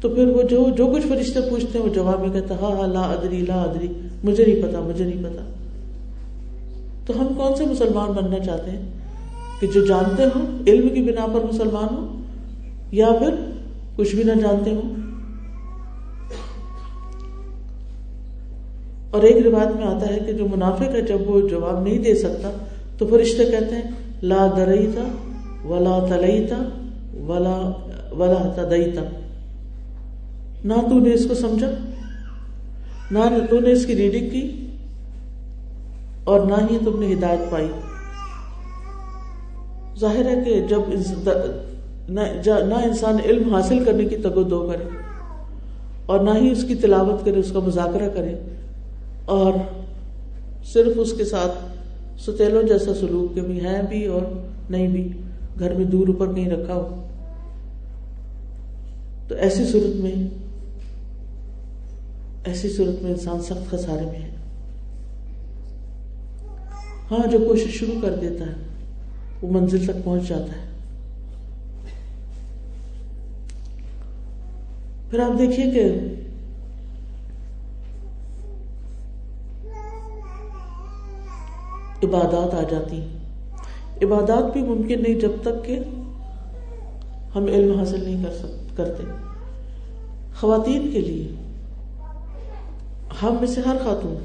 تو 0.00 0.08
پھر 0.08 0.26
وہ 0.26 0.42
جو 0.42 0.66
جو 0.76 0.86
کچھ 0.86 1.06
فرشتے 1.06 1.40
پوچھتے 1.50 1.78
ہیں، 1.78 1.86
وہ 1.86 1.94
جواب 1.94 2.20
میں 2.20 2.40
کہتا 2.40 2.54
ہاں 2.60 2.70
ہاں 2.70 2.86
لا 2.86 3.00
ادری 3.00 3.44
لا 3.48 3.62
ادری، 3.62 3.88
مجھے 4.24 4.44
نہیں 4.46 4.62
پتا 4.62 4.80
مجھے 4.80 5.04
نہیں 5.04 5.22
پتا 5.22 5.42
تو 7.06 7.20
ہم 7.20 7.26
کون 7.36 7.54
سے 7.56 7.64
مسلمان 7.64 8.12
بننا 8.12 8.38
چاہتے 8.38 8.70
ہیں؟ 8.70 8.82
کہ 9.60 9.66
جو 9.74 9.86
جانتے 9.86 10.24
ہوں، 10.24 10.58
علم 10.66 10.88
کی 10.88 11.02
بنا 11.02 11.26
پر 11.26 11.40
مسلمان 11.52 11.94
ہوں 11.94 12.18
یا 12.90 13.08
پھر 13.18 13.34
کچھ 13.96 14.14
بھی 14.14 14.22
نہ 14.22 14.32
جانتے 14.32 14.70
ہوں۔ 14.70 14.96
اور 19.10 19.22
ایک 19.22 19.46
روایت 19.46 19.76
میں 19.76 19.86
آتا 19.86 20.14
ہے 20.14 20.18
کہ 20.26 20.32
جو 20.32 20.46
منافق 20.48 20.94
ہے 20.94 21.00
جب 21.00 21.18
وہ 21.26 21.48
جواب 21.48 21.82
نہیں 21.82 21.98
دے 21.98 22.14
سکتا 22.14 22.50
تو 22.98 23.06
فرشتے 23.06 23.44
کہتے 23.44 23.74
ہیں، 23.74 23.90
لا 24.22 24.46
درئیتا 24.56 25.08
ولا 25.64 26.06
تلئیتا 26.08 26.56
ولا 27.26 27.72
ولا 28.18 28.52
تدئیتا 28.56 29.02
نہ 30.64 30.74
تو 30.74 30.98
نے 30.98 31.12
اس 31.12 31.26
کو 31.28 31.34
سمجھا، 31.34 31.70
نہ 33.10 33.18
تو 33.50 33.60
نے 33.60 33.72
اس 33.72 33.86
کی 33.86 33.96
ریڈنگ 33.96 34.30
کی، 34.30 34.66
اور 36.24 36.40
نہ 36.40 36.54
ہی 36.70 36.78
تم 36.84 37.00
نے 37.00 37.12
ہدایت 37.14 37.50
پائی۔ 37.50 37.68
ظاہر 39.98 40.26
ہے 40.26 40.44
کہ 40.44 40.60
جب 40.68 40.80
نہ 42.08 42.20
انسان 42.84 43.16
علم 43.24 43.54
حاصل 43.54 43.84
کرنے 43.84 44.04
کی 44.04 44.16
تگو 44.16 44.42
دو 44.42 44.70
کرے 44.72 44.88
اور 46.06 46.20
نہ 46.20 46.30
ہی 46.36 46.50
اس 46.50 46.64
کی 46.68 46.74
تلاوت 46.74 47.24
کرے، 47.24 47.38
اس 47.38 47.52
کا 47.52 47.58
مذاکرہ 47.60 48.08
کرے 48.08 48.34
اور 49.24 49.52
صرف 50.64 50.92
اس 50.96 51.12
کے 51.12 51.24
ساتھ 51.24 51.58
ستیلوں 52.20 52.62
جیسا 52.62 52.94
سلوک 52.94 53.34
کے 53.34 53.40
بھی 53.40 53.60
ہیں 53.60 53.82
بھی 53.88 54.06
اور 54.06 54.22
نہیں 54.70 54.88
بھی، 54.88 55.12
گھر 55.58 55.74
میں 55.74 55.84
دور 55.84 56.08
اوپر 56.08 56.34
کہیں 56.34 56.50
رکھا 56.50 56.74
ہو۔ 56.74 57.04
تو 59.28 59.34
ایسی 59.34 59.64
صورت 59.64 59.96
میں، 59.96 60.12
ایسی 62.44 62.68
صورت 62.68 63.02
میں 63.02 63.10
انسان 63.10 63.42
سخت 63.42 63.70
خسارے 63.70 64.06
میں 64.06 64.22
ہے۔ 64.22 64.30
ہاں 67.10 67.30
جو 67.30 67.38
کوشش 67.48 67.70
شروع 67.70 68.00
کر 68.02 68.14
دیتا 68.20 68.46
ہے، 68.46 68.54
وہ 69.42 69.52
منزل 69.52 69.86
تک 69.86 70.04
پہنچ 70.04 70.28
جاتا 70.28 70.62
ہے۔ 70.62 70.67
پھر 75.10 75.20
آپ 75.20 75.38
دیکھیے 75.38 75.70
کہ 75.70 75.84
عبادات 82.02 82.54
آ 82.54 82.62
جاتی 82.70 83.00
عبادات 84.02 84.52
بھی 84.52 84.62
ممکن 84.62 85.02
نہیں 85.02 85.20
جب 85.20 85.30
تک 85.42 85.64
کہ 85.64 85.78
ہم 87.34 87.46
علم 87.46 87.78
حاصل 87.78 88.04
نہیں 88.04 88.24
کر 88.24 88.30
سک، 88.30 88.76
کرتے۔ 88.76 89.02
خواتین 90.40 90.90
کے 90.92 91.00
لیے 91.00 91.28
ہم 93.22 93.36
میں 93.40 93.48
سے 93.48 93.60
ہر 93.66 93.76
خاتون 93.84 94.16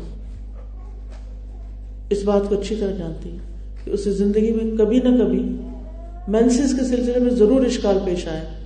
اس 2.10 2.24
بات 2.24 2.50
کو 2.50 2.60
اچھی 2.60 2.76
طرح 2.76 2.92
جانتی 2.92 3.38
کہ 3.84 3.90
اسے 3.90 4.12
زندگی 4.12 4.52
میں 4.54 4.78
کبھی 4.78 5.00
نہ 5.00 5.24
کبھی 5.24 5.44
مینسز 6.28 6.74
کے 6.80 6.86
سلسلے 6.86 7.20
میں 7.20 7.30
ضرور 7.30 7.66
اشکال 7.66 7.98
پیش 8.06 8.28
آئے۔ 8.28 8.63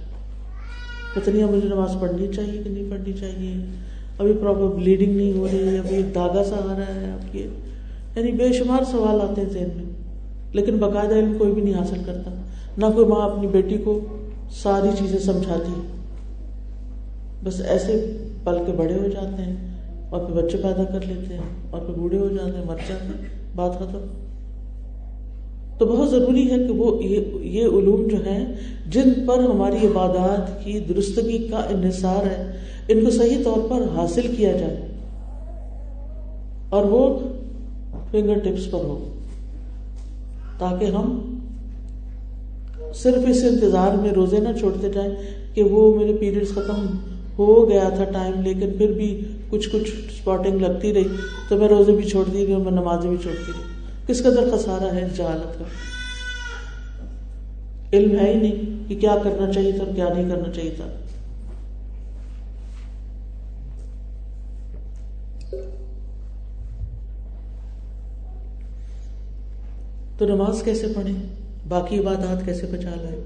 پتہ 1.20 1.30
نہیں 1.30 1.52
مجھے 1.52 1.68
نماز 1.68 1.96
پڑھنی 2.00 2.28
چاہیے 2.36 2.62
کہ 2.64 2.70
نہیں 2.70 2.90
پڑھنی 2.92 3.14
چاہیے۔ 3.14 3.54
ابھی 4.18 4.34
پراپر 4.42 4.76
بلیڈنگ 4.76 5.16
نہیں 5.16 5.38
ہو 5.38 5.48
رہی 5.48 5.68
ہے، 5.68 5.78
ابھی 5.80 6.02
دھاگا 6.14 6.44
سا 6.44 6.56
آ 6.56 6.76
رہا 6.78 6.96
ہے 6.96 7.12
آپ 7.12 7.32
کے 7.32 7.48
یعنی 8.16 8.32
بے 8.32 8.52
شمار 8.54 8.84
سوال 8.84 9.22
آتے 9.22 9.42
ہیں 9.42 9.50
ذہن 9.50 9.70
میں، 9.76 9.86
لیکن 10.54 10.78
باقاعدہ 10.78 11.16
علم 11.16 11.38
کوئی 11.38 11.52
بھی 11.52 11.62
نہیں 11.62 11.74
حاصل 11.74 12.04
کرتا۔ 12.06 12.32
نہ 12.78 12.86
کوئی 12.96 13.06
ماں 13.08 13.22
اپنی 13.22 13.48
بیٹی 13.48 13.78
کو 13.78 14.00
ساری 14.52 14.90
چیزیں 15.00 15.20
سمجھاتی 15.20 15.72
بس 17.44 17.62
ایسے 17.62 17.96
پل 18.44 18.58
کے 18.66 18.72
بڑے 18.72 18.94
ہو 18.94 19.08
جاتے 19.08 19.44
ہیں 19.44 19.56
اور 20.10 20.26
پھر 20.26 20.34
بچے 20.34 20.58
پیدا 20.58 20.84
کر 20.84 21.06
لیتے 21.06 21.34
ہیں 21.34 21.50
اور 21.70 21.82
پھر 21.82 21.94
بوڑھے 21.94 22.18
ہو 22.18 22.28
جاتے 22.28 22.58
ہیں 22.58 22.66
مر 22.66 22.78
جاتے 22.88 23.06
ہیں 23.06 23.56
بات 23.56 23.76
ختم۔ 23.76 24.27
تو 25.78 25.86
بہت 25.86 26.10
ضروری 26.10 26.52
ہے 26.52 26.58
کہ 26.58 26.74
وہ 26.74 27.04
یہ 27.44 27.66
علوم 27.66 28.08
جو 28.08 28.18
ہیں، 28.18 28.54
جن 28.92 29.10
پر 29.26 29.40
ہماری 29.40 29.88
عبادات 29.88 30.66
کی 30.66 30.80
درستگی 30.80 31.48
کا 31.52 31.58
انحصار 31.58 32.26
ہے، 32.26 32.52
ان 32.88 33.06
کو 33.06 33.12
صحیح 33.12 33.44
طور 33.44 33.70
پر 33.70 33.82
حاصل 33.96 34.36
کیا 34.38 34.52
جائے۔ 34.52 34.78
اور 36.70 36.86
وہ 36.86 37.20
فنگر 38.12 38.38
ٹپس 38.40 38.72
پر 38.72 38.80
ہو 38.80 39.10
تاکہ 40.58 40.86
ہم 40.86 41.36
صرف 42.96 43.30
اس 43.30 43.44
انتظار 43.44 43.98
میں 43.98 44.10
روزے 44.10 44.40
نہ 44.40 44.50
چھوڑتے 44.60 44.90
جائیں 44.90 45.10
کہ 45.54 45.64
وہ 45.64 46.00
میرے 46.00 46.14
پیریڈس 46.14 46.52
ختم 46.52 46.86
ہو 47.40 47.70
گیا 47.70 47.90
تھا 47.90 48.04
ٹائم 48.04 48.42
لیکن 48.42 48.70
پھر 48.78 48.92
بھی 48.92 49.20
کچھ 49.50 49.70
کچھ 49.70 49.92
اسپاٹنگ 50.08 50.60
لگتی 50.60 50.94
رہی۔ 50.94 51.08
تو 51.50 51.56
میں 51.56 51.68
روزے 51.68 51.92
بھی 51.92 52.04
چھوڑ 52.04 52.24
دی 52.34 52.46
رہی 52.46 52.56
میں 52.56 52.72
نمازیں 52.72 53.10
بھی 53.10 53.18
چھوڑتی 53.22 53.52
رہی۔ 53.58 53.67
کس 54.08 54.20
قدر 54.20 54.58
خسارا 54.58 54.96
ہے 54.96 55.08
جہالت 55.16 55.60
کا؟ 55.60 55.64
علم 57.94 58.20
ہے 58.20 58.34
ہی 58.34 58.40
نہیں 58.40 58.90
کہ 58.90 58.96
کیا 58.96 59.16
کرنا 59.24 59.52
چاہیے 59.54 59.72
تھا 59.72 59.84
اور 59.84 59.96
کیا 59.96 60.10
نہیں 60.10 60.30
کرنا 60.30 60.54
چاہیے 60.54 60.72
تھا۔ 60.72 60.86
تو 70.18 70.26
نماز 70.26 70.62
کیسے 70.64 70.88
پڑھیں؟ 70.96 71.14
باقی 71.68 72.00
عبادات 72.00 72.46
کیسے 72.46 72.68
بچا 72.72 72.90
لائے 72.90 73.22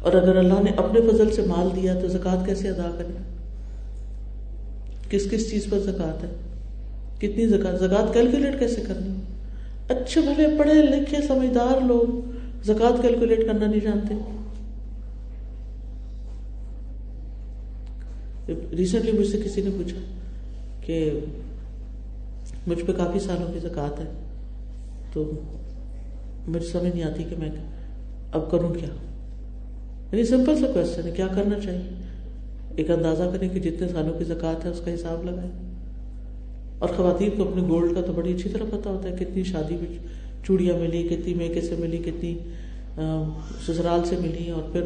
اور 0.00 0.12
اگر 0.12 0.36
اللہ 0.36 0.62
نے 0.62 0.70
اپنے 0.76 1.00
فضل 1.00 1.32
سے 1.32 1.42
مال 1.42 1.68
دیا 1.76 1.94
تو 2.00 2.08
زکوٰۃ 2.08 2.46
کیسے 2.46 2.68
ادا 2.68 2.90
کرے 2.98 3.22
کس 5.08 5.30
کس 5.30 5.50
چیز 5.50 5.66
پر 5.70 5.78
زکوٰۃ 5.78 6.24
ہے؟ 6.24 6.28
کتنی 7.18 7.46
زکات 7.46 7.78
زکات 7.78 8.14
کیلکولیٹ 8.14 8.58
کیسے 8.58 8.80
کرنی 8.86 9.23
اچھے 9.88 10.20
بھلے 10.20 10.48
پڑھے 10.58 10.74
لکھے 10.74 11.16
سمجھدار 11.26 11.80
لوگ 11.84 12.30
زکات 12.64 13.02
کیلکولیٹ 13.02 13.46
کرنا 13.46 13.66
نہیں 13.66 13.80
جانتے۔ 13.80 14.14
ریسنٹلی 18.76 19.12
مجھ 19.12 19.26
سے 19.26 19.40
کسی 19.44 19.62
نے 19.62 19.70
پوچھا 19.70 19.98
کہ 20.80 21.20
مجھ 22.66 22.84
پہ 22.84 22.92
کافی 22.92 23.18
سالوں 23.18 23.52
کی 23.52 23.58
زکات 23.58 24.00
ہے، 24.00 24.12
تو 25.12 25.30
مجھے 26.48 26.66
سمجھ 26.66 26.96
نہیں 26.96 27.02
آتی 27.02 27.22
کہ 27.22 27.36
میں 27.38 27.48
اب 28.32 28.50
کروں 28.50 28.74
کیا۔ 28.74 28.88
یعنی 30.12 30.24
سمپل 30.24 30.56
سا 30.56 30.66
کوشچن 30.66 31.08
ہے، 31.08 31.12
کیا 31.12 31.26
کرنا 31.26 31.60
چاہیے؟ 31.60 31.90
ایک 32.76 32.90
اندازہ 32.90 33.22
کریں 33.22 33.48
کہ 33.48 33.60
جتنے 33.60 33.88
سالوں 33.88 34.18
کی 34.18 34.24
زکات 34.24 34.64
ہے، 34.64 34.70
اس 34.70 34.80
کا 34.84 34.94
حساب 34.94 35.24
لگائیں۔ 35.24 35.63
اور 36.78 36.88
خواتین 36.88 37.30
کو 37.36 37.42
اپنے 37.42 37.62
گولڈ 37.68 37.94
کا 37.94 38.00
تو 38.00 38.12
بڑی 38.12 38.34
اچھی 38.34 38.50
طرح 38.50 38.64
پتا 38.70 38.90
ہوتا 38.90 39.08
ہے 39.08 39.16
کتنی 39.18 39.44
شادی 39.44 39.74
میں 39.74 39.98
چوڑیاں 40.46 40.78
ملی، 40.78 41.02
کتنی 41.02 41.34
میکے 41.34 41.60
سے 41.60 41.74
ملی، 41.78 41.98
کتنی 41.98 42.38
سسرال 43.66 44.04
سے 44.04 44.16
ملی 44.20 44.50
اور 44.50 44.62
پھر 44.72 44.80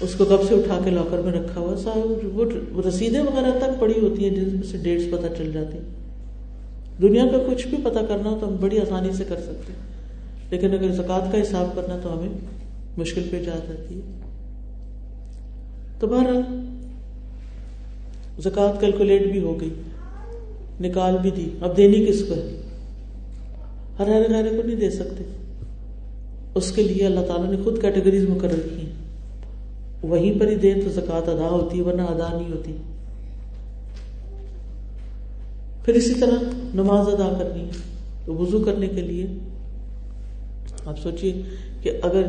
اس 0.00 0.14
کو 0.14 0.24
کب 0.24 0.42
سے 0.48 0.54
اٹھا 0.54 0.78
کے 0.84 0.90
لاکر 0.90 1.18
میں 1.18 1.32
رکھا 1.32 1.60
ہوا 1.60 1.98
وہ 2.34 2.82
رسیدیں 2.88 3.20
وغیرہ 3.20 3.58
تک 3.58 3.80
پڑی 3.80 4.00
ہوتی 4.02 4.28
ہیں 4.28 4.36
جن 4.36 4.48
میں 4.48 4.62
سے 4.62 4.78
ڈیٹس 4.78 5.04
پتہ 5.10 5.26
چل 5.38 5.52
جاتی 5.52 5.78
ہیں۔ 5.78 5.84
دنیا 7.02 7.24
کا 7.26 7.38
کچھ 7.48 7.66
بھی 7.66 7.78
پتا 7.84 8.00
کرنا 8.08 8.30
ہو 8.30 8.36
تو 8.40 8.48
ہم 8.48 8.56
بڑی 8.60 8.80
آسانی 8.80 9.12
سے 9.12 9.24
کر 9.28 9.36
سکتے 9.36 9.72
ہیں۔ 9.72 9.82
لیکن 10.50 10.72
اگر 10.72 10.92
زکوٰۃ 10.92 11.32
کا 11.32 11.42
حساب 11.42 11.76
کرنا 11.76 11.98
تو 12.02 12.18
ہمیں 12.18 12.28
مشکل 12.96 13.22
پہ 13.30 13.44
جا 13.44 13.58
جاتی 13.68 13.94
ہے۔ 13.94 14.00
تو 15.98 16.06
بہرحال، 16.06 16.42
زکوٰۃ 18.42 18.80
کیلکولیٹ 18.80 19.22
بھی 19.22 19.40
ہو 19.40 19.60
گئی۔ 19.60 19.70
نکال 20.80 21.16
بھی 21.22 21.30
دی۔ 21.30 21.48
اب 21.60 21.76
دینی 21.76 22.06
کس 22.06 22.24
کو 22.28 22.34
ہے؟ 22.34 22.60
ہر 23.98 24.06
ہر 24.06 24.22
گہرے 24.30 24.56
کو 24.56 24.66
نہیں 24.66 24.76
دے 24.76 24.90
سکتے۔ 24.90 25.24
اس 26.54 26.72
کے 26.72 26.82
لیے 26.82 27.06
اللہ 27.06 27.20
تعالیٰ 27.20 27.50
نے 27.50 27.56
خود 27.64 27.80
کیٹیگریز 27.80 28.28
مقرر 28.28 28.60
کی 28.74 28.86
ہیں۔ 28.86 28.92
وہیں 30.02 30.40
پر 30.40 30.48
ہی 30.48 30.54
دیں 30.54 30.74
تو 30.74 30.90
زکوٰۃ 30.90 31.28
ادا 31.28 31.48
ہوتی 31.50 31.78
ہے، 31.78 31.82
ورنہ 31.82 32.02
ادا 32.02 32.38
نہیں 32.38 32.52
ہوتی۔ 32.52 32.72
پھر 35.84 35.94
اسی 35.94 36.14
طرح 36.14 36.36
نماز 36.74 37.08
ادا 37.08 37.36
کرنی 37.38 37.60
ہے۔ 37.60 37.94
تو 38.24 38.34
وضو 38.34 38.58
کرنے 38.60 38.86
کے 38.86 39.00
لیے 39.00 39.26
آپ 40.86 40.98
سوچیے 40.98 41.42
کہ 41.82 41.90
اگر 42.02 42.22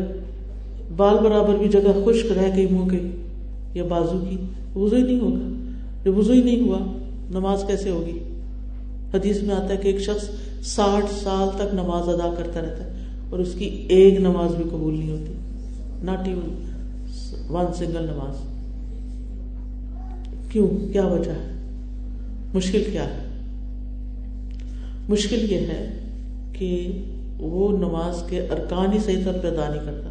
بال 0.95 1.15
برابر 1.23 1.55
بھی 1.55 1.69
جگہ 1.69 2.05
خشک 2.05 2.31
رہ 2.31 2.55
گئی 2.55 2.67
منہ 2.67 2.89
کے 2.89 2.99
یا 3.73 3.83
بازو 3.83 4.25
کی 4.29 4.37
وضو 4.79 4.95
ہی 4.95 5.01
نہیں 5.01 5.19
ہوگا۔ 5.19 5.71
جب 6.03 6.17
وضو 6.17 6.33
ہی 6.33 6.41
نہیں 6.41 6.61
ہوا، 6.61 6.77
نماز 7.29 7.63
کیسے 7.67 7.89
ہوگی؟ 7.89 8.19
حدیث 9.15 9.41
میں 9.41 9.55
آتا 9.55 9.69
ہے 9.69 9.77
کہ 9.77 9.87
ایک 9.87 9.99
شخص 9.99 10.29
ساٹھ 10.67 11.23
سال 11.23 11.49
تک 11.55 11.73
نماز 11.73 12.09
ادا 12.09 12.33
کرتا 12.37 12.61
رہتا 12.61 12.83
ہے 12.83 12.91
اور 13.29 13.39
اس 13.39 13.53
کی 13.57 13.85
ایک 13.89 14.19
نماز 14.19 14.55
بھی 14.55 14.63
قبول 14.63 14.97
نہیں 14.99 15.11
ہوتی۔ 15.11 15.33
ناٹ 16.03 16.27
ایون 16.27 16.65
ون 17.49 17.73
سنگل 17.73 18.03
نماز۔ 18.03 18.55
کیوں؟ 20.51 20.93
کیا 20.93 21.05
وجہ 21.05 21.31
ہے؟ 21.31 21.51
مشکل 22.53 22.83
کیا 22.91 23.03
ہے؟ 23.03 23.25
مشکل 25.09 25.51
یہ 25.51 25.57
ہے 25.57 25.99
کہ 26.53 27.01
وہ 27.39 27.77
نماز 27.77 28.23
کے 28.29 28.39
ارکان 28.39 28.93
ہی 28.93 28.99
صحیح 28.99 29.23
طور 29.25 29.33
پہ 29.33 29.47
ادا 29.47 29.69
نہیں 29.69 29.85
کرتا۔ 29.85 30.09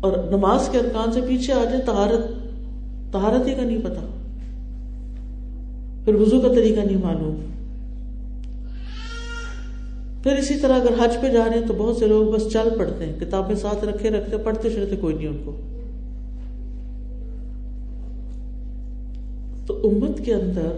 اور 0.00 0.30
نماز 0.30 0.68
کے 0.72 0.78
ارکان 0.78 1.12
سے 1.12 1.20
پیچھے 1.28 1.52
آ 1.52 1.64
جائے 1.64 1.78
تہارت 1.78 2.24
تہارت 3.12 3.46
ہی 3.46 3.54
کا 3.54 3.62
نہیں 3.62 3.78
پتا۔ 3.84 4.17
پھر 6.08 6.14
وضو 6.14 6.40
کا 6.40 6.48
طریقہ 6.48 6.80
نہیں 6.80 6.96
معلوم۔ 6.96 7.34
پھر 10.22 10.32
اسی 10.32 10.54
طرح 10.54 10.74
اگر 10.74 11.04
حج 11.04 11.16
پہ 11.20 11.28
جا 11.28 11.44
رہے 11.44 11.58
ہیں 11.58 11.66
تو 11.66 11.74
بہت 11.78 11.96
سے 11.96 12.06
لوگ 12.06 12.32
بس 12.32 12.52
چل 12.52 12.68
پڑتے 12.78 13.06
ہیں، 13.06 13.20
کتابیں 13.20 13.54
ساتھ 13.54 13.84
رکھے 13.84 14.10
رکھتے 14.10 14.36
پڑھتے 14.36 14.70
چڑھتے 14.70 14.96
کوئی 14.96 15.14
نہیں 15.14 15.28
ان 15.28 15.36
کو۔ 15.44 15.56
تو 19.66 19.88
امت 19.88 20.24
کے 20.24 20.34
اندر 20.34 20.68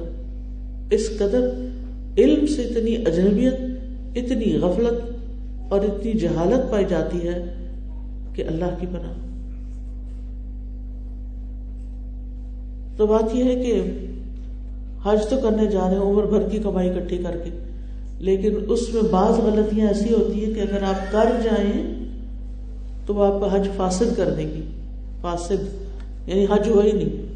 اس 0.90 1.10
قدر 1.18 1.50
علم 2.18 2.46
سے 2.46 2.62
اتنی 2.62 2.96
اجنبیت، 2.96 3.54
اتنی 4.16 4.56
غفلت 4.56 5.02
اور 5.72 5.80
اتنی 5.80 6.12
جہالت 6.12 6.70
پائی 6.70 6.84
جاتی 6.88 7.28
ہے 7.28 7.54
کہ 8.34 8.44
اللہ 8.46 8.76
کی 8.80 8.86
بنا 8.86 9.12
تو 12.96 13.06
بات 13.06 13.34
یہ 13.34 13.44
ہے 13.44 13.54
کہ 13.54 13.82
حج 15.04 15.26
تو 15.28 15.36
کرنے 15.42 15.66
جا 15.66 15.80
رہے 15.80 15.94
ہیں، 15.94 16.02
عمر 16.02 16.22
بھر 16.22 16.48
کی 16.48 16.58
کمائی 16.58 16.90
اکٹھی 16.90 17.18
کر 17.18 17.36
کے۔ 17.44 17.50
لیکن 18.18 18.54
اس 18.68 18.94
میں 18.94 19.02
بعض 19.10 19.40
غلطیاں 19.40 19.88
ایسی 19.88 20.14
ہوتی 20.14 20.44
ہیں 20.44 20.54
کہ 20.54 20.60
اگر 20.60 20.82
آپ 20.82 21.12
کر 21.12 21.32
جائیں 21.44 21.94
تو 23.06 23.14
وہ 23.14 23.24
آپ 23.24 23.40
کا 23.40 23.56
حج 23.56 23.68
فاسد 23.76 24.16
کر 24.16 24.30
دے 24.30 24.42
گی۔ 24.42 24.62
فاسد 25.20 25.90
یعنی 26.28 26.44
حج 26.44 26.68
ہوا 26.68 26.84
ہی 26.84 26.92
نہیں۔ 26.92 27.30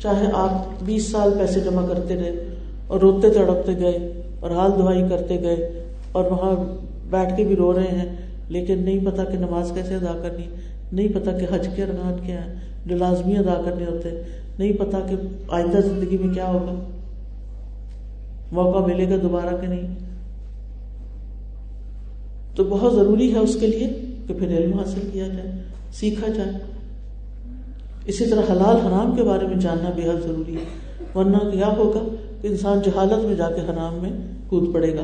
چاہے 0.00 0.26
آپ 0.34 0.84
بیس 0.84 1.12
سال 1.12 1.30
پیسے 1.38 1.60
جمع 1.60 1.86
کرتے 1.86 2.16
رہے 2.16 2.54
اور 2.86 3.00
روتے 3.00 3.30
تڑپتے 3.30 3.72
گئے 3.78 4.22
اور 4.40 4.50
حال 4.50 4.70
دعائی 4.78 5.02
کرتے 5.08 5.40
گئے 5.40 5.82
اور 6.12 6.24
وہاں 6.24 6.54
بیٹھ 7.10 7.36
کے 7.36 7.44
بھی 7.44 7.56
رو 7.56 7.74
رہے 7.74 7.88
ہیں، 7.88 8.16
لیکن 8.48 8.82
نہیں 8.82 9.06
پتا 9.06 9.24
کہ 9.24 9.38
نماز 9.38 9.72
کیسے 9.74 9.94
ادا 9.94 10.18
کرنی، 10.22 10.44
نہیں 10.92 11.08
پتا 11.08 11.32
کہ 11.32 11.46
حج 11.54 11.68
کے 11.76 11.82
ارکان 11.82 12.26
کیا 12.26 12.46
ہے 12.46 12.54
جو 12.86 12.96
لازمی 12.96 13.36
ادا 13.36 13.60
کرنے 13.64 13.84
ہوتے۔ 13.84 14.08
نہیں 14.58 14.72
پتا 14.72 15.00
کہ 15.00 15.16
آئندہ 15.48 15.76
زندگی 15.76 16.18
میں 16.18 16.34
کیا 16.34 16.46
ہوگا۔ 16.46 16.84
موقع 18.52 18.78
ملے 18.78 19.10
گا 19.10 19.16
دوبارہ 19.22 19.54
کہ 19.60 19.66
نہیں۔ 19.66 19.98
تو 22.56 22.64
بہت 22.64 22.94
ضروری 22.94 23.34
ہے 23.34 23.38
اس 23.38 23.56
کے 23.60 23.66
لیے 23.66 23.88
کہ 24.28 24.34
پھر 24.34 24.48
علم 24.48 24.78
حاصل 24.78 25.10
کیا 25.12 25.28
جائے، 25.28 25.52
سیکھا 25.92 26.28
جائے۔ 26.28 26.50
اسی 28.04 28.26
طرح 28.26 28.40
حلال 28.50 28.86
حرام 28.86 29.16
کے 29.16 29.22
بارے 29.22 29.46
میں 29.46 29.56
جاننا 29.56 29.90
بے 29.96 30.02
حد 30.02 30.22
ضروری 30.22 30.54
ہے، 30.54 30.64
ورنہ 31.18 31.38
کیا 31.38 31.66
ہوگا 31.66 32.14
کہ 32.42 32.46
انسان 32.46 32.78
جہالت 32.84 33.24
میں 33.24 33.34
جا 33.34 33.50
کے 33.50 33.60
حرام 33.60 33.94
میں 34.02 34.10
کود 34.48 34.74
پڑے 34.74 34.96
گا۔ 34.96 35.02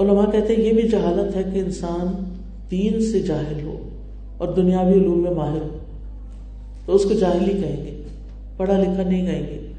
علماء 0.00 0.30
کہتے 0.30 0.56
ہیں 0.56 0.64
یہ 0.64 0.72
بھی 0.72 0.88
جہالت 0.88 1.36
ہے 1.36 1.42
کہ 1.42 1.58
انسان 1.58 2.24
دین 2.70 3.12
سے 3.12 3.20
جاہل 3.20 3.66
ہو 3.66 3.88
اور 4.38 4.48
دنیاوی 4.48 4.92
علوم 4.92 5.22
میں 5.22 5.30
ماہر 5.30 5.62
ہو۔ 5.62 5.76
تو 6.90 6.96
اس 6.96 7.02
کو 7.04 7.12
جاہل 7.12 7.40
ہی 7.40 7.60
کہیں 7.60 7.84
گے، 7.84 8.02
پڑھا 8.56 8.78
لکھا 8.78 9.02
نہیں 9.02 9.26
کہیں 9.26 9.42
گے۔ 9.42 9.72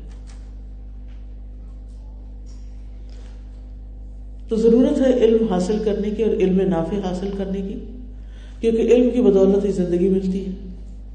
تو 4.49 4.55
ضرورت 4.55 5.01
ہے 5.01 5.13
علم 5.13 5.53
حاصل 5.53 5.77
کرنے 5.85 6.09
کی 6.09 6.23
اور 6.23 6.33
علم 6.33 6.61
نافع 6.61 6.95
حاصل 6.95 7.29
کرنے 7.37 7.61
کی، 7.61 7.79
کیونکہ 8.59 8.81
علم 8.81 9.09
کی 9.09 9.21
بدولت 9.21 9.65
ہی 9.65 9.71
زندگی 9.71 10.09
ملتی 10.09 10.45
ہے۔ 10.45 10.51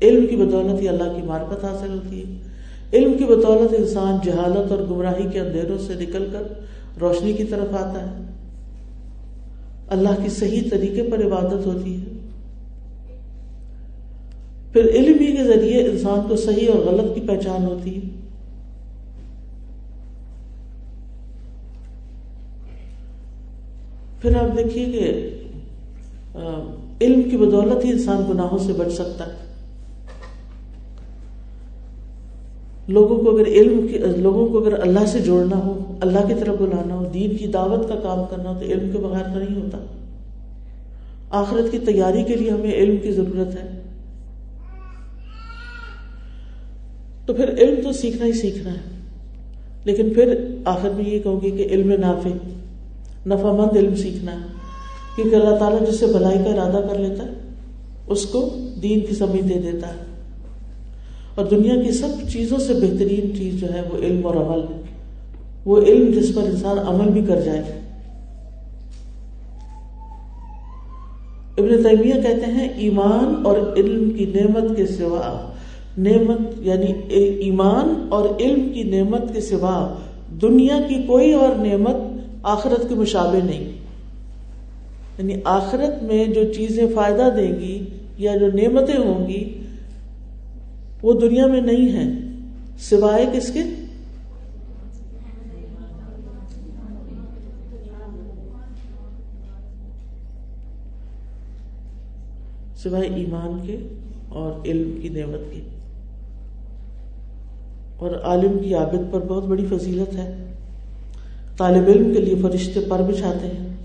علم 0.02 0.26
کی 0.26 0.36
بدولت 0.36 0.82
ہی 0.82 0.88
اللہ 0.88 1.12
کی 1.16 1.22
معرفت 1.22 1.64
حاصل 1.64 1.90
ہوتی 1.90 2.20
ہے۔ 2.20 2.36
علم 2.92 3.12
کی 3.18 3.24
بدولت 3.24 3.74
انسان 3.78 4.18
جہالت 4.24 4.72
اور 4.72 4.78
گمراہی 4.78 5.28
کے 5.32 5.40
اندھیروں 5.40 5.78
سے 5.78 5.94
نکل 5.94 6.28
کر 6.32 6.42
روشنی 7.00 7.32
کی 7.32 7.44
طرف 7.44 7.74
آتا 7.74 8.10
ہے۔ 8.10 8.22
اللہ 9.88 10.22
کی 10.22 10.28
صحیح 10.28 10.62
طریقے 10.70 11.02
پر 11.02 11.26
عبادت 11.26 11.66
ہوتی 11.66 12.00
ہے۔ 12.00 12.05
پھر 14.76 14.88
علم 14.88 15.18
ہی 15.20 15.36
کے 15.36 15.44
ذریعے 15.44 15.86
انسان 15.86 16.20
کو 16.28 16.36
صحیح 16.36 16.68
اور 16.74 16.92
غلط 16.92 17.14
کی 17.14 17.20
پہچان 17.20 17.64
ہوتی 17.64 17.96
ہے۔ 17.96 18.00
پھر 24.22 24.36
آپ 24.36 24.56
دیکھیے 24.56 24.84
کہ 24.84 25.28
علم 27.00 27.22
کی 27.22 27.36
بدولت 27.36 27.84
ہی 27.84 27.90
انسان 27.90 28.22
گناہوں 28.28 28.58
سے 28.58 28.72
بچ 28.72 28.92
سکتا 28.92 29.26
ہے۔ 29.26 29.32
لوگوں 32.88 33.18
کو 33.18 33.36
اگر 33.36 33.46
علم 33.46 33.88
کی، 33.88 33.98
لوگوں 33.98 34.48
کو 34.48 34.58
اگر 34.58 34.80
اللہ 34.80 35.06
سے 35.06 35.18
جوڑنا 35.18 35.56
ہو، 35.56 35.96
اللہ 36.00 36.26
کی 36.28 36.34
طرف 36.40 36.56
بلانا 36.60 36.94
ہو، 36.94 37.04
دین 37.14 37.36
کی 37.36 37.46
دعوت 37.46 37.88
کا 37.88 37.94
کام 37.94 38.18
کرنا 38.30 38.50
ہو، 38.50 38.54
تو 38.60 38.66
علم 38.66 38.90
کے 38.92 38.98
بغیر 38.98 39.24
تو 39.24 39.38
نہیں 39.38 39.62
ہوتا۔ 39.62 39.78
آخرت 41.30 41.72
کی 41.72 41.78
تیاری 41.78 42.22
کے 42.22 42.36
لیے 42.36 42.50
ہمیں 42.50 42.72
علم 42.72 42.96
کی 42.96 43.12
ضرورت 43.12 43.54
ہے۔ 43.54 43.75
تو 47.26 47.34
پھر 47.34 47.58
علم 47.58 47.74
تو 47.82 47.92
سیکھنا 47.92 48.26
ہی 48.26 48.32
سیکھنا 48.32 48.72
ہے۔ 48.72 48.96
لیکن 49.84 50.14
پھر 50.14 50.46
آخر 50.64 50.90
میں 50.90 51.04
یہ 51.04 51.18
کہوں 51.18 51.40
گی 51.40 51.50
کہ 51.50 51.66
علم 51.70 51.92
نافع 51.92 52.28
نفع 53.26 53.52
مند 53.52 53.76
علم 53.76 53.94
سیکھنا 53.94 54.32
ہے۔ 54.32 54.46
کیونکہ 55.16 55.36
اللہ 55.36 55.56
تعالیٰ 55.56 55.88
جس 55.88 56.00
سے 56.00 56.06
بھلائی 56.06 56.38
کا 56.44 56.50
ارادہ 56.50 56.86
کر 56.86 56.98
لیتا 56.98 57.22
ہے، 57.22 57.32
اس 58.06 58.26
کو 58.26 58.54
دین 58.82 59.00
کی 59.00 59.14
سمجھ 59.14 59.40
دے 59.40 59.72
دیتا 59.72 59.88
ہے۔ 59.88 60.06
اور 61.34 61.46
دنیا 61.46 61.82
کی 61.82 61.92
سب 61.92 62.08
چیزوں 62.32 62.58
سے 62.58 62.74
بہترین 62.74 63.36
چیز 63.36 63.60
جو 63.60 63.74
ہے 63.74 63.82
وہ 63.92 63.98
علم 63.98 64.26
اور 64.26 64.34
عمل۔ 64.34 64.74
ہے 64.74 64.80
وہ 65.64 65.82
علم 65.82 66.20
جس 66.20 66.34
پر 66.34 66.42
انسان 66.42 66.78
عمل 66.78 67.10
بھی 67.10 67.24
کر 67.28 67.40
جائے۔ 67.40 67.62
ابن 71.58 71.82
تیمیہ 71.82 72.14
کہتے 72.14 72.52
ہیں، 72.52 72.68
ایمان 72.68 73.34
اور 73.44 73.58
علم 73.76 74.10
کی 74.10 74.26
نعمت 74.26 74.76
کے 74.76 74.86
سوا 74.86 75.52
نعمت 75.98 76.40
یعنی 76.58 76.92
ایمان 77.40 78.06
اور 78.08 78.28
علم 78.40 78.72
کی 78.72 78.82
نعمت 78.82 79.34
کے 79.34 79.40
سوا 79.40 79.94
دنیا 80.42 80.78
کی 80.88 81.02
کوئی 81.06 81.32
اور 81.32 81.66
نعمت 81.66 81.96
آخرت 82.42 82.88
کے 82.88 82.94
مشابے 82.94 83.38
نہیں۔ 83.44 83.72
یعنی 85.18 85.34
آخرت 85.44 86.02
میں 86.02 86.24
جو 86.24 86.52
چیزیں 86.52 86.86
فائدہ 86.94 87.28
دیں 87.36 87.60
گی 87.60 87.84
یا 88.18 88.36
جو 88.36 88.46
نعمتیں 88.46 88.96
ہوں 88.96 89.28
گی، 89.28 89.58
وہ 91.02 91.20
دنیا 91.20 91.46
میں 91.46 91.60
نہیں 91.60 91.92
ہے 91.92 92.12
سوائے 92.78 93.26
کس 93.32 93.52
کے؟ 93.52 93.60
سوائے 102.76 103.08
ایمان 103.14 103.66
کے 103.66 103.76
اور 104.28 104.52
علم 104.64 104.98
کی 105.02 105.08
نعمت 105.08 105.54
کی 105.54 105.60
اور 107.98 108.10
عالم 108.22 108.58
کی 108.58 108.74
عابد 108.74 109.12
پر 109.12 109.20
بہت 109.20 109.44
بڑی 109.44 109.66
فضیلت 109.70 110.14
ہے۔ 110.14 110.44
طالب 111.56 111.88
علم 111.88 112.14
کے 112.14 112.20
لیے 112.20 112.34
فرشتے 112.42 112.80
پر 112.88 113.02
بچھاتے 113.02 113.46
ہیں۔ 113.46 113.76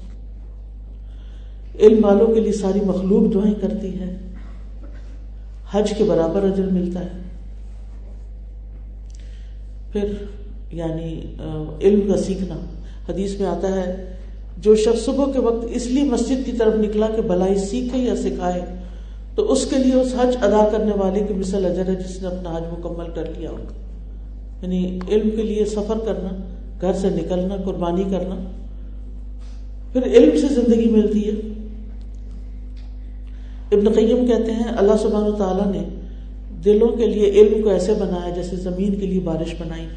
علم 1.79 2.05
والوں 2.05 2.27
کے 2.27 2.39
لیے 2.39 2.51
ساری 2.51 2.79
مخلوق 2.85 3.33
دعائیں 3.33 3.53
کرتی 3.61 3.99
ہے۔ 3.99 4.17
حج 5.71 5.93
کے 5.97 6.03
برابر 6.03 6.43
اجر 6.43 6.63
ملتا 6.63 6.99
ہے۔ 6.99 7.09
پھر 9.91 10.13
یعنی 10.71 11.21
علم 11.81 12.11
کا 12.11 12.17
سیکھنا۔ 12.17 12.55
حدیث 13.09 13.39
میں 13.39 13.47
آتا 13.47 13.67
ہے، 13.67 14.13
جو 14.57 14.75
شخص 14.75 15.05
صبح 15.05 15.31
کے 15.31 15.39
وقت 15.39 15.65
اس 15.69 15.85
لیے 15.85 16.03
مسجد 16.03 16.45
کی 16.45 16.51
طرف 16.51 16.73
نکلا 16.73 17.07
کہ 17.15 17.21
بھلائی 17.21 17.55
سیکھے 17.55 17.97
یا 17.97 18.15
سکھائے، 18.15 18.61
تو 19.35 19.51
اس 19.51 19.65
کے 19.65 19.77
لیے 19.77 19.93
اس 19.93 20.13
حج 20.19 20.37
ادا 20.41 20.69
کرنے 20.71 20.91
والے 20.95 21.19
کی 21.27 21.33
مثل 21.33 21.65
اجر 21.65 21.87
ہے 21.87 21.95
جس 21.95 22.21
نے 22.21 22.27
اپنا 22.27 22.57
حج 22.57 22.63
مکمل 22.79 23.09
کر 23.15 23.23
لیا۔ 23.37 23.49
ہوگا 23.49 23.90
یعنی 24.61 24.99
علم 25.09 25.29
کے 25.35 25.43
لیے 25.43 25.65
سفر 25.65 25.97
کرنا، 26.05 26.37
گھر 26.81 26.93
سے 26.93 27.09
نکلنا، 27.09 27.55
قربانی 27.55 28.03
کرنا، 28.03 28.35
پھر 29.93 30.03
علم 30.03 30.37
سے 30.37 30.53
زندگی 30.53 30.89
ملتی 30.89 31.27
ہے۔ 31.27 31.31
ابن 33.71 33.89
قیم 33.89 34.27
کہتے 34.27 34.51
ہیں، 34.51 34.63
اللہ 34.63 34.91
سبحانہ 35.01 35.35
تعالیٰ 35.35 35.71
نے 35.71 35.83
دلوں 36.65 36.87
کے 36.87 37.07
لیے 37.07 37.29
علم 37.29 37.61
کو 37.61 37.69
ایسے 37.69 37.93
بنایا 37.93 38.35
جیسے 38.35 38.55
زمین 38.55 38.95
کے 38.95 39.05
لیے 39.05 39.19
بارش 39.19 39.55
بنائی۔ 39.59 39.87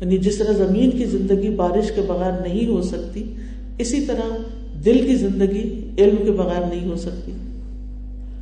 یعنی 0.00 0.18
جس 0.18 0.38
طرح 0.38 0.52
زمین 0.52 0.90
کی 0.90 1.04
زندگی 1.04 1.50
بارش 1.50 1.92
کے 1.94 2.02
بغیر 2.06 2.32
نہیں 2.32 2.66
ہو 2.66 2.82
سکتی، 2.82 3.34
اسی 3.78 4.00
طرح 4.00 4.36
دل 4.84 5.06
کی 5.06 5.14
زندگی 5.14 5.90
علم 5.98 6.24
کے 6.24 6.32
بغیر 6.32 6.60
نہیں 6.68 6.90
ہو 6.90 6.96
سکتی۔ 6.96 7.32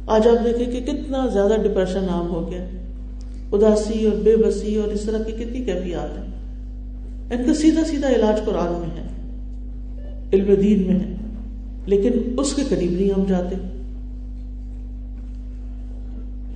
آج 0.07 0.29
آپ 0.29 0.45
دیکھیں 0.45 0.71
کہ 0.71 0.93
کتنا 0.93 1.27
زیادہ 1.27 1.53
ڈپریشن 1.63 2.07
عام 2.09 2.29
ہو 2.29 2.51
گیا۔ 2.51 2.65
اداسی 3.53 4.05
اور 4.05 4.17
بے 4.23 4.37
بسی 4.37 4.77
اور 4.77 4.89
اس 4.89 5.01
طرح 5.01 5.23
کی 5.23 5.33
کتنی 5.33 5.65
کیفیات 5.65 6.19
ہیں؟ 6.19 6.35
ان 7.31 7.47
کا 7.47 7.55
سیدھا 7.55 7.85
سیدھا 7.85 8.09
علاج 8.09 8.45
قرآن 8.45 8.73
میں 8.73 8.91
ہے، 8.97 9.07
علم 10.33 10.55
دین 10.63 10.83
میں 10.87 11.01
ہے، 11.01 11.15
لیکن 11.87 12.11
اس 12.39 12.55
کے 12.55 12.63
قریب 12.69 12.93
نہیں 12.93 13.11
ہم 13.11 13.25
جاتے۔ 13.29 13.55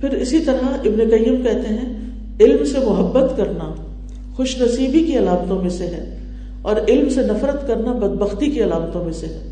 پھر 0.01 0.09
اسی 0.09 0.39
طرح 0.39 0.65
ابن 0.65 0.99
قیم 1.09 1.43
کہتے 1.43 1.73
ہیں، 1.73 1.93
علم 2.39 2.65
سے 2.65 2.77
محبت 2.85 3.37
کرنا 3.37 3.75
خوش 4.35 4.61
نصیبی 4.61 5.03
کی 5.03 5.17
علامتوں 5.17 5.61
میں 5.61 5.69
سے 5.69 5.85
ہے 5.85 6.17
اور 6.61 6.75
علم 6.87 7.09
سے 7.09 7.21
نفرت 7.21 7.67
کرنا 7.67 7.91
بدبختی 7.91 8.51
کی 8.51 8.63
علامتوں 8.63 9.03
میں 9.03 9.13
سے 9.13 9.25
ہے۔ 9.25 9.48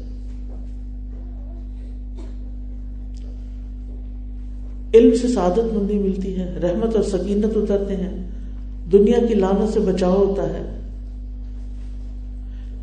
علم 4.97 5.15
سے 5.21 5.27
سعادت 5.27 5.73
مندی 5.73 5.99
ملتی 5.99 6.39
ہے، 6.39 6.59
رحمت 6.63 6.95
اور 6.95 7.03
سکینت 7.03 7.57
اترتے 7.57 7.95
ہیں۔ 7.95 8.27
دنیا 8.91 9.25
کی 9.27 9.33
لانت 9.33 9.73
سے 9.73 9.79
بچاؤ 9.79 10.25
ہوتا 10.25 10.43
ہے۔ 10.43 10.79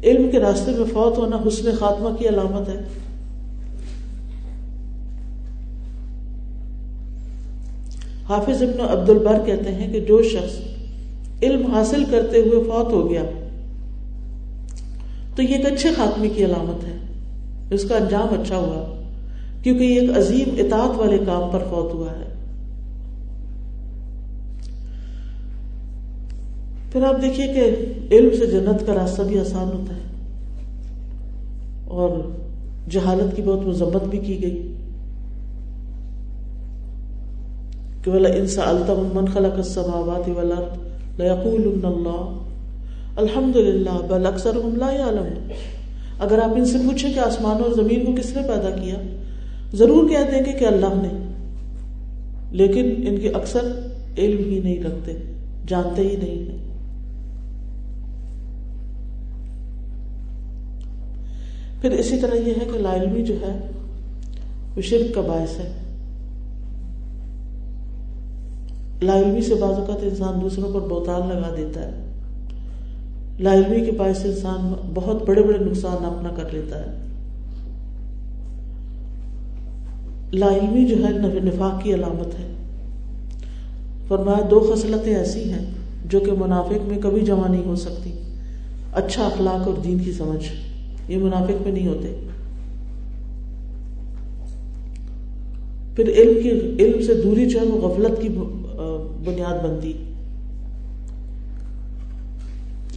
علم 0.03 0.31
کے 0.31 0.39
راستے 0.39 0.71
میں 0.71 0.85
فوت 0.93 1.19
ہونا 1.19 1.37
حسن 1.49 1.71
خاتمہ 1.79 2.09
کی 2.17 2.29
علامت 2.29 2.69
ہے۔ 2.69 2.81
حافظ 8.29 8.62
ابن 8.62 8.81
عبد 8.81 9.11
البر 9.11 9.39
کہتے 9.47 9.75
ہیں 9.75 9.93
کہ 9.93 10.01
جو 10.01 10.23
شخص 10.23 10.61
علم 11.43 11.67
حاصل 11.67 12.05
کرتے 12.11 12.39
ہوئے 12.39 12.65
فوت 12.65 12.93
ہو 12.93 13.11
گیا، 13.11 13.25
تو 15.37 15.43
یہ 15.43 15.55
ایک 15.55 15.67
اچھے 15.67 15.91
خاتمے 15.97 16.29
کی 16.29 16.45
علامت 16.45 16.85
ہے۔ 16.85 16.97
اس 17.71 17.85
کا 17.89 17.97
انجام 17.97 18.41
اچھا 18.41 18.57
ہوا۔ 18.57 18.93
کیونکہ 19.65 19.85
یہ 19.85 20.01
ایک 20.01 20.11
عظیم 20.17 20.55
اطاعت 20.59 20.99
والے 20.99 21.19
کام 21.27 21.51
پر 21.53 21.59
فوت 21.59 21.95
ہوا 21.95 22.11
ہے۔ 22.11 22.35
پھر 26.93 27.05
آپ 27.05 27.23
دیکھیے 27.23 27.47
کہ 27.47 27.77
علم 28.15 28.29
سے 28.39 28.47
جنت 28.47 28.87
کا 28.87 28.95
راستہ 28.95 29.23
بھی 29.23 29.41
آسان 29.41 29.69
ہوتا 29.73 29.97
ہے۔ 29.97 30.01
اور 31.85 32.11
جہالت 32.91 33.37
کی 33.37 33.43
بہت 33.43 33.67
مذمت 33.67 34.03
بھی 34.05 34.19
کی 34.19 34.43
گئی۔ 34.43 34.71
کہ 38.03 38.11
بلا 38.11 38.29
انسا 38.29 38.73
من 39.12 39.27
خلق 39.27 39.57
السماوات 39.57 40.29
والارض 40.29 41.21
لیقولن 41.21 41.85
اللہ 41.85 42.39
الحمد 43.17 43.57
للہ 43.57 43.99
بل 44.09 44.27
اکثر 44.27 44.53
لا 44.55 44.93
يعلم 44.93 45.53
اگر 46.19 46.39
آپ 46.39 46.51
ان 46.57 46.65
سے 46.65 46.79
پوچھیں 46.79 47.15
کہ 47.15 47.19
آسمان 47.19 47.62
اور 47.62 47.73
زمین 47.73 48.05
کو 48.05 48.12
کس 48.12 48.37
نے 48.37 48.43
پیدا 48.43 48.71
کیا 48.71 48.95
ضرور 49.75 50.09
کہہ 50.09 50.31
دیں 50.31 50.45
گے 50.47 50.53
کہ 50.53 50.64
اللہ 50.64 50.87
نے، 50.87 51.35
لیکن 52.51 53.09
ان 53.09 53.20
کے 53.20 53.29
اکثر 53.29 53.89
علم 54.18 54.51
ہی 54.51 54.61
نہیں 54.61 54.83
رکھتے، 54.83 55.12
جانتے 55.66 56.03
ہی 56.03 56.16
نہیں 56.16 56.51
ہیں۔ 56.51 56.59
پھر 61.81 61.91
اسی 61.91 62.18
طرح 62.18 62.35
یہ 62.35 62.53
ہے 62.53 62.66
کہ 62.72 62.79
لا 62.79 62.95
علمی 62.95 63.22
جو 63.22 63.35
ہے، 63.35 63.70
وہ 64.77 64.81
شرک 64.81 65.14
کا 65.14 65.20
باعث 65.20 65.59
ہے۔ 65.59 65.72
لا 69.03 69.20
علمی 69.20 69.43
سے 69.43 69.55
بعض 69.55 69.75
اوقات 69.75 69.99
انسان 70.03 70.41
دوسروں 70.41 70.75
پر 70.75 70.81
بوتال 70.81 71.22
لگا 71.29 71.55
دیتا 71.57 71.81
ہے۔ 71.81 71.91
لا 73.41 73.55
علمی 73.55 73.87
کے 73.87 73.93
باعث 73.93 74.25
انسان 74.25 74.91
بہت 74.95 75.29
بڑے 75.29 75.43
بڑے 75.43 75.59
نقصان 75.59 76.05
اپنا 76.05 76.31
کر 76.37 76.51
لیتا 76.53 76.79
ہے۔ 76.79 77.14
لا 80.35 80.49
علمی 80.49 80.85
جو 80.85 80.97
ہے 81.05 81.11
نفاق 81.45 81.85
کی 81.85 81.95
علامت 81.95 82.26
ہے۔ 82.26 82.55
فرمایا 84.09 84.47
دو 84.51 84.72
خصلتیں 84.74 85.16
ایسی 85.16 85.51
ہیں 85.51 85.64
جو 86.09 86.20
کہ 86.20 86.32
منافق 86.32 86.89
میں 86.89 86.99
کبھی 87.03 87.20
جمع 87.20 87.49
نہیں 87.49 87.64
ہو 87.66 87.76
سکتی۔ 87.76 88.12
اچھا 88.93 89.24
اخلاق 89.26 89.68
اور 89.68 89.74
دین 89.85 89.99
کی 89.99 90.12
سمجھ۔ 90.12 90.45
یہ 91.09 91.18
منافق 91.18 91.62
میں 91.62 91.72
نہیں 91.72 91.87
ہوتے۔ 91.87 92.20
پھر 95.97 96.09
علم 96.09 96.43
کی 96.43 96.51
علم 96.85 97.03
سے 97.03 97.14
دوری 97.14 97.47
جو 97.47 97.61
ہے 97.61 97.66
وہ 97.66 97.89
غفلت 97.89 98.22
کی 98.22 98.28
بنیاد 99.24 99.64
بنتی۔ 99.64 99.93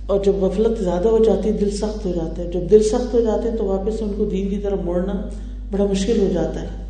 اور 0.05 0.23
جب 0.23 0.33
غفلت 0.35 0.83
زیادہ 0.83 1.07
ہو 1.07 1.23
جاتی 1.23 1.49
ہے، 1.49 1.53
دل 1.53 1.71
سخت 1.71 2.05
ہو 2.05 2.11
جاتا 2.15 2.43
ہے۔ 2.43 2.51
جب 2.51 2.71
دل 2.71 2.83
سخت 2.83 3.13
ہو 3.13 3.19
جاتے 3.21 3.49
ہیں 3.49 3.57
تو 3.57 3.65
واپس 3.65 4.01
ان 4.01 4.11
کو 4.17 4.25
دین 4.25 4.49
کی 4.49 4.57
طرف 4.57 4.79
موڑنا 4.85 5.29
بڑا 5.71 5.85
مشکل 5.85 6.19
ہو 6.19 6.27
جاتا 6.33 6.61
ہے۔ 6.61 6.86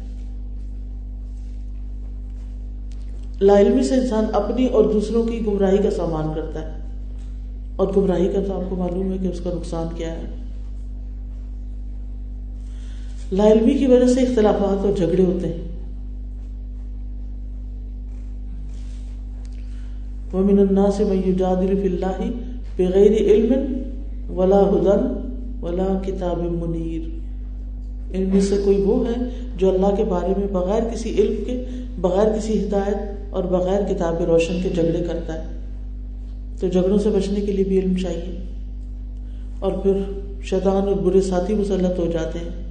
لا 3.42 3.60
علمی 3.60 3.84
سے 3.84 3.96
انسان 3.96 4.26
اپنی 4.34 4.66
اور 4.66 4.84
دوسروں 4.84 5.24
کی 5.24 5.46
گمراہی 5.48 5.78
کا 5.78 5.92
سامان 5.92 6.32
کرتا 6.36 6.62
ہے۔ 6.62 6.80
اور 7.76 7.88
گمراہی 7.98 8.28
کا 8.28 8.40
تو 8.48 8.54
آپ 8.54 8.70
کو 8.70 8.76
معلوم 8.76 9.12
ہے 9.12 9.18
کہ 9.18 9.28
اس 9.28 9.40
کا 9.40 9.50
نقصان 9.56 9.88
کیا 9.96 10.12
ہے۔ 10.12 10.22
لا 13.32 13.48
علمی 13.48 13.74
کی 13.74 13.86
وجہ 13.86 14.08
سے 14.08 14.22
اختلافات 14.22 14.86
اور 14.86 14.98
جھگڑے 14.98 15.24
ہوتے 15.24 15.48
ہیں۔ 15.48 15.68
ومن 20.34 20.60
الناس 20.60 21.00
من 21.00 21.22
يجادل 21.28 21.80
في 21.82 21.88
الله 21.88 22.30
بغیر 22.78 23.12
علم 23.12 23.54
ولا 24.38 24.62
هدى 24.62 25.14
ولا 25.62 26.02
کتاب 26.06 26.38
منیر 26.40 27.02
ان 28.12 28.30
میں 28.34 28.42
سے 28.42 28.62
کوئی 28.66 28.82
وہ 28.82 29.04
ہے 29.08 29.30
جو 29.58 29.70
اللہ 29.70 29.96
کے 29.98 30.04
بارے 30.04 30.34
میں 30.38 30.48
بغیر 30.48 30.94
کسی 30.94 31.10
علم 31.10 31.44
کے، 31.46 31.66
بغیر 32.02 32.38
کسی 32.38 32.64
ہدایت 32.64 33.17
اور 33.30 33.44
بغیر 33.44 33.94
کتاب 33.94 34.24
روشن 34.24 34.60
کے 34.64 34.70
جھگڑے 34.70 35.04
کرتا 35.08 35.34
ہے۔ 35.34 35.58
تو 36.60 36.68
جھگڑوں 36.68 36.98
سے 36.98 37.10
بچنے 37.10 37.42
کے 37.42 37.52
لیے 37.52 37.66
بھی 37.66 37.80
علم 37.80 37.94
چاہیے۔ 37.98 38.44
اور 39.60 39.72
پھر 39.72 39.94
شیطان 40.44 40.88
اور 40.88 40.96
برے 40.96 41.22
ساتھی 41.22 41.54
مسلط 41.54 42.00
ہو 42.00 42.06
جاتے 42.06 42.40
ہیں۔ 42.40 42.68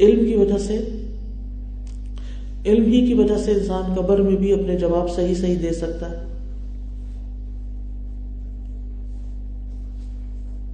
علم 0.00 0.24
کی 0.26 0.36
وجہ 0.36 0.58
سے 0.58 0.78
علم 2.66 2.84
ہی 2.84 3.06
کی 3.06 3.14
وجہ 3.14 3.38
سے 3.44 3.52
انسان 3.52 3.94
قبر 3.94 4.18
میں 4.18 4.36
بھی 4.36 4.52
اپنے 4.52 4.78
جواب 4.78 5.10
صحیح 5.10 5.34
صحیح 5.34 5.56
دے 5.62 5.72
سکتا 5.72 6.10
ہے۔ 6.10 6.30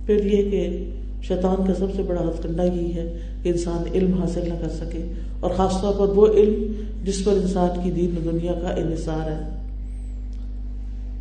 پھر 0.07 0.24
یہ 0.24 0.51
کہ 0.51 0.91
شیطان 1.29 1.66
کا 1.66 1.74
سب 1.74 1.87
سے 1.97 2.03
بڑا 2.03 2.20
ہتھکنڈا 2.20 2.64
یہی 2.64 2.95
ہے 2.95 3.18
کہ 3.43 3.49
انسان 3.49 3.95
علم 3.95 4.14
حاصل 4.14 4.41
نہ 4.49 4.55
کر 4.61 4.68
سکے 4.68 5.12
اور 5.41 5.51
خاص 5.57 5.81
طور 5.81 5.93
پر 5.99 6.09
وہ 6.09 6.27
علم 6.27 6.72
جس 7.05 7.24
پر 7.24 7.33
انسان 7.33 7.81
کی 7.85 7.91
دین 7.91 8.16
دنیا 8.24 8.53
کا 8.53 8.68
انحصار 8.68 9.31
ہے 9.31 9.57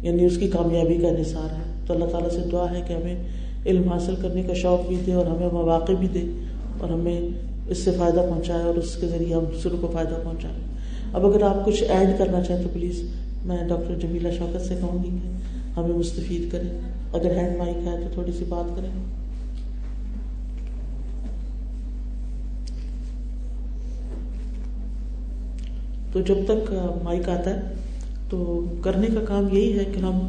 یعنی 0.02 0.26
اس 0.26 0.38
کی 0.38 0.48
کامیابی 0.48 0.96
کا 0.96 1.08
انحصار 1.08 1.54
ہے۔ 1.54 1.76
تو 1.88 1.94
اللہ 1.94 2.06
تعالیٰ 2.06 2.30
سے 2.30 2.50
دعا 2.52 2.66
ہے 2.72 2.82
کہ 2.88 2.94
ہمیں 2.94 3.24
علم 3.66 3.90
حاصل 3.90 4.16
کرنے 4.22 4.44
کا 4.44 4.54
شوق 4.54 4.88
بھی 4.88 4.96
دے 5.06 5.14
اور 5.14 5.26
ہمیں 5.26 5.50
مواقع 5.54 5.92
بھی 6.00 6.08
دے 6.08 6.24
اور 6.80 6.90
ہمیں 6.90 7.22
اس 7.68 7.78
سے 7.78 7.92
فائدہ 7.92 8.26
پہنچائے 8.30 8.64
اور 8.64 8.76
اس 8.76 8.96
کے 8.96 9.08
ذریعے 9.08 9.34
ہم 9.34 9.44
دوسروں 9.44 9.78
کو 9.82 9.90
فائدہ 9.94 10.16
پہنچائیں 10.24 10.58
اب 11.14 11.26
اگر 11.26 11.42
آپ 11.42 11.66
کچھ 11.66 11.84
ایڈ 11.84 12.10
کرنا 12.18 12.44
چاہیں 12.44 12.64
تو 12.64 12.70
پلیز 12.74 13.04
میں 13.46 13.58
ڈاکٹر 13.68 13.96
جمیلہ 13.96 14.28
شوکت 14.38 14.62
سے 14.62 14.76
کہوں 14.82 15.04
گی 15.04 15.10
کہ 15.10 15.30
ہمیں 15.80 15.98
مستفید 15.98 16.52
کریں۔ 16.52 16.82
اگر 17.14 17.38
ہینڈ 17.38 17.58
مائک 17.58 17.88
ہے 17.88 17.98
تو 18.04 18.10
تھوڑی 18.14 18.32
سی 18.32 18.46
بات 18.50 18.76
کریں۔ 18.76 19.15
تو 26.16 26.22
جب 26.24 26.38
تک 26.46 26.72
مائک 27.04 27.28
آتا 27.30 27.50
ہے، 27.50 27.74
تو 28.30 28.38
کرنے 28.84 29.08
کا 29.14 29.22
کام 29.28 29.48
یہی 29.52 29.78
ہے 29.78 29.84
کہ 29.94 30.00
ہم 30.00 30.20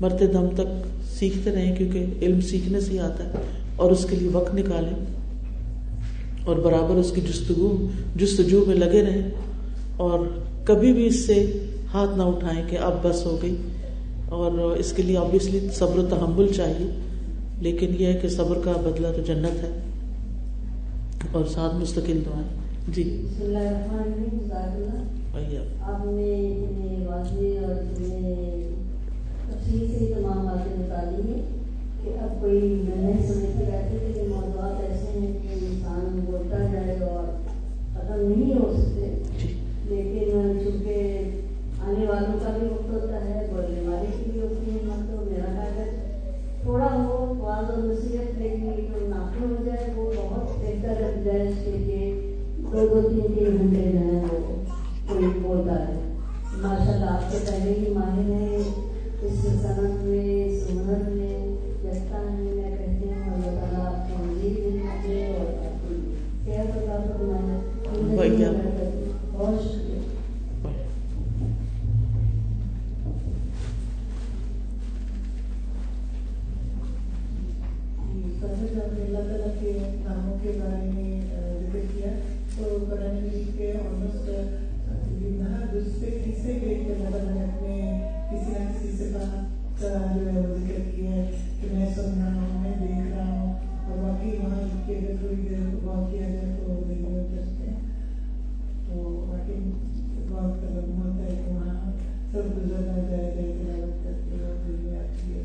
مرتے 0.00 0.26
دم 0.28 0.46
تک 0.54 0.86
سیکھتے 1.08 1.50
رہیں، 1.52 1.76
کیونکہ 1.76 2.24
علم 2.24 2.40
سیکھنے 2.40 2.80
سے 2.80 2.92
ہی 2.92 2.98
آتا 3.00 3.24
ہے، 3.24 3.42
اور 3.76 3.90
اس 3.90 4.04
کے 4.10 4.16
لیے 4.16 4.28
وقت 4.32 4.54
نکالیں، 4.54 4.96
اور 6.44 6.56
برابر 6.56 6.96
اس 6.96 7.12
کی 7.12 7.20
جستگو 7.20 7.70
جستجو 8.16 8.64
میں 8.66 8.74
لگے 8.74 9.02
رہیں، 9.02 9.30
اور 9.98 10.26
کبھی 10.66 10.92
بھی 10.92 11.06
اس 11.06 11.24
سے 11.26 11.38
ہاتھ 11.94 12.16
نہ 12.18 12.22
اٹھائیں 12.24 12.62
کہ 12.68 12.78
اب 12.78 13.02
بس 13.02 13.24
ہو 13.26 13.38
گئی، 13.42 13.56
اور 14.30 14.58
اس 14.70 14.92
کے 14.92 15.02
لیے 15.02 15.16
آبویسلی 15.18 15.66
صبر 15.74 15.98
و 15.98 16.06
تحمل 16.10 16.52
چاہیے، 16.52 16.90
لیکن 17.60 17.94
یہ 17.98 18.06
ہے 18.06 18.18
کہ 18.22 18.28
صبر 18.28 18.60
کا 18.64 18.72
بدلہ 18.80 19.12
تو 19.16 19.22
جنت 19.26 19.62
ہے، 19.64 19.70
اور 21.32 21.44
ساتھ 21.54 21.74
مستقل 21.76 22.20
دعائیں۔ 22.26 22.48
جی۔ 22.88 23.04
آپ 25.36 26.04
نے 26.06 26.34
واضح 27.06 27.64
اور 27.64 27.74
تفصیل 29.46 29.86
سے 29.88 30.06
تمام 30.06 30.46
باتیں 30.46 30.76
بتا 30.76 31.02
دی 31.06 31.20
ہیں 31.22 31.42
کہ 31.98 32.12
اب 32.20 32.40
کوئی 32.40 32.60
سمجھتے 33.26 33.64
رہتے 33.66 34.12
کہ 34.14 34.22
موضوعات 34.28 34.80
ایسے 34.80 35.18
ہیں 35.18 35.32
کہ 35.34 35.58
انسان 35.60 36.18
بولتا 36.26 36.58
جائے 36.64 36.96
اور 37.02 37.26
ختم 37.94 38.20
نہیں 38.20 38.54
ہو 38.54 38.72
سکتے 38.72 39.12
جی۔ 39.38 39.52
لیکن 39.86 40.58
چونکہ 40.64 41.82
آنے 41.82 42.06
والوں 42.06 42.38
کا 42.40 42.56
بھی 42.58 42.68
وقت 42.68 42.90
ہوتا 42.92 43.24
ہے 43.24 43.46
بولنے 43.50 43.88
والے 43.88 44.06
کی 44.14 44.30
بھی 44.30 44.40
ہوتی 44.40 44.70
ہے 44.70 44.78
تو 45.02 45.24
میرا 45.26 45.52
خیال 45.52 45.78
ہے 45.78 45.90
تھوڑا 46.62 46.88
وہ 47.02 47.26
واضح 47.34 47.72
اور 47.72 47.82
نصیحت 47.82 48.38
لیکن 48.38 48.80
جو 48.86 49.06
ہو 49.42 49.64
جائے 49.64 49.92
وہ 49.96 50.10
بہت 50.12 50.58
بہتر 50.58 51.00
لگ 51.02 51.22
جائے 51.24 51.48
اس 51.48 51.64
کے 51.64 51.76
لیے 51.76 52.12
دو 52.62 52.86
دو 52.86 53.08
تین 53.08 53.34
تین 53.34 53.56
گھنٹے 53.58 53.90
ہے 55.80 56.16
ماشاء 56.52 56.92
اللہ 56.92 57.04
آپ 57.04 57.32
سے 57.32 57.38
پہلے 57.46 57.74
ہی 57.74 57.94
ماہر 57.94 58.30
ہیں۔ 58.30 58.58
اس 59.22 59.32
سنت 59.42 60.04
میں 60.04 60.60
سنت 60.60 61.08
میں 61.08 61.25
سے 88.98 89.10
بات 89.12 89.80
کا 89.80 89.88
جو 90.14 90.20
ہے 90.26 90.40
وہ 90.40 90.54
ذکر 90.56 90.90
کیا 90.90 91.10
ہے 91.10 91.30
کہ 91.60 91.68
میں 91.72 91.86
سن 91.96 92.20
رہا 92.20 92.44
ہوں 92.44 92.60
میں 92.60 92.72
دیکھ 92.78 93.08
رہا 93.08 93.24
ہوں 93.30 93.52
اور 93.84 93.98
باقی 93.98 94.30
وہاں 94.36 94.60
لکھ 94.62 94.86
کے 94.86 94.94
اگر 94.94 95.16
تھوڑی 95.18 95.36
دیر 95.38 95.66
غور 95.82 96.10
کیا 96.10 96.28
جائے 96.28 96.54
تو 96.56 96.80
دیکھنے 96.88 97.24
کرتے 97.26 97.70
ہیں 97.70 97.80
تو 98.86 99.26
باقی 99.26 99.58
بہت 100.28 100.60
قدم 100.60 101.02
ہوتا 101.02 101.22
ہے 101.22 101.36
کہ 101.36 101.50
وہاں 101.50 101.92
سب 102.32 102.56
گزرنا 102.56 102.96
جائے 103.00 103.30
جائے 103.30 103.52
تلاوت 103.52 104.02
کرتے 104.04 104.42
اور 104.42 104.56
دل 104.66 104.76
میں 104.78 104.98
آتی 104.98 105.32
ہے 105.32 105.42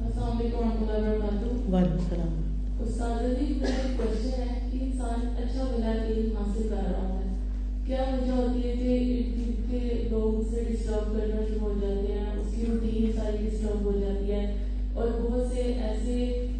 السلام 0.00 0.36
علیکم 0.38 0.56
ورحمۃ 0.56 0.88
اللہ 0.88 1.08
وبرکاتہ 1.08 1.72
وعلیکم 1.72 1.98
السلام 1.98 2.42
استاد 2.80 3.38
جی 3.38 3.54
میرا 3.54 3.94
کوشچن 3.96 4.40
ہے 4.40 4.68
کہ 4.70 4.78
انسان 4.82 5.28
اچھا 5.36 5.64
بلا 5.66 5.92
علم 5.94 6.36
حاصل 6.36 6.68
کر 6.68 6.90
رہا 6.90 7.08
ہے 7.08 7.28
کیا 7.86 8.02
وجہ 8.02 8.32
ہوتی 8.32 8.57
ڈسٹرب 10.88 11.12
کرنا 11.12 11.40
شروع 11.48 11.60
ہو 11.60 11.72
جاتے 11.80 12.12
ہیں، 12.12 12.26
اس 12.40 12.54
کی 12.54 12.66
روٹین 12.66 13.10
ساری 13.16 13.36
ڈسٹرب 13.38 13.84
ہو 13.84 13.92
جاتی 14.00 14.32
ہے 14.32 14.44
اور 14.94 15.08
بہت 15.20 15.52
سے 15.52 15.62
ایسے 15.62 16.14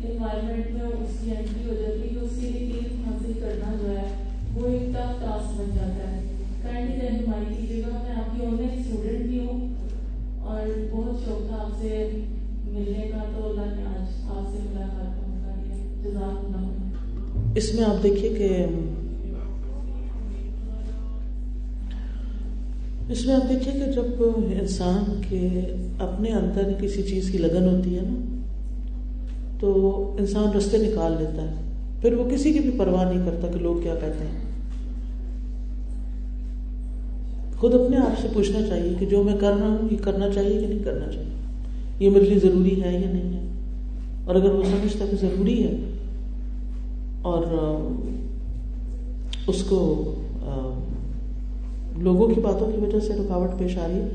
انوائرمنٹ 0.09 0.71
میں 0.73 0.89
اس 0.89 1.17
کی 1.21 1.31
انٹری 1.31 1.69
ہو 1.69 1.75
جاتی 1.75 2.03
ہے 2.03 2.09
کہ 2.09 2.25
اس 2.25 2.41
کے 2.41 2.49
لیے 2.49 2.79
علم 2.79 3.03
حاصل 3.07 3.33
کرنا 3.41 3.75
جو 3.83 3.89
ہے، 3.91 4.07
وہ 4.55 4.67
ایک 4.69 4.89
ٹف 4.95 5.21
ٹاسک 5.21 5.59
بن 5.59 5.71
جاتا 5.77 6.11
ہے۔ 6.11 6.21
کائنڈلی 6.63 7.07
رہنمائی 7.07 7.55
کیجیے 7.55 7.83
گا 7.83 8.03
میں 8.03 8.15
آپ 8.17 8.37
کی 8.37 8.45
آن 8.47 8.57
لائن 8.57 8.79
اسٹوڈنٹ 8.79 9.27
بھی 9.27 9.39
ہوں 9.47 9.67
اور 10.43 10.67
بہت 10.93 11.25
شوق 11.25 11.49
تھا 11.49 11.63
آپ 11.63 11.81
سے 11.81 12.07
ملنے 12.65 13.09
کا، 13.13 13.25
تو 13.33 13.49
اللہ 13.49 13.75
نے 13.75 13.87
آج 13.87 14.29
آپ 14.29 14.53
سے 14.53 14.59
ملاقات 14.71 15.17
کا 15.17 15.27
موقع 15.27 15.61
دیا 15.65 15.77
جزاک 16.03 16.45
اللہ 16.45 17.57
اس 17.59 17.75
میں 17.75 17.85
آپ 17.85 18.03
دیکھیے 18.03 18.29
کہ 18.31 18.65
اس 23.09 23.27
میں 23.27 23.35
آپ 23.35 23.49
دیکھیے 23.49 23.75
کہ 23.75 23.93
جب 23.93 24.23
انسان 24.61 25.21
کے 25.29 25.49
اپنے 25.99 26.29
اندر 26.31 26.73
کسی 26.81 27.03
چیز 27.03 27.31
کی 27.31 27.39
لگن 27.39 27.77
ہوتی 27.77 27.97
ہے 27.97 28.01
نا، 28.03 28.37
تو 29.61 30.17
انسان 30.19 30.57
رستے 30.57 30.79
نکال 30.79 31.13
لیتا 31.19 31.43
ہے۔ 31.43 31.55
پھر 32.01 32.13
وہ 32.13 32.31
کسی 32.31 32.53
کی 32.53 32.59
بھی 32.59 32.71
پرواہ 32.71 33.13
نہیں 33.13 33.27
کرتا 33.27 33.49
کہ 33.49 33.59
لوگ 33.59 33.83
کیا 33.83 33.95
کہتے 33.95 34.25
ہیں۔ 34.25 34.49
خود 37.59 37.75
اپنے 37.75 37.97
آپ 37.97 38.21
سے 38.23 38.29
پوچھنا 38.33 38.67
چاہیے 38.67 38.93
کہ 38.99 39.07
جو 39.07 39.23
میں 39.23 39.37
کر 39.41 39.53
رہا 39.59 39.69
ہوں، 39.69 39.89
یہ 39.91 39.97
کرنا 40.03 40.31
چاہیے 40.31 40.61
کہ 40.61 40.67
نہیں 40.67 40.85
کرنا 40.85 41.13
چاہیے؟ 41.13 41.31
یہ 42.01 42.11
میرے 42.11 42.25
لیے 42.25 42.39
ضروری 42.39 42.83
ہے 42.83 42.93
یا 42.93 43.13
نہیں 43.13 43.33
ہے؟ 43.33 43.49
اور 44.25 44.35
اگر 44.35 44.55
وہ 44.55 44.63
سمجھتا 44.63 45.05
کہ 45.11 45.17
ضروری 45.21 45.67
ہے 45.67 45.77
اور 47.23 47.43
اس 49.47 49.65
کو 49.65 50.15
لوگوں 52.01 52.35
کی 52.35 52.41
باتوں 52.41 52.73
کی 52.73 52.81
وجہ 52.81 53.01
سے 53.01 53.13
رکاوٹ 53.13 53.59
پیش 53.59 53.79
آ 53.79 53.89
رہی 53.89 53.95
ہے۔ 53.95 54.09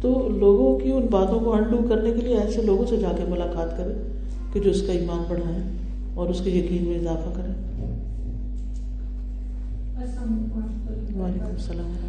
تو 0.00 0.28
لوگوں 0.28 0.78
کی 0.78 0.92
ان 0.92 1.06
باتوں 1.10 1.40
کو 1.40 1.52
انڈو 1.52 1.78
کرنے 1.88 2.10
کے 2.10 2.20
لیے 2.20 2.36
ایسے 2.36 2.62
لوگوں 2.62 2.86
سے 2.86 2.96
جا 2.96 3.12
کے 3.16 3.24
ملاقات 3.28 3.78
کرے 3.78 3.92
کہ 4.52 4.60
جو 4.60 4.70
اس 4.70 4.82
کا 4.82 4.92
ایمان 4.92 5.22
بڑھائیں 5.28 5.70
اور 6.14 6.28
اس 6.28 6.40
کے 6.44 6.50
یقین 6.50 6.84
میں 6.88 6.98
اضافہ 6.98 7.28
کریں۔ 7.34 7.54
وعلیکم 11.20 11.46
السلام۔ 11.46 12.03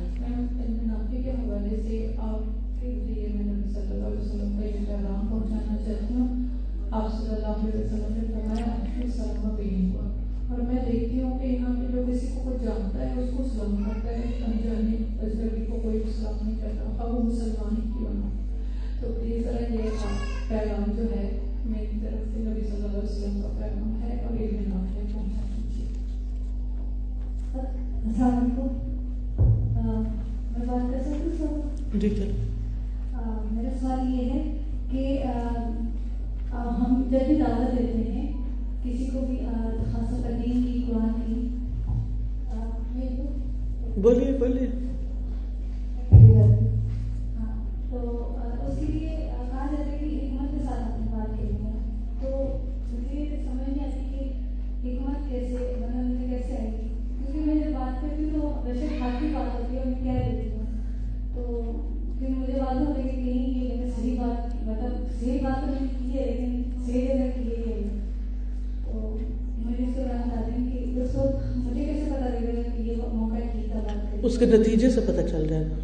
اس 74.36 74.39
کے 74.39 74.45
نتیجے 74.45 74.89
سے 74.89 75.01
پتہ 75.01 75.21
چل 75.31 75.47
جائے 75.49 75.63
گا 75.63 75.75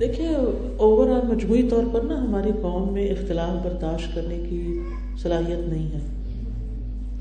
دیکھیے 0.00 0.28
اوور 0.76 1.08
آل 1.08 1.26
مجموعی 1.26 1.62
طور 1.62 1.84
پر 1.92 2.00
نا 2.00 2.22
ہماری 2.22 2.50
قوم 2.62 2.92
میں 2.92 3.08
اختلاف 3.08 3.64
برداشت 3.64 4.14
کرنے 4.14 4.38
کی 4.50 4.80
صلاحیت 5.22 5.68
نہیں 5.68 5.86
ہے۔ 5.86 5.98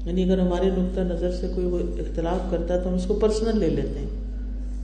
یعنی 0.05 0.23
اگر 0.23 0.39
ہمارے 0.39 0.69
نقطۂ 0.77 1.01
نظر 1.01 1.31
سے 1.31 1.47
کوئی 1.55 1.67
وہ 1.67 1.79
اختلاف 1.79 2.51
کرتا 2.51 2.73
ہے 2.73 2.79
تو 2.79 2.89
ہم 2.89 2.93
اس 2.93 3.05
کو 3.05 3.13
پرسنل 3.13 3.59
لے 3.59 3.69
لیتے 3.69 3.99
ہیں۔ 3.99 4.07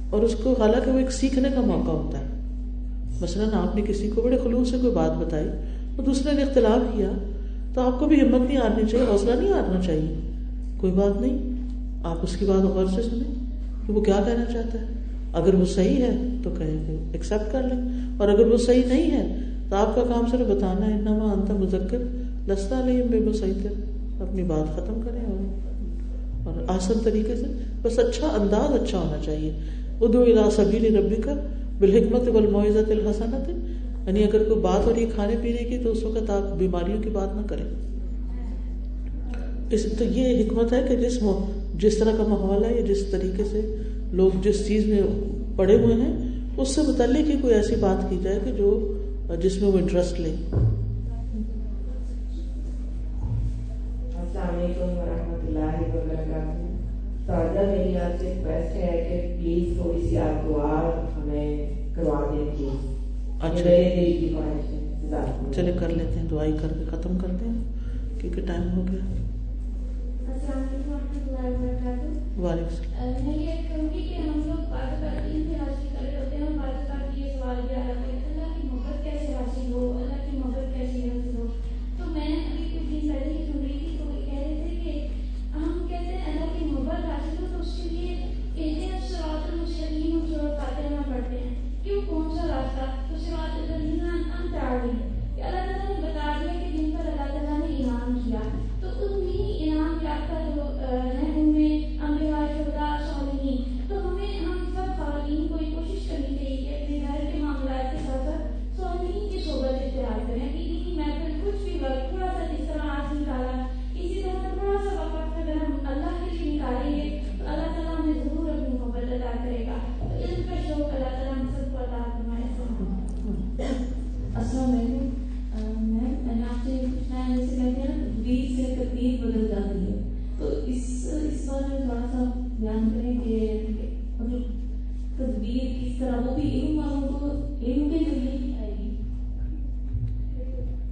اور 0.09 0.21
اس 0.21 0.35
کو 0.43 0.55
حالانکہ 0.59 0.91
وہ 0.91 0.99
ایک 0.99 1.11
سیکھنے 1.11 1.49
کا 1.55 1.61
موقع 1.61 1.91
ہوتا 1.91 2.19
ہے۔ 2.19 2.25
مثلاً 3.21 3.49
آپ 3.53 3.75
نے 3.75 3.81
کسی 3.81 4.09
کو 4.15 4.21
بڑے 4.21 4.37
خلوص 4.43 4.71
سے 4.71 4.77
کوئی 4.81 4.93
بات 4.93 5.11
بتائی 5.17 5.47
اور 5.95 6.03
دوسرے 6.03 6.33
نے 6.33 6.43
اختلاف 6.43 6.97
کیا۔ 6.97 7.11
تو 7.73 7.81
آپ 7.81 7.99
کو 7.99 8.05
بھی 8.05 8.21
ہمت 8.21 8.47
نہیں 8.47 8.57
ہارنی 8.57 8.87
چاہیے، 8.87 9.05
حوصلہ 9.05 9.31
نہیں 9.31 9.51
ہارنا 9.51 9.81
چاہیے۔ 9.81 10.15
کوئی 10.77 10.93
بات 10.93 11.21
نہیں، 11.21 11.37
آپ 12.03 12.17
اس 12.21 12.37
کی 12.37 12.45
بات 12.45 12.61
غور 12.61 12.85
سے 12.95 13.01
سنیں 13.01 13.35
کہ 13.87 13.93
وہ 13.93 14.01
کیا 14.01 14.21
کہنا 14.25 14.45
چاہتا 14.53 14.81
ہے۔ 14.81 14.85
اگر 15.33 15.53
وہ 15.53 15.65
صحیح 15.65 16.01
ہے 16.01 16.17
تو 16.43 16.49
کہیں 16.57 16.83
کہ 16.87 16.97
ایکسیپٹ 17.13 17.51
کر 17.51 17.63
لیں۔ 17.63 17.81
اور 18.17 18.27
اگر 18.27 18.47
وہ 18.47 18.57
صحیح 18.57 18.83
نہیں 18.87 19.11
ہے 19.11 19.35
تو 19.69 19.75
آپ 19.75 19.95
کا 19.95 20.03
کام 20.03 20.25
صرف 20.31 20.47
بتانا 20.47 20.87
ہے، 20.87 20.93
انما 20.93 21.33
انت 21.33 21.51
مذکر، 21.51 21.97
لستا 22.47 22.81
علیہم 22.83 23.07
بے 23.07 23.19
مسیطر 23.19 23.69
اپنی 24.21 24.43
بات 24.43 24.75
ختم 24.75 25.01
کریں 25.05 25.25
اور 25.25 25.69
اور 26.47 26.75
آسن 26.75 26.93
طریقے 27.03 27.35
سے، 27.35 27.45
بس 27.81 27.99
اچھا 27.99 28.27
انداز 28.27 28.83
اچھا 28.83 28.97
ہونا 28.97 29.17
چاہیے۔ 29.25 29.53
ادو 30.01 30.21
الا 30.21 30.49
سبیل 30.51 30.95
ربی 30.95 31.15
کا 31.15 31.33
بالحکمت 31.79 32.29
بالمعزت 32.29 32.91
الحسنت 32.91 33.49
یعنی 34.07 34.23
اگر 34.23 34.43
کوئی 34.43 34.59
بات 34.61 34.85
ہو 34.85 34.93
رہی 34.93 35.03
ہے 35.05 35.09
کھانے 35.15 35.35
پینے 35.41 35.63
کی 35.63 35.77
تو 35.77 35.91
اس 35.91 36.03
وقت 36.03 36.29
آپ 36.29 36.57
بیماریوں 36.57 37.01
کی 37.03 37.09
بات 37.09 37.35
نہ 37.35 37.41
کریں۔ 37.47 37.65
اس 39.69 39.85
تو 39.97 40.03
یہ 40.03 40.43
حکمت 40.43 40.73
ہے 40.73 40.85
کہ 40.89 40.95
جس 40.95 41.19
جس 41.73 41.97
طرح 41.97 42.11
کا 42.17 42.23
ماحول 42.27 42.63
ہے 42.63 42.73
یا 42.75 42.85
جس 42.85 43.03
طریقے 43.11 43.43
سے 43.43 43.61
لوگ 44.11 44.31
جس 44.43 44.67
چیز 44.67 44.85
میں 44.85 45.01
پڑے 45.55 45.75
ہوئے 45.75 45.95
ہیں، 45.95 46.13
اس 46.57 46.69
سے 46.75 46.81
متعلق 46.81 47.29
ہی 47.29 47.35
کوئی 47.41 47.53
ایسی 47.53 47.75
بات 47.75 48.09
کی 48.09 48.17
جائے 48.21 48.39
کہ 48.45 48.51
جو 48.51 48.69
جس 49.41 49.61
میں 49.61 49.71
وہ 49.71 49.77
انٹرسٹ 49.77 50.19
لے 50.19 50.33
السلام 54.15 54.59
علیکم 54.59 54.97
ورحمۃ 54.97 55.47
اللہ 55.47 55.73
وبرکاتہ۔ 55.93 56.67
تازہ 57.27 57.59
میری 57.59 57.97
آپ 57.97 58.21
سے 58.21 58.25
ریکویسٹ 58.25 58.75
ہے 58.75 58.91
کہ 59.09 59.15
پلیز 59.39 59.77
تھوڑی 59.77 60.07
سی 60.09 60.17
آپ 60.17 60.47
دعا 60.49 60.91
ہمیں 61.15 61.49
کروا 61.95 62.19
دیں۔ 62.31 62.45
پلیز 62.57 62.98
اچھا۔ 63.41 63.59
چلے 65.55 65.71
کر 65.79 65.89
لیتے 65.89 66.19
ہیں 66.19 66.27
دعائی 66.31 66.57
کر 66.61 66.67
کے 66.67 66.83
ختم 66.89 67.17
کرتے 67.17 67.45
ہیں 67.45 67.63
کیونکہ 68.21 68.41
ٹائم 68.41 68.77
ہو 68.77 68.85
گیا. 68.91 69.05
وعلیکم 72.37 72.65
السلام. 72.65 72.93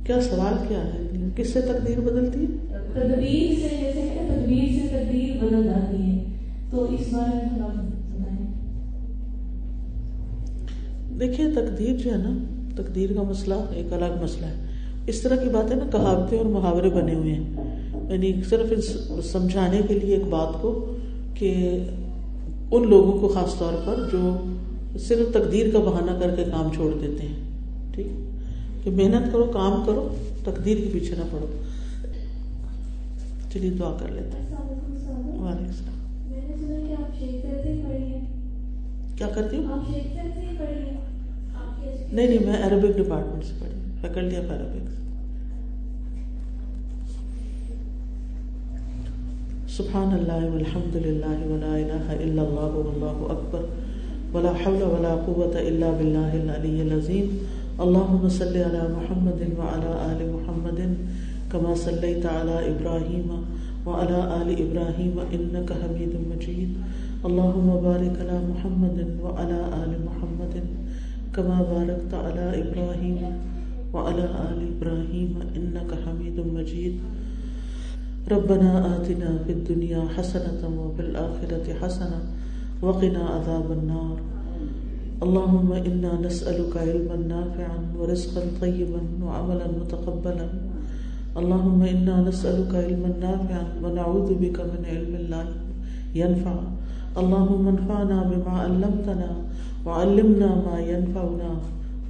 کیا 0.03 0.21
سوال 0.21 0.65
کیا 0.67 0.83
ہے؟ 0.83 1.01
کس 1.35 1.53
سے 1.53 1.61
تقدیر 1.61 1.99
بدلتی 1.99 2.39
ہے؟ 2.39 2.77
تدبیر 2.93 3.55
سے 3.55 3.77
جیسے 3.81 4.09
کہ 4.13 4.35
تدبیر 4.35 4.79
سے 4.79 4.87
تقدیر 4.87 5.43
بدل 5.43 5.63
جاتی 5.63 6.01
ہے۔ 6.01 6.23
تو 6.71 6.83
اس 6.83 7.13
بارے 7.13 7.35
میں 7.35 7.55
تھوڑا 7.55 7.87
دیکھیے 11.19 11.51
تقدیر 11.51 11.97
جو 11.97 12.11
ہے 12.11 12.17
نا 12.17 12.37
تقدیر 12.75 13.13
کا 13.15 13.21
مسئلہ 13.21 13.53
ایک 13.69 13.93
الگ 13.93 14.23
مسئلہ 14.23 14.45
ہے۔ 14.45 14.67
اس 15.07 15.21
طرح 15.21 15.35
کی 15.35 15.49
باتیں 15.49 15.75
نا 15.75 15.85
کہاوتیں 15.91 16.37
اور 16.37 16.45
محاورے 16.45 16.89
بنے 16.89 17.13
ہوئے 17.13 17.33
ہیں۔ 17.33 17.53
یعنی 18.11 18.33
صرف 18.49 18.73
سمجھانے 19.25 19.79
کے 19.87 19.93
لیے 19.93 20.15
ایک 20.15 20.23
بات 20.29 20.61
کو 20.61 20.93
کہ 21.33 21.79
ان 22.71 22.89
لوگوں 22.89 23.19
کو 23.19 23.27
خاص 23.27 23.57
طور 23.57 23.73
پر 23.85 23.95
جو 24.11 24.37
صرف 24.97 25.33
تقدیر 25.33 25.65
کا 25.73 25.79
بہانہ 25.79 26.11
کر 26.19 26.35
کے 26.35 26.43
کام 26.43 26.73
چھوڑ 26.73 26.91
دیتے 27.01 27.27
ہیں 27.27 27.35
ٹھیک 27.93 28.07
کہ 28.83 28.91
محنت 28.91 29.31
کرو 29.31 29.43
کام 29.43 29.83
کرو 29.85 30.07
تقدیر 30.43 30.77
کے 30.77 30.89
پیچھے 30.93 31.15
نہ 31.15 31.23
پڑو۔ 31.31 31.47
چلیے 33.53 33.69
دعا 33.69 33.97
کر 33.99 34.11
لیتے 34.11 34.37
ہیں۔ 34.37 34.45
وعلیکم 34.51 35.67
السلام۔ 35.67 35.95
کیا 39.17 39.27
کرتی 39.35 39.57
ہوں 39.57 39.81
نہیں 42.13 42.27
نہیں 42.27 42.45
میں 42.45 42.57
عربک 42.63 42.97
ڈپارٹمنٹ 42.97 43.45
سے 43.45 43.53
پڑھی 43.59 43.91
فیکلٹی 44.01 44.35
آف 44.35 44.51
عربک 44.51 44.95
سبحان 49.69 50.13
اللہ 50.13 50.45
والحمد 50.53 50.95
للہ 50.95 51.35
ولا 51.45 51.73
الہ 51.75 52.11
الا 52.11 52.41
اللہ 52.41 52.77
واللہ 52.77 53.31
اکبر۔ 53.31 53.86
ولا 54.33 54.53
حول 54.53 54.83
ولا 54.83 55.13
قوة 55.23 55.55
إلا 55.55 55.91
بالله 55.91 56.31
العلي 56.43 56.81
العظيم. 56.81 57.27
اللهم 57.79 58.23
صل 58.29 58.55
على 58.57 58.83
محمد 58.97 59.41
وعلى 59.59 59.91
آل 60.11 60.19
محمد 60.35 60.79
كما 61.51 61.71
صليت 61.75 62.25
على 62.25 62.75
إبراهيم 62.75 63.27
وعلى 63.85 64.19
آل 64.41 64.49
إبراهيم 64.51 65.15
إنك 65.35 65.69
حميد 65.73 66.13
مجيد. 66.31 66.71
اللهم 67.25 67.69
بارك 67.87 68.13
على 68.19 68.37
محمد 68.51 68.99
وعلى 69.23 69.59
آل 69.83 69.91
محمد 70.07 70.55
كما 71.35 71.57
باركت 71.71 72.11
على 72.13 72.45
إبراهيم 72.61 73.19
وعلى 73.93 74.25
آل 74.49 74.59
إبراهيم 74.73 75.31
إنك 75.55 75.89
حميد 76.03 76.37
مجيد. 76.39 76.95
ربنا 78.27 78.71
آتنا 78.95 79.29
في 79.47 79.51
الدنيا 79.51 80.01
حسنة 80.17 80.59
وفي 80.59 81.01
الآخرة 81.01 81.65
حسنة 81.81 82.19
وقنا 82.81 83.23
عذاب 83.35 83.67
النار. 83.71 84.17
اللهم 85.25 85.69
انا 85.73 86.11
نسالك 86.21 86.77
علما 86.77 87.17
نافعا 87.33 87.79
ورزقا 87.97 88.41
طيبا 88.61 89.01
وعملا 89.25 89.67
متقبلا. 89.79 90.47
اللهم 91.39 91.81
انا 91.93 92.15
نسالك 92.29 92.75
علما 92.75 93.11
نافعا 93.21 93.65
ونعوذ 93.83 94.29
بك 94.41 94.57
من 94.71 94.81
علم 94.91 95.13
لا 95.31 95.43
ينفع. 96.21 96.55
اللهم 97.17 97.63
انفعنا 97.73 98.17
بما 98.31 98.53
علمتنا 98.63 99.29
وعلمنا 99.85 100.49
ما 100.65 100.77
ينفعنا. 100.93 101.51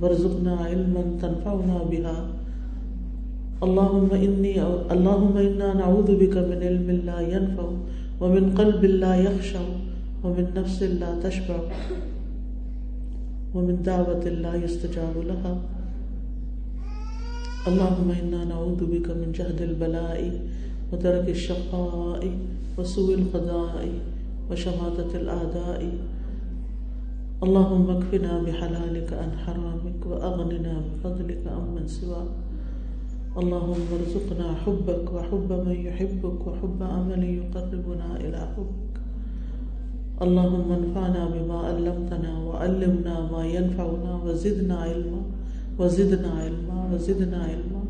وارزقنا 0.02 0.54
علما 0.68 1.04
تنفعنا 1.22 1.78
بها. 1.92 2.18
اللهم 3.66 4.10
اني 4.12 4.56
اللهم 4.94 5.36
انا 5.48 5.68
نعوذ 5.74 6.10
بك 6.22 6.36
من 6.50 6.60
علم 6.68 6.88
لا 7.10 7.20
ينفع 7.34 7.68
ومن 8.22 8.44
قلب 8.60 8.82
لا 9.04 9.14
يخشع. 9.16 9.66
ومن 10.24 10.46
نفس 10.56 10.84
لا 10.84 11.12
تشبع 11.24 11.60
ومن 13.56 13.84
دعوة 13.84 14.24
لا 14.44 14.54
يستجاب 14.56 15.16
لها. 15.18 15.54
اللهم 17.68 18.10
إنا 18.12 18.46
نعوذ 18.46 18.82
بك 18.86 19.08
من 19.12 19.32
جهد 19.32 19.62
البلاء 19.62 20.20
ودرك 20.92 21.30
الشقاء 21.30 22.22
وسوء 22.78 23.14
القضاء 23.14 23.84
وشماتة 24.52 25.12
الأعداء. 25.22 25.82
اللهم 27.44 27.86
اكفنا 27.90 28.34
بحلالك 28.46 29.10
عن 29.14 29.32
حرامك 29.44 30.00
وأغننا 30.06 30.74
بفضلك 30.88 31.44
عمن 31.48 31.88
سواك. 31.88 32.32
اللهم 33.38 33.86
ارزقنا 33.98 34.48
حبك 34.66 35.06
وحب 35.14 35.50
من 35.68 35.78
يحبك 35.88 36.40
وحب 36.48 36.80
عمل 36.84 37.24
يقربنا 37.24 38.10
إلى 38.24 38.40
حبك. 38.56 38.87
اللهم 40.20 40.72
انفعنا 40.72 41.28
بما 41.34 41.70
علمتنا 41.70 42.40
وعلمنا 42.40 43.28
ما 43.32 43.46
ينفعنا 43.46 44.20
وزدنا 44.24 44.76
علما 44.86 45.22
وزدنا 45.80 46.44
علما 46.44 46.94
وزدنا 46.94 47.46
علما۔ 47.46 47.82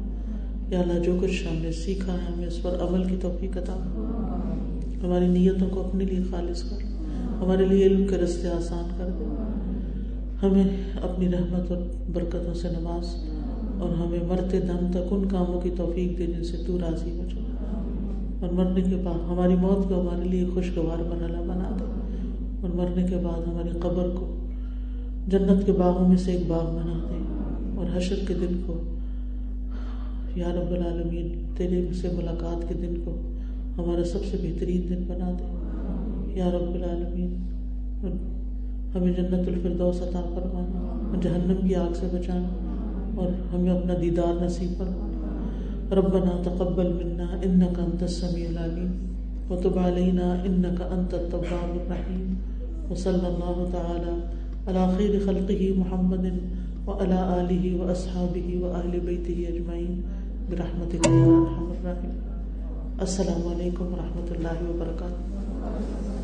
یا 0.67 0.79
اللہ، 0.79 0.99
جو 0.99 1.17
کچھ 1.21 1.47
ہم 1.47 1.55
نے 1.61 1.71
سیکھا 1.71 2.13
ہے، 2.13 2.17
ہمیں 2.17 2.47
اس 2.47 2.61
پر 2.61 2.75
عمل 2.81 3.03
کی 3.03 3.15
توفیق 3.21 3.57
عطا 3.57 3.73
ہماری 5.03 5.27
نیتوں 5.27 5.69
کو 5.69 5.79
اپنے 5.79 6.05
لیے 6.05 6.19
خالص 6.31 6.63
کر۔ 6.63 6.77
ہمارے 7.43 7.65
لیے 7.65 7.85
علم 7.85 8.07
کے 8.07 8.17
رستے 8.17 8.47
آسان 8.47 8.89
کر 8.97 9.05
دے۔ 9.19 9.23
ہمیں 10.45 10.63
اپنی 11.01 11.31
رحمت 11.31 11.71
اور 11.71 11.77
برکتوں 12.13 12.53
سے 12.53 12.67
نواز 12.79 13.15
اور 13.79 13.89
ہمیں 13.89 14.19
مرتے 14.27 14.59
دم 14.59 14.91
تک 14.91 15.13
ان 15.13 15.27
کاموں 15.27 15.61
کی 15.61 15.69
توفیق 15.77 16.17
دے 16.17 16.25
جن 16.25 16.43
سے 16.43 16.57
تو 16.67 16.77
راضی 16.79 17.11
ہو 17.11 17.25
جائے 17.35 17.45
اور 18.41 18.53
مرنے 18.53 18.81
کے 18.81 18.95
بعد 18.95 19.31
ہماری 19.31 19.55
موت 19.55 19.89
کو 19.89 20.01
ہمارے 20.01 20.29
لیے 20.29 20.45
خوشگوار 20.53 20.97
مرحلہ 20.97 21.37
بنا 21.37 21.77
دے 21.79 21.86
اور 22.61 22.69
مرنے 22.75 23.03
کے 23.03 23.15
بعد 23.15 23.47
ہماری 23.47 23.79
قبر 23.79 24.09
کو 24.15 24.35
جنت 25.27 25.65
کے 25.65 25.71
باغوں 25.71 26.07
میں 26.07 26.17
سے 26.17 26.31
ایک 26.31 26.43
باغ 26.47 26.65
بنا 26.75 26.93
دے 27.09 27.17
اور 27.77 27.97
حشر 27.97 28.15
کے 28.27 28.33
دن 28.33 28.61
کو، 28.65 28.81
یا 30.35 30.47
رب 30.47 30.71
العالمین، 30.71 31.45
تیرے 31.57 31.93
سے 31.93 32.07
ملاقات 32.15 32.67
کے 32.69 32.73
دن 32.73 32.93
کو 33.05 33.11
ہمارا 33.77 34.03
سب 34.03 34.25
سے 34.31 34.37
بہترین 34.41 34.89
دن 34.89 35.03
بنا 35.07 35.31
دے 35.39 36.39
یا 36.39 36.51
رب 36.51 36.73
العالمین 36.73 37.35
اور 38.03 38.11
ہمیں 38.95 39.13
جنت 39.13 39.47
الفردوس 39.47 40.01
عطا 40.01 40.21
فرمانا، 40.35 41.19
جہنم 41.23 41.67
کی 41.67 41.75
آگ 41.75 41.93
سے 41.93 42.07
بچانا 42.13 42.49
اور 43.15 43.55
ہمیں 43.55 43.71
اپنا 43.71 43.93
دیدار 44.01 44.43
نصیب 44.43 44.77
فرمانا۔ 44.77 45.03
ربنا 45.91 46.31
تقبل 46.43 46.87
منا 46.93 47.25
انك 47.43 47.79
انت 47.79 48.01
السميع 48.03 48.47
العليم 48.49 48.91
وتب 49.49 49.77
علينا 49.77 50.33
انك 50.45 50.81
انت 50.81 51.13
التواب 51.13 51.69
الرحيم 51.75 52.33
وصلى 52.91 53.27
الله 53.27 53.57
تعالى 53.71 54.13
على 54.67 54.83
خير 54.97 55.19
خلقه 55.25 55.73
محمد 55.77 56.25
وعلى 56.87 57.19
آله 57.41 57.63
وأصحابه 57.79 58.47
وأهل 58.61 58.99
بيته 58.99 59.37
أجمعين 59.47 59.93
برحمتك 60.49 61.03
يا 61.07 61.25
أرحم 61.27 61.67
الراحمين. 61.71 62.17
السلام 62.99 63.47
علیکم 63.47 63.93
ورحمۃ 63.93 64.29
اللہ 64.35 64.61
وبرکاتہ 64.69 66.16